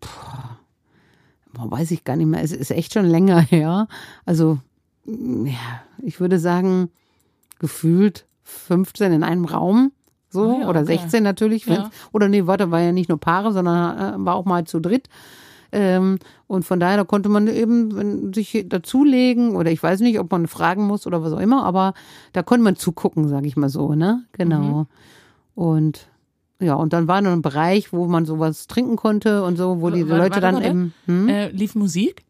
[0.00, 0.43] Puh,
[1.56, 2.42] weiß ich gar nicht mehr.
[2.42, 3.88] Es ist echt schon länger her.
[4.24, 4.58] Also
[5.06, 6.90] ja, ich würde sagen,
[7.58, 9.92] gefühlt 15 in einem Raum.
[10.30, 10.98] So, Ah ja, oder okay.
[10.98, 11.66] 16 natürlich.
[11.66, 11.90] Ja.
[12.12, 15.08] Oder nee, warte, war ja nicht nur Paare, sondern äh, war auch mal zu dritt.
[15.70, 20.20] Ähm, und von daher, da konnte man eben wenn, sich dazulegen oder ich weiß nicht,
[20.20, 21.94] ob man fragen muss oder was auch immer, aber
[22.32, 24.22] da konnte man zugucken, sage ich mal so, ne?
[24.32, 24.62] Genau.
[24.62, 24.86] Mhm.
[25.56, 26.08] Und
[26.64, 29.90] ja, und dann war noch ein Bereich, wo man sowas trinken konnte und so, wo
[29.90, 30.68] die Warte, Leute dann warte.
[30.68, 30.94] eben.
[31.06, 31.28] Hm?
[31.28, 32.24] Äh, lief Musik?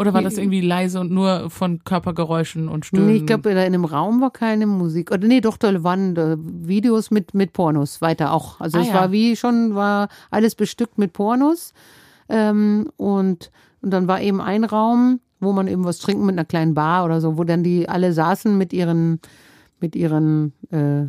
[0.00, 3.06] Oder war das irgendwie leise und nur von Körpergeräuschen und Stöhnen?
[3.06, 5.10] Nee, ich glaube, in dem Raum war keine Musik.
[5.10, 8.60] Oder nee, doch, da waren äh, Videos mit, mit Pornos weiter auch.
[8.60, 8.94] Also Ah, es ja.
[8.94, 11.72] war wie schon, war alles bestückt mit Pornos.
[12.28, 13.50] Ähm, und,
[13.82, 17.04] und dann war eben ein Raum, wo man eben was trinken mit einer kleinen Bar
[17.04, 19.18] oder so, wo dann die alle saßen mit ihren,
[19.80, 21.06] mit ihren äh,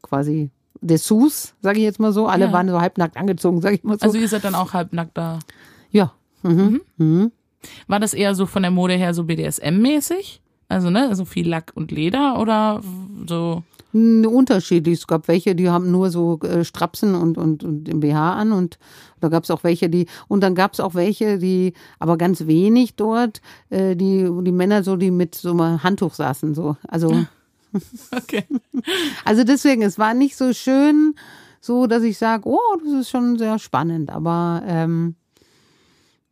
[0.00, 0.48] quasi
[0.80, 2.26] Dessous, sage ich jetzt mal so.
[2.26, 2.52] Alle Ja.
[2.52, 4.06] waren so halbnackt angezogen, sage ich mal so.
[4.06, 5.38] Also ihr seid dann auch halbnackt da.
[5.90, 6.12] ja.
[6.42, 6.80] Mhm.
[6.96, 7.32] Mhm.
[7.86, 10.40] War das eher so von der Mode her so BDSM-mäßig?
[10.68, 12.80] Also, ne, also viel Lack und Leder oder
[13.28, 13.62] so?
[13.92, 15.00] Unterschiedlich.
[15.00, 18.52] Es gab welche, die haben nur so äh, Strapsen und, und, und im BH an
[18.52, 18.78] und
[19.20, 22.46] da gab es auch welche, die und dann gab es auch welche, die aber ganz
[22.46, 26.76] wenig dort, äh, die die Männer so, die mit so einem Handtuch saßen so.
[26.88, 27.26] Also
[28.16, 28.44] Okay.
[29.24, 31.14] also deswegen, es war nicht so schön,
[31.60, 35.16] so dass ich sage, oh, das ist schon sehr spannend, aber ähm,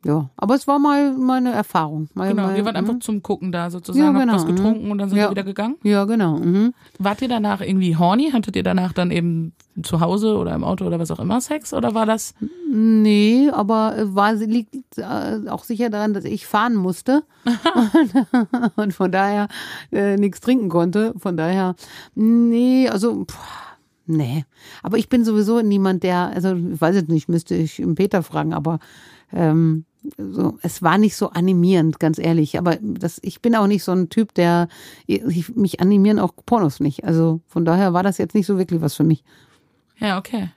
[0.05, 2.09] ja, aber es war mal meine Erfahrung.
[2.15, 2.89] Mal, Genau, mal, ihr wart mhm.
[2.89, 4.55] einfach zum Gucken da sozusagen, Ja, genau, was mhm.
[4.55, 5.25] getrunken und dann seid Ja.
[5.27, 5.77] ihr wieder gegangen?
[5.83, 6.39] Ja, genau.
[6.39, 6.73] Mhm.
[7.01, 8.31] Wart ihr danach irgendwie horny?
[8.31, 11.75] Hattet ihr danach dann eben zu Hause oder im Auto oder was auch immer Sex?
[11.75, 12.35] Oder war das?
[12.73, 18.95] Nee, aber äh, war, liegt äh, auch sicher daran, dass ich fahren musste und, und
[18.95, 19.49] von daher
[19.91, 21.13] äh, nichts trinken konnte.
[21.19, 21.75] Von daher,
[22.15, 23.37] nee, also, pff,
[24.07, 24.45] nee.
[24.85, 28.55] Aber ich bin sowieso niemand, der, also ich weiß jetzt nicht, müsste ich Peter fragen,
[28.55, 28.79] aber
[29.33, 29.85] ähm,
[30.17, 32.59] so, es war nicht so animierend, ganz ehrlich.
[32.59, 34.69] Aber das, ich bin auch nicht so ein Typ, der,
[35.07, 37.05] ich, mich animieren auch Pornos nicht.
[37.05, 39.25] Also von daher war das jetzt nicht so wirklich was für mich.
[39.99, 40.51] Ja, okay.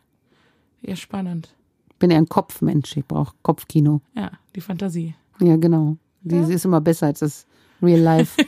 [0.81, 1.53] Ja, spannend.
[1.89, 2.95] Ich bin eher ein Kopfmensch.
[2.97, 4.01] Ich brauche Kopfkino.
[4.15, 5.15] Ja, die Fantasie.
[5.39, 5.97] Ja, genau.
[6.21, 7.47] Die ist immer besser als das
[7.81, 8.43] Real Life.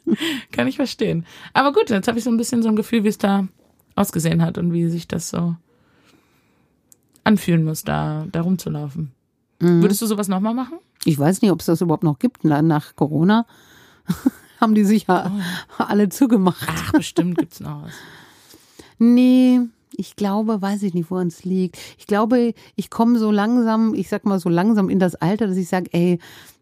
[0.52, 1.26] Kann ich verstehen.
[1.52, 3.46] Aber gut, jetzt habe ich so ein bisschen so ein Gefühl, wie es da
[3.94, 5.56] ausgesehen hat und wie sich das so
[7.24, 9.12] anfühlen muss, da, da rumzulaufen.
[9.60, 9.82] Mhm.
[9.82, 10.78] Würdest du sowas nochmal machen?
[11.04, 12.44] Ich weiß nicht, ob es das überhaupt noch gibt.
[12.44, 13.46] Na, Nach Corona
[14.60, 15.32] haben die sicher
[15.78, 16.66] alle zugemacht.
[16.68, 17.92] Ach, bestimmt gibt's noch was.
[18.98, 19.60] Nee,
[19.96, 21.78] ich glaube, weiß ich nicht, woran es liegt.
[21.98, 25.56] Ich glaube, ich komme so langsam, ich sag mal so langsam in das Alter, dass
[25.56, 26.18] ich sage, ey,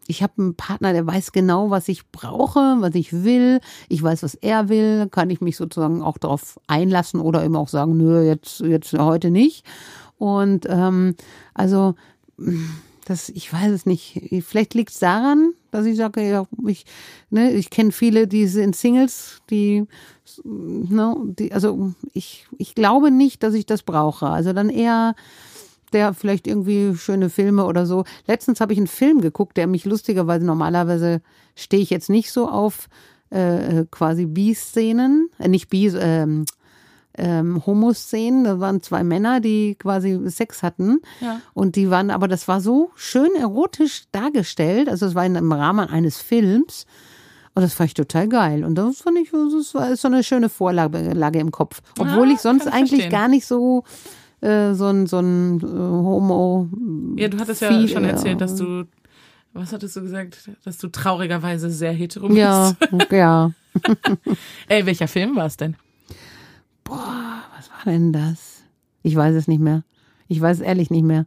[0.07, 3.59] ich habe einen Partner, der weiß genau, was ich brauche, was ich will.
[3.89, 5.07] Ich weiß, was er will.
[5.11, 9.29] Kann ich mich sozusagen auch darauf einlassen oder eben auch sagen, nö, jetzt, jetzt heute
[9.29, 9.65] nicht.
[10.17, 11.15] Und ähm,
[11.53, 11.93] also
[13.09, 14.21] das, ich weiß es nicht.
[14.47, 16.85] Vielleicht liegt es daran, dass ich sage, ja, ich,
[17.31, 19.85] ne, ich kenne viele, die sind Singles, die,
[20.43, 24.27] ne, die, also ich, ich glaube nicht, dass ich das brauche.
[24.27, 25.15] Also dann eher
[25.91, 28.03] der vielleicht irgendwie schöne Filme oder so.
[28.27, 31.21] Letztens habe ich einen Film geguckt, der mich lustigerweise normalerweise
[31.55, 32.89] stehe ich jetzt nicht so auf
[33.31, 36.45] äh, quasi Bi-Szenen, äh, nicht Bi, ähm,
[37.17, 38.43] ähm, Homo-Szenen.
[38.43, 40.99] Da waren zwei Männer, die quasi Sex hatten.
[41.21, 41.41] Ja.
[41.53, 44.89] Und die waren, aber das war so schön erotisch dargestellt.
[44.89, 46.85] Also es war in, im Rahmen eines Films.
[47.55, 48.63] Und das fand ich total geil.
[48.63, 51.81] Und das fand ich, das war so eine schöne Vorlage Lage im Kopf.
[51.97, 53.11] Obwohl Ah, ich sonst eigentlich verstehen.
[53.11, 53.83] gar nicht so
[54.41, 56.69] äh, so ein, so ein äh, Homo.
[57.17, 58.11] Ja, du hattest ja schon ja.
[58.11, 58.85] erzählt, dass du,
[59.53, 62.39] was hattest du gesagt, dass du traurigerweise sehr hetero bist.
[62.39, 62.73] Ja,
[63.11, 63.51] ja.
[64.69, 65.75] Ey, welcher Film war es denn?
[66.89, 68.63] Was war denn das?
[69.01, 69.83] Ich weiß es nicht mehr.
[70.27, 71.25] Ich weiß es ehrlich nicht mehr.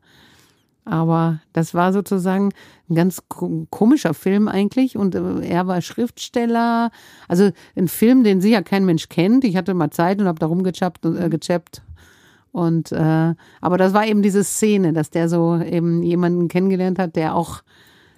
[0.84, 2.50] Aber das war sozusagen
[2.90, 4.96] ein ganz ko- komischer Film eigentlich.
[4.96, 6.90] Und äh, er war Schriftsteller.
[7.28, 9.44] Also ein Film, den sicher kein Mensch kennt.
[9.44, 11.82] Ich hatte mal Zeit und habe da rumgechappt und äh, gechappt.
[12.50, 17.16] Und äh, aber das war eben diese Szene, dass der so eben jemanden kennengelernt hat,
[17.16, 17.62] der auch,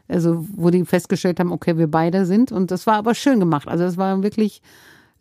[0.08, 2.50] also wo die festgestellt haben, okay, wir beide sind.
[2.50, 3.68] Und das war aber schön gemacht.
[3.68, 4.62] Also das war wirklich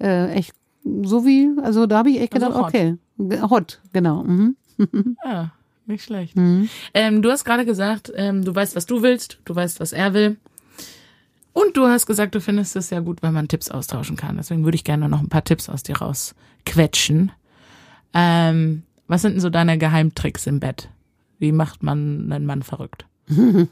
[0.01, 0.53] äh, echt
[0.83, 2.67] so wie, also da habe ich echt Also gedacht, hot.
[2.69, 2.97] okay,
[3.49, 4.23] hot, genau.
[4.23, 4.55] Mhm.
[5.23, 5.51] Ja,
[5.85, 6.35] nicht schlecht.
[6.93, 10.13] Ähm, du hast gerade gesagt, ähm, du weißt, was du willst, du weißt, was er
[10.13, 10.37] will.
[11.53, 14.37] Und du hast gesagt, du findest es ja gut, wenn man Tipps austauschen kann.
[14.37, 17.31] Deswegen würde ich gerne noch ein paar Tipps aus dir rausquetschen.
[18.15, 20.89] Ähm, was sind denn so deine Geheimtricks im Bett?
[21.37, 23.05] Wie macht man einen Mann verrückt?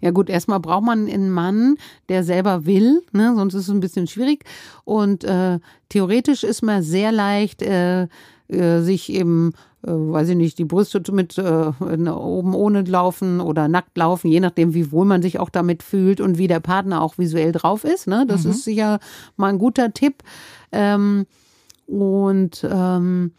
[0.00, 1.76] Ja gut, erstmal braucht man einen Mann,
[2.08, 3.32] der selber will, ne?
[3.36, 4.44] sonst ist es ein bisschen schwierig.
[4.84, 5.58] Und äh,
[5.88, 8.08] theoretisch ist man sehr leicht, äh,
[8.48, 9.52] äh, sich eben,
[9.82, 14.40] äh, weiß ich nicht, die Brüste mit äh, oben ohne laufen oder nackt laufen, je
[14.40, 17.84] nachdem, wie wohl man sich auch damit fühlt und wie der Partner auch visuell drauf
[17.84, 18.06] ist.
[18.06, 18.24] Ne?
[18.28, 18.50] Das mhm.
[18.50, 19.00] ist sicher
[19.36, 20.22] mal ein guter Tipp.
[20.72, 21.26] Ähm,
[21.86, 23.32] und ähm,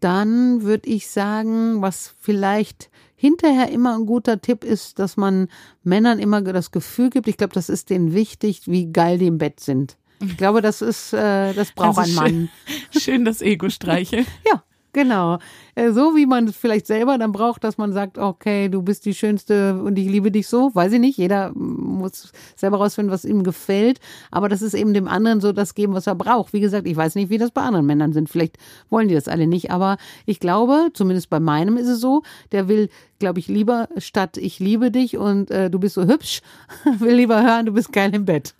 [0.00, 2.90] dann würde ich sagen, was vielleicht
[3.22, 5.46] hinterher immer ein guter Tipp ist, dass man
[5.84, 9.38] Männern immer das Gefühl gibt, ich glaube, das ist denen wichtig, wie geil die im
[9.38, 9.96] Bett sind.
[10.20, 12.48] Ich glaube, das ist, äh, das braucht also ein Mann.
[12.90, 14.26] Schön, schön das Ego streicheln.
[14.44, 15.38] ja, Genau.
[15.74, 19.06] Äh, so wie man es vielleicht selber dann braucht, dass man sagt, okay, du bist
[19.06, 20.74] die Schönste und ich liebe dich so.
[20.74, 21.16] Weiß ich nicht.
[21.16, 24.00] Jeder muss selber rausfinden, was ihm gefällt.
[24.30, 26.52] Aber das ist eben dem anderen so das geben, was er braucht.
[26.52, 28.28] Wie gesagt, ich weiß nicht, wie das bei anderen Männern sind.
[28.28, 28.58] Vielleicht
[28.90, 29.70] wollen die das alle nicht.
[29.70, 29.96] Aber
[30.26, 34.58] ich glaube, zumindest bei meinem ist es so, der will, glaube ich, lieber statt ich
[34.58, 36.42] liebe dich und äh, du bist so hübsch,
[36.98, 38.54] will lieber hören, du bist geil im Bett.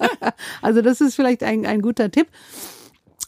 [0.62, 2.28] also das ist vielleicht ein, ein guter Tipp.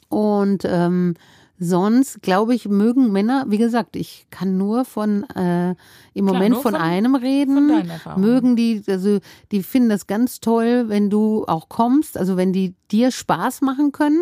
[0.09, 1.15] Und ähm,
[1.61, 5.71] Sonst, glaube ich, mögen Männer, wie gesagt, ich kann nur von äh,
[6.15, 7.85] im Klar, Moment von, von, einem reden.
[8.03, 9.19] Von mögen die, also
[9.51, 13.91] die finden das ganz toll, wenn du auch kommst, also wenn die dir Spaß machen
[13.91, 14.21] können.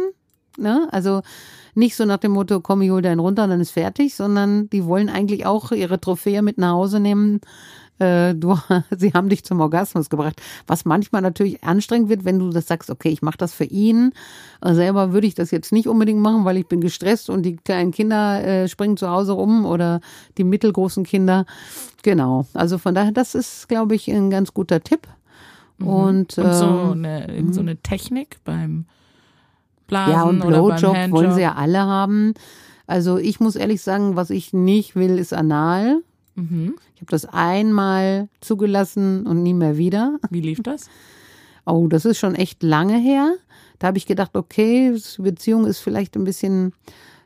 [0.56, 0.88] Ne?
[0.90, 1.20] Also
[1.74, 4.86] nicht so nach dem Motto, komm, ich hol deinen runter, dann ist fertig, sondern die
[4.86, 7.42] wollen eigentlich auch ihre Trophäe mit nach Hause nehmen
[7.98, 8.58] äh, du,
[8.96, 10.40] sie haben dich zum Orgasmus gebracht.
[10.66, 14.12] Was manchmal natürlich anstrengend wird, wenn du das sagst, okay, ich mache das für ihn.
[14.60, 17.56] Äh, selber würde ich das jetzt nicht unbedingt machen, weil ich bin gestresst und die
[17.56, 20.00] kleinen Kinder äh, springen zu Hause rum oder
[20.38, 21.46] die mittelgroßen Kinder.
[22.02, 22.46] Genau.
[22.54, 25.08] Also von daher, das ist, glaube ich, ein ganz guter Tipp.
[25.78, 25.86] Mhm.
[25.86, 28.86] Und, und so, ähm, eine, so eine Technik beim
[29.86, 32.34] Blasen ja, und Blowjob wollen sie ja alle haben.
[32.86, 36.02] Also ich muss ehrlich sagen, was ich nicht will, ist anal.
[36.36, 36.76] Mhm.
[36.94, 40.18] Ich habe das einmal zugelassen und nie mehr wieder.
[40.30, 40.88] Wie lief das?
[41.68, 43.34] Oh, das ist schon echt lange her.
[43.80, 46.72] Da habe ich gedacht, okay, Beziehung ist vielleicht ein bisschen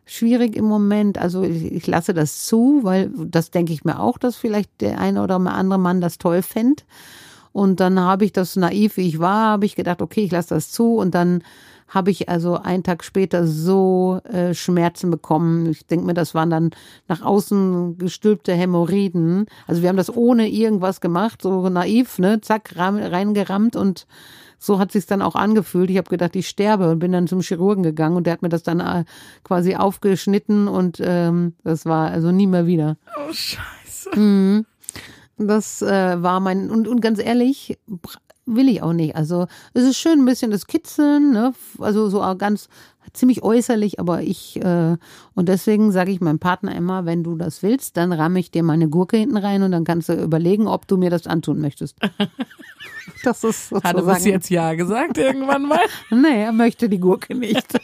[0.06, 1.18] schwierig im Moment.
[1.18, 4.98] Also ich, ich lasse das zu, weil das denke ich mir auch, dass vielleicht der
[4.98, 6.82] eine oder andere Mann das toll fände.
[7.52, 10.54] Und dann habe ich das naiv, wie ich war, habe ich gedacht, okay, ich lasse
[10.54, 10.96] das zu.
[10.96, 11.42] Und dann
[11.90, 15.66] habe ich also einen Tag später so äh, Schmerzen bekommen.
[15.66, 16.70] Ich denke mir, das waren dann
[17.08, 19.46] nach außen gestülpte Hämorrhoiden.
[19.66, 24.06] Also wir haben das ohne irgendwas gemacht, so naiv, ne, zack, reingerammt und
[24.58, 25.90] so hat sich's dann auch angefühlt.
[25.90, 28.50] Ich habe gedacht, ich sterbe und bin dann zum Chirurgen gegangen und der hat mir
[28.50, 29.04] das dann äh,
[29.42, 32.96] quasi aufgeschnitten und ähm, das war also nie mehr wieder.
[33.16, 34.18] Oh Scheiße.
[34.18, 34.66] Mhm.
[35.38, 37.78] Das äh, war mein und, und ganz ehrlich,
[38.46, 39.16] will ich auch nicht.
[39.16, 41.54] Also es ist schön ein bisschen das Kitzeln, ne?
[41.78, 42.68] also so ganz
[43.12, 44.96] ziemlich äußerlich, aber ich äh,
[45.34, 48.62] und deswegen sage ich meinem Partner immer, wenn du das willst, dann ramme ich dir
[48.62, 51.96] meine Gurke hinten rein und dann kannst du überlegen, ob du mir das antun möchtest.
[53.24, 53.88] Das ist sozusagen.
[53.88, 55.80] Hat er was jetzt ja gesagt irgendwann mal?
[56.10, 57.66] nee, er möchte die Gurke nicht.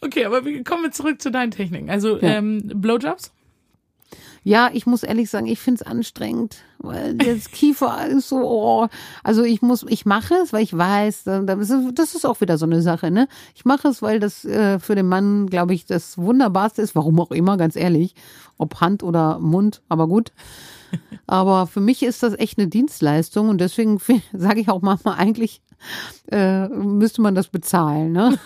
[0.00, 1.90] okay, aber kommen wir zurück zu deinen Techniken.
[1.90, 2.38] Also ja.
[2.38, 3.32] ähm, Blowjobs?
[4.46, 8.88] Ja, ich muss ehrlich sagen, ich finde es anstrengend, weil das Kiefer ist so, oh,
[9.22, 12.82] also ich muss, ich mache es, weil ich weiß, das ist auch wieder so eine
[12.82, 13.26] Sache, ne?
[13.54, 17.18] Ich mache es, weil das äh, für den Mann, glaube ich, das Wunderbarste ist, warum
[17.20, 18.14] auch immer, ganz ehrlich,
[18.58, 20.32] ob Hand oder Mund, aber gut.
[21.26, 23.98] Aber für mich ist das echt eine Dienstleistung und deswegen
[24.32, 25.60] sage ich auch manchmal eigentlich,
[26.30, 28.38] äh, müsste man das bezahlen, ne?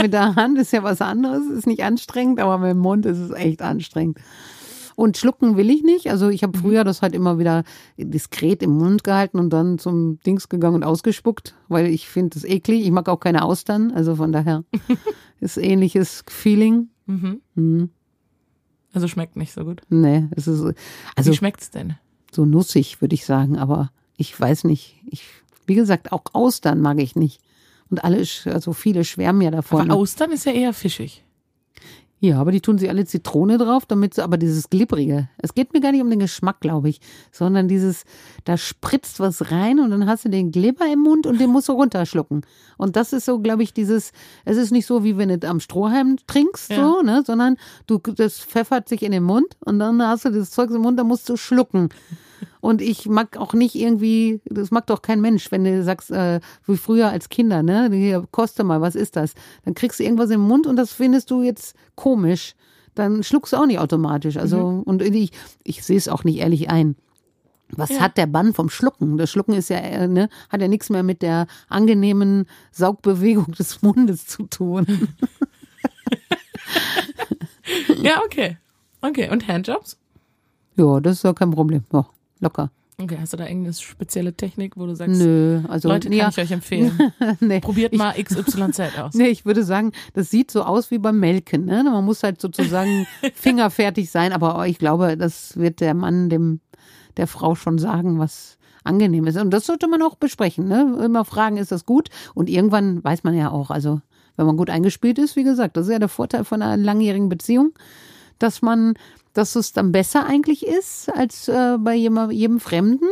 [0.00, 3.18] mit der Hand ist ja was anderes, ist nicht anstrengend, aber mit dem Mund ist
[3.18, 4.18] es echt anstrengend.
[4.98, 6.10] Und schlucken will ich nicht.
[6.10, 6.62] Also ich habe mhm.
[6.62, 7.62] früher das halt immer wieder
[7.96, 12.42] diskret im Mund gehalten und dann zum Dings gegangen und ausgespuckt, weil ich finde das
[12.42, 12.84] eklig.
[12.84, 13.92] Ich mag auch keine Austern.
[13.92, 14.64] Also von daher
[15.40, 16.88] ist ähnliches Feeling.
[17.06, 17.40] Mhm.
[17.54, 17.90] Mhm.
[18.92, 19.82] Also schmeckt nicht so gut.
[19.88, 20.64] Nee, es ist
[21.14, 21.94] also Wie schmeckt's denn?
[22.32, 24.96] So nussig, würde ich sagen, aber ich weiß nicht.
[25.06, 25.22] Ich
[25.66, 27.40] wie gesagt, auch Austern mag ich nicht.
[27.88, 29.92] Und alle, also viele schwärmen ja davon.
[29.92, 31.22] Aber Austern ist ja eher fischig.
[32.20, 35.28] Ja, aber die tun sie alle Zitrone drauf, damit sie aber dieses Glibbrige.
[35.38, 37.00] Es geht mir gar nicht um den Geschmack, glaube ich,
[37.30, 38.04] sondern dieses,
[38.44, 41.68] da spritzt was rein und dann hast du den Glibber im Mund und den musst
[41.68, 42.42] du runterschlucken.
[42.76, 44.12] Und das ist so, glaube ich, dieses,
[44.44, 46.76] es ist nicht so, wie wenn du am Strohhalm trinkst, ja.
[46.76, 50.50] so, ne, sondern du, das pfeffert sich in den Mund und dann hast du das
[50.50, 51.88] Zeug im Mund, da musst du schlucken.
[52.60, 56.40] Und ich mag auch nicht irgendwie, das mag doch kein Mensch, wenn du sagst, äh,
[56.66, 57.88] wie früher als Kinder, ne?
[57.92, 59.34] Hier, koste mal, was ist das?
[59.64, 62.54] Dann kriegst du irgendwas im Mund und das findest du jetzt komisch.
[62.94, 64.36] Dann schluckst du auch nicht automatisch.
[64.36, 64.82] Also, mhm.
[64.82, 65.32] und ich,
[65.62, 66.96] ich sehe es auch nicht ehrlich ein.
[67.70, 68.00] Was ja.
[68.00, 69.18] hat der Bann vom Schlucken?
[69.18, 73.82] Das Schlucken ist ja, äh, ne, hat ja nichts mehr mit der angenehmen Saugbewegung des
[73.82, 74.86] Mundes zu tun.
[78.02, 78.56] ja, okay.
[79.00, 79.30] Okay.
[79.30, 79.98] Und Handjobs?
[80.76, 81.84] Ja, das ist ja kein Problem.
[81.92, 82.06] Ja
[82.40, 82.70] locker.
[83.00, 86.28] Okay, hast du da irgendeine spezielle Technik, wo du sagst, Nö, also Leute, kann ja,
[86.30, 86.98] ich euch empfehlen.
[87.40, 87.60] nee.
[87.60, 89.14] Probiert mal XYZ aus.
[89.14, 91.64] Nee, ich würde sagen, das sieht so aus wie beim Melken.
[91.64, 91.84] Ne?
[91.84, 96.60] Man muss halt sozusagen fingerfertig sein, aber ich glaube, das wird der Mann dem
[97.18, 99.36] der Frau schon sagen, was angenehm ist.
[99.36, 100.66] Und das sollte man auch besprechen.
[100.66, 100.98] Ne?
[101.04, 102.08] Immer fragen, ist das gut?
[102.34, 104.00] Und irgendwann weiß man ja auch, also
[104.36, 107.28] wenn man gut eingespielt ist, wie gesagt, das ist ja der Vorteil von einer langjährigen
[107.28, 107.74] Beziehung,
[108.38, 108.94] dass man,
[109.32, 113.08] dass es dann besser eigentlich ist als äh, bei jedem, jedem Fremden.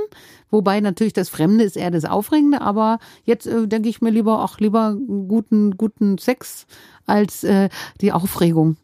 [0.51, 4.43] Wobei natürlich das Fremde ist eher das Aufregende, aber jetzt äh, denke ich mir lieber
[4.43, 6.67] auch lieber guten, guten Sex
[7.07, 7.69] als äh,
[8.01, 8.77] die Aufregung.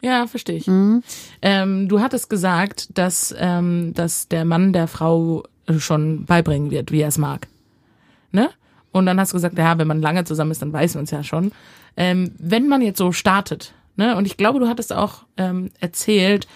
[0.00, 0.66] Ja, verstehe ich.
[0.66, 1.02] Mhm.
[1.42, 6.92] Ähm, du hattest gesagt, dass, ähm, dass der Mann der Frau äh, schon beibringen wird,
[6.92, 7.48] wie er es mag.
[8.30, 8.50] Ne?
[8.92, 11.10] Und dann hast du gesagt, ja, wenn man lange zusammen ist, dann weiß man es
[11.10, 11.52] ja schon.
[11.96, 16.46] Ähm, wenn man jetzt so startet, ne, und ich glaube, du hattest auch ähm, erzählt,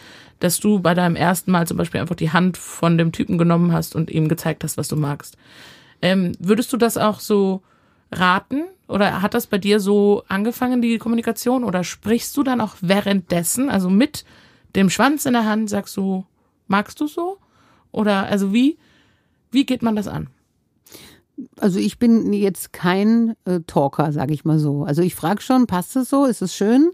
[0.43, 3.73] dass du bei deinem ersten Mal zum Beispiel einfach die Hand von dem Typen genommen
[3.73, 5.37] hast und ihm gezeigt hast, was du magst.
[6.01, 7.63] Ähm, würdest du das auch so
[8.11, 8.65] raten?
[8.89, 11.63] Oder hat das bei dir so angefangen, die Kommunikation?
[11.63, 14.25] Oder sprichst du dann auch währenddessen, also mit
[14.75, 16.27] dem Schwanz in der Hand, sagst du,
[16.67, 17.39] magst du so?
[17.93, 18.79] Oder also wie,
[19.53, 20.29] wie geht man das an?
[21.59, 24.85] Also ich bin jetzt kein äh, Talker, sage ich mal so.
[24.85, 26.25] Also ich frage schon, passt es so?
[26.25, 26.91] Ist es schön?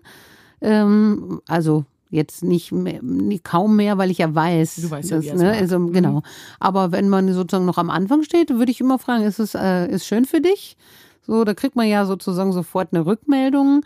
[0.60, 4.76] Ähm, also jetzt nicht, mehr, nicht kaum mehr, weil ich ja weiß.
[4.76, 6.22] Du weißt ja, dass, es ne, also, Genau.
[6.58, 9.86] Aber wenn man sozusagen noch am Anfang steht, würde ich immer fragen, ist es äh,
[9.88, 10.76] ist schön für dich?
[11.26, 13.82] So, da kriegt man ja sozusagen sofort eine Rückmeldung.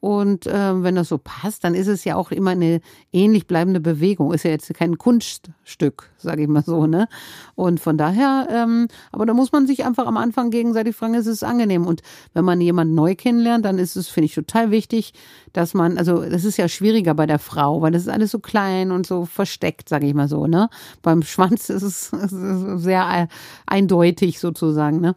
[0.00, 2.80] Und äh, wenn das so passt, dann ist es ja auch immer eine
[3.12, 4.32] ähnlich bleibende Bewegung.
[4.32, 7.08] Ist ja jetzt kein Kunststück, sage ich mal so, ne?
[7.54, 11.26] Und von daher, ähm, aber da muss man sich einfach am Anfang gegenseitig fragen, ist
[11.26, 11.86] es angenehm?
[11.86, 12.02] Und
[12.34, 15.14] wenn man jemanden neu kennenlernt, dann ist es, finde ich, total wichtig,
[15.54, 18.40] dass man, also das ist ja schwieriger bei der Frau, weil das ist alles so
[18.40, 20.68] klein und so versteckt, sage ich mal so, ne?
[21.00, 23.28] Beim Schwanz ist es, sehr
[23.66, 25.14] eindeutig sozusagen, ne?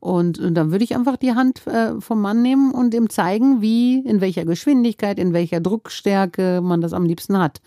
[0.00, 3.60] Und, und dann würde ich einfach die Hand äh, vom Mann nehmen und ihm zeigen,
[3.60, 7.60] wie, in welcher Geschwindigkeit, in welcher Druckstärke man das am liebsten hat.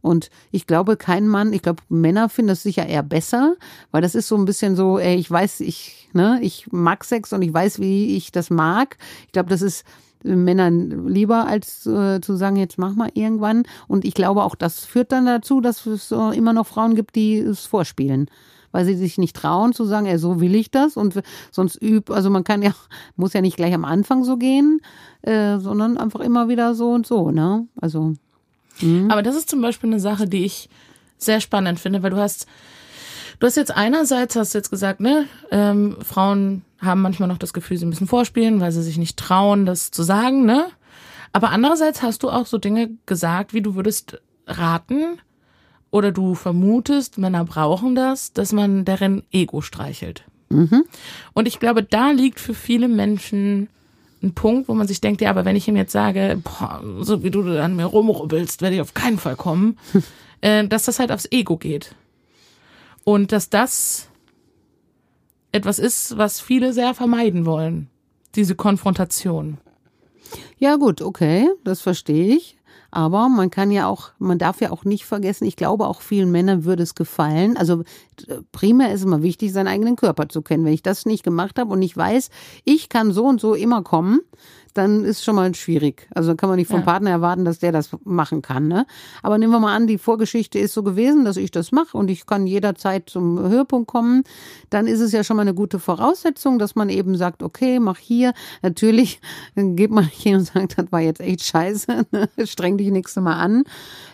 [0.00, 3.56] Und ich glaube, kein Mann, ich glaube, Männer finden das sicher eher besser,
[3.90, 7.32] weil das ist so ein bisschen so, ey, ich weiß, ich, ne, ich mag Sex
[7.32, 8.96] und ich weiß, wie ich das mag.
[9.26, 9.84] Ich glaube, das ist
[10.24, 13.64] Männern lieber, als äh, zu sagen, jetzt mach mal irgendwann.
[13.86, 17.14] Und ich glaube, auch das führt dann dazu, dass es äh, immer noch Frauen gibt,
[17.14, 18.28] die es vorspielen
[18.70, 21.20] weil sie sich nicht trauen zu sagen, ey, so will ich das und
[21.50, 22.74] sonst üb, also man kann ja,
[23.16, 24.80] muss ja nicht gleich am Anfang so gehen,
[25.22, 27.66] äh, sondern einfach immer wieder so und so, ne?
[27.80, 28.14] Also.
[28.80, 29.10] Mhm.
[29.10, 30.68] Aber das ist zum Beispiel eine Sache, die ich
[31.16, 32.46] sehr spannend finde, weil du hast,
[33.40, 37.76] du hast jetzt einerseits hast jetzt gesagt, ne, ähm, Frauen haben manchmal noch das Gefühl,
[37.76, 40.66] sie müssen vorspielen, weil sie sich nicht trauen, das zu sagen, ne?
[41.32, 45.20] Aber andererseits hast du auch so Dinge gesagt, wie du würdest raten
[45.90, 50.24] oder du vermutest, Männer brauchen das, dass man deren Ego streichelt.
[50.48, 50.84] Mhm.
[51.34, 53.68] Und ich glaube, da liegt für viele Menschen
[54.22, 57.22] ein Punkt, wo man sich denkt, ja, aber wenn ich ihm jetzt sage, boah, so
[57.22, 59.78] wie du an mir rumrubbelst, werde ich auf keinen Fall kommen,
[60.40, 61.94] äh, dass das halt aufs Ego geht.
[63.04, 64.08] Und dass das
[65.52, 67.88] etwas ist, was viele sehr vermeiden wollen.
[68.34, 69.58] Diese Konfrontation.
[70.58, 72.58] Ja, gut, okay, das verstehe ich.
[72.90, 76.30] Aber man kann ja auch, man darf ja auch nicht vergessen, ich glaube auch vielen
[76.30, 77.56] Männern würde es gefallen.
[77.56, 77.84] Also
[78.52, 80.64] primär ist immer wichtig, seinen eigenen Körper zu kennen.
[80.64, 82.30] Wenn ich das nicht gemacht habe und ich weiß,
[82.64, 84.20] ich kann so und so immer kommen,
[84.78, 86.08] dann ist schon mal schwierig.
[86.14, 86.86] Also dann kann man nicht vom Ja.
[86.86, 88.68] Partner erwarten, dass der das machen kann.
[88.68, 88.86] Ne?
[89.22, 92.10] Aber nehmen wir mal an, die Vorgeschichte ist so gewesen, dass ich das mache und
[92.10, 94.22] ich kann jederzeit zum Höhepunkt kommen.
[94.70, 97.98] Dann ist es ja schon mal eine gute Voraussetzung, dass man eben sagt, okay, mach
[97.98, 98.32] hier.
[98.62, 99.20] Natürlich
[99.56, 102.28] geht man nicht hin und sagt, das war jetzt echt scheiße, ne?
[102.44, 103.64] streng dich nächstes Mal an.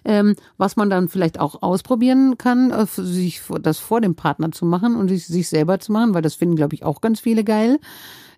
[0.06, 4.64] Ähm, was man dann vielleicht auch ausprobieren kann, äh, sich das vor dem Partner zu
[4.64, 7.44] machen und sich, sich selber zu machen, weil das finden, glaube ich, auch ganz viele
[7.44, 7.78] geil.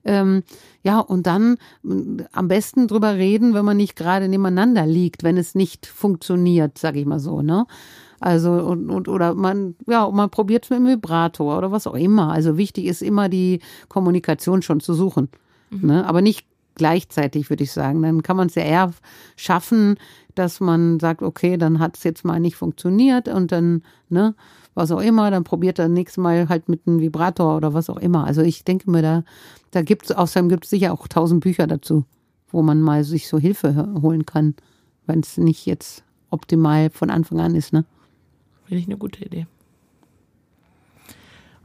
[0.05, 0.43] Ähm,
[0.83, 5.37] ja, und dann m, am besten drüber reden, wenn man nicht gerade nebeneinander liegt, wenn
[5.37, 7.67] es nicht funktioniert, sag ich mal so, ne?
[8.19, 11.95] Also, und, und oder man, ja, man probiert es mit dem Vibrator oder was auch
[11.95, 12.33] immer.
[12.33, 15.29] Also wichtig ist immer die Kommunikation schon zu suchen.
[15.71, 16.07] Ne?
[16.07, 16.47] Aber nicht
[16.77, 18.03] gleichzeitig, würde ich sagen.
[18.03, 18.93] Dann kann man es ja eher
[19.37, 19.97] schaffen,
[20.35, 24.35] dass man sagt, okay, dann hat es jetzt mal nicht funktioniert und dann, ne,
[24.77, 27.97] was auch immer, dann probiert er nächstes Mal halt mit einem Vibrator oder was auch
[27.97, 28.25] immer.
[28.25, 29.25] Also ich denke mir, da,
[29.71, 32.05] da gibt es, außerdem gibt es sicher auch tausend Bücher dazu,
[32.51, 34.55] wo man mal sich so Hilfe holen kann,
[35.07, 37.85] wenn es nicht jetzt optimal von Anfang an ist, ne?
[38.67, 39.47] Finde ich eine gute Idee.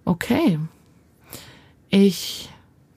[0.06, 0.58] Okay.
[1.90, 2.50] Ich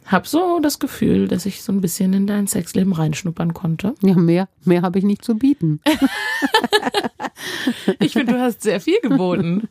[0.07, 3.95] habe so das Gefühl, dass ich so ein bisschen in dein Sexleben reinschnuppern konnte.
[4.03, 5.81] Ja, mehr, mehr habe ich nicht zu bieten.
[7.99, 9.69] Ich finde, du hast sehr viel geboten.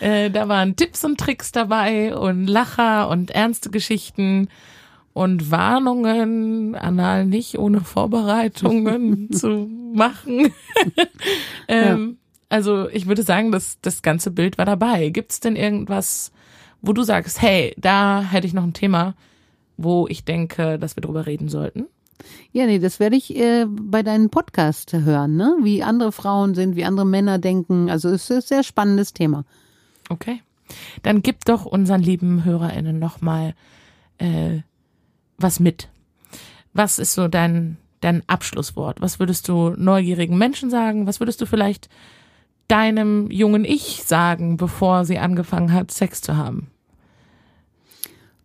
[0.00, 4.48] Äh, da waren Tipps und Tricks dabei und Lacher und ernste Geschichten
[5.12, 10.52] und Warnungen, anal nicht ohne Vorbereitungen zu machen.
[11.68, 12.16] ähm, ja.
[12.48, 15.10] Also ich würde sagen, dass das ganze Bild war dabei.
[15.10, 16.32] Gibt es denn irgendwas,
[16.80, 19.14] wo du sagst, hey, da hätte ich noch ein Thema,
[19.82, 21.86] wo ich denke, dass wir drüber reden sollten?
[22.52, 25.56] Ja, nee, das werde ich äh, bei deinem Podcast hören, ne?
[25.62, 27.90] Wie andere Frauen sind, wie andere Männer denken.
[27.90, 29.44] Also es ist ein sehr spannendes Thema.
[30.08, 30.42] Okay.
[31.02, 33.54] Dann gib doch unseren lieben HörerInnen nochmal
[34.18, 34.60] äh,
[35.38, 35.88] was mit.
[36.72, 39.00] Was ist so dein, dein Abschlusswort?
[39.00, 41.06] Was würdest du neugierigen Menschen sagen?
[41.06, 41.88] Was würdest du vielleicht
[42.68, 46.70] deinem jungen Ich sagen, bevor sie angefangen hat, Sex zu haben?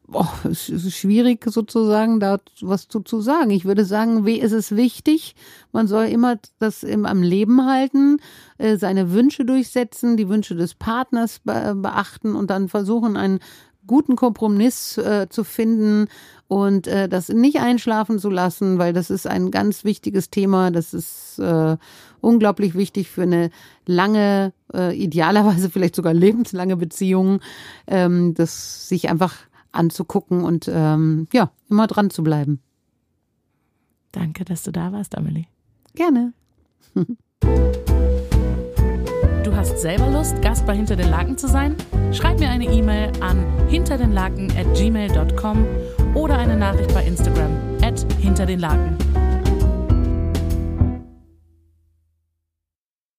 [0.08, 3.50] Boah, es ist schwierig sozusagen da was zu, zu sagen.
[3.50, 5.36] Ich würde sagen, wie ist es wichtig?
[5.72, 8.18] Man soll immer das im, am Leben halten,
[8.60, 13.40] äh, seine Wünsche durchsetzen, die Wünsche des Partners be beachten und dann versuchen, einen
[13.88, 16.08] guten Kompromiss äh, zu finden
[16.48, 20.70] und äh, das nicht einschlafen zu lassen, weil das ist ein ganz wichtiges Thema.
[20.70, 21.78] Das ist äh,
[22.22, 23.50] unglaublich wichtig für eine
[23.88, 27.40] lange, äh, idealerweise vielleicht sogar lebenslange Beziehung,
[27.88, 29.36] ähm, das sich einfach
[29.76, 32.62] anzugucken und ähm, ja, immer dran zu bleiben.
[34.12, 35.46] Danke, dass du da warst, Amelie.
[35.94, 36.34] Gerne.
[39.44, 41.76] Du hast selber Lust, Gast bei Hinter den Laken zu sein?
[42.12, 45.66] Schreib mir eine E-Mail an hinterdenlaken at gmail.com
[46.16, 47.52] oder eine Nachricht bei Instagram
[47.84, 48.98] at hinter den Laken.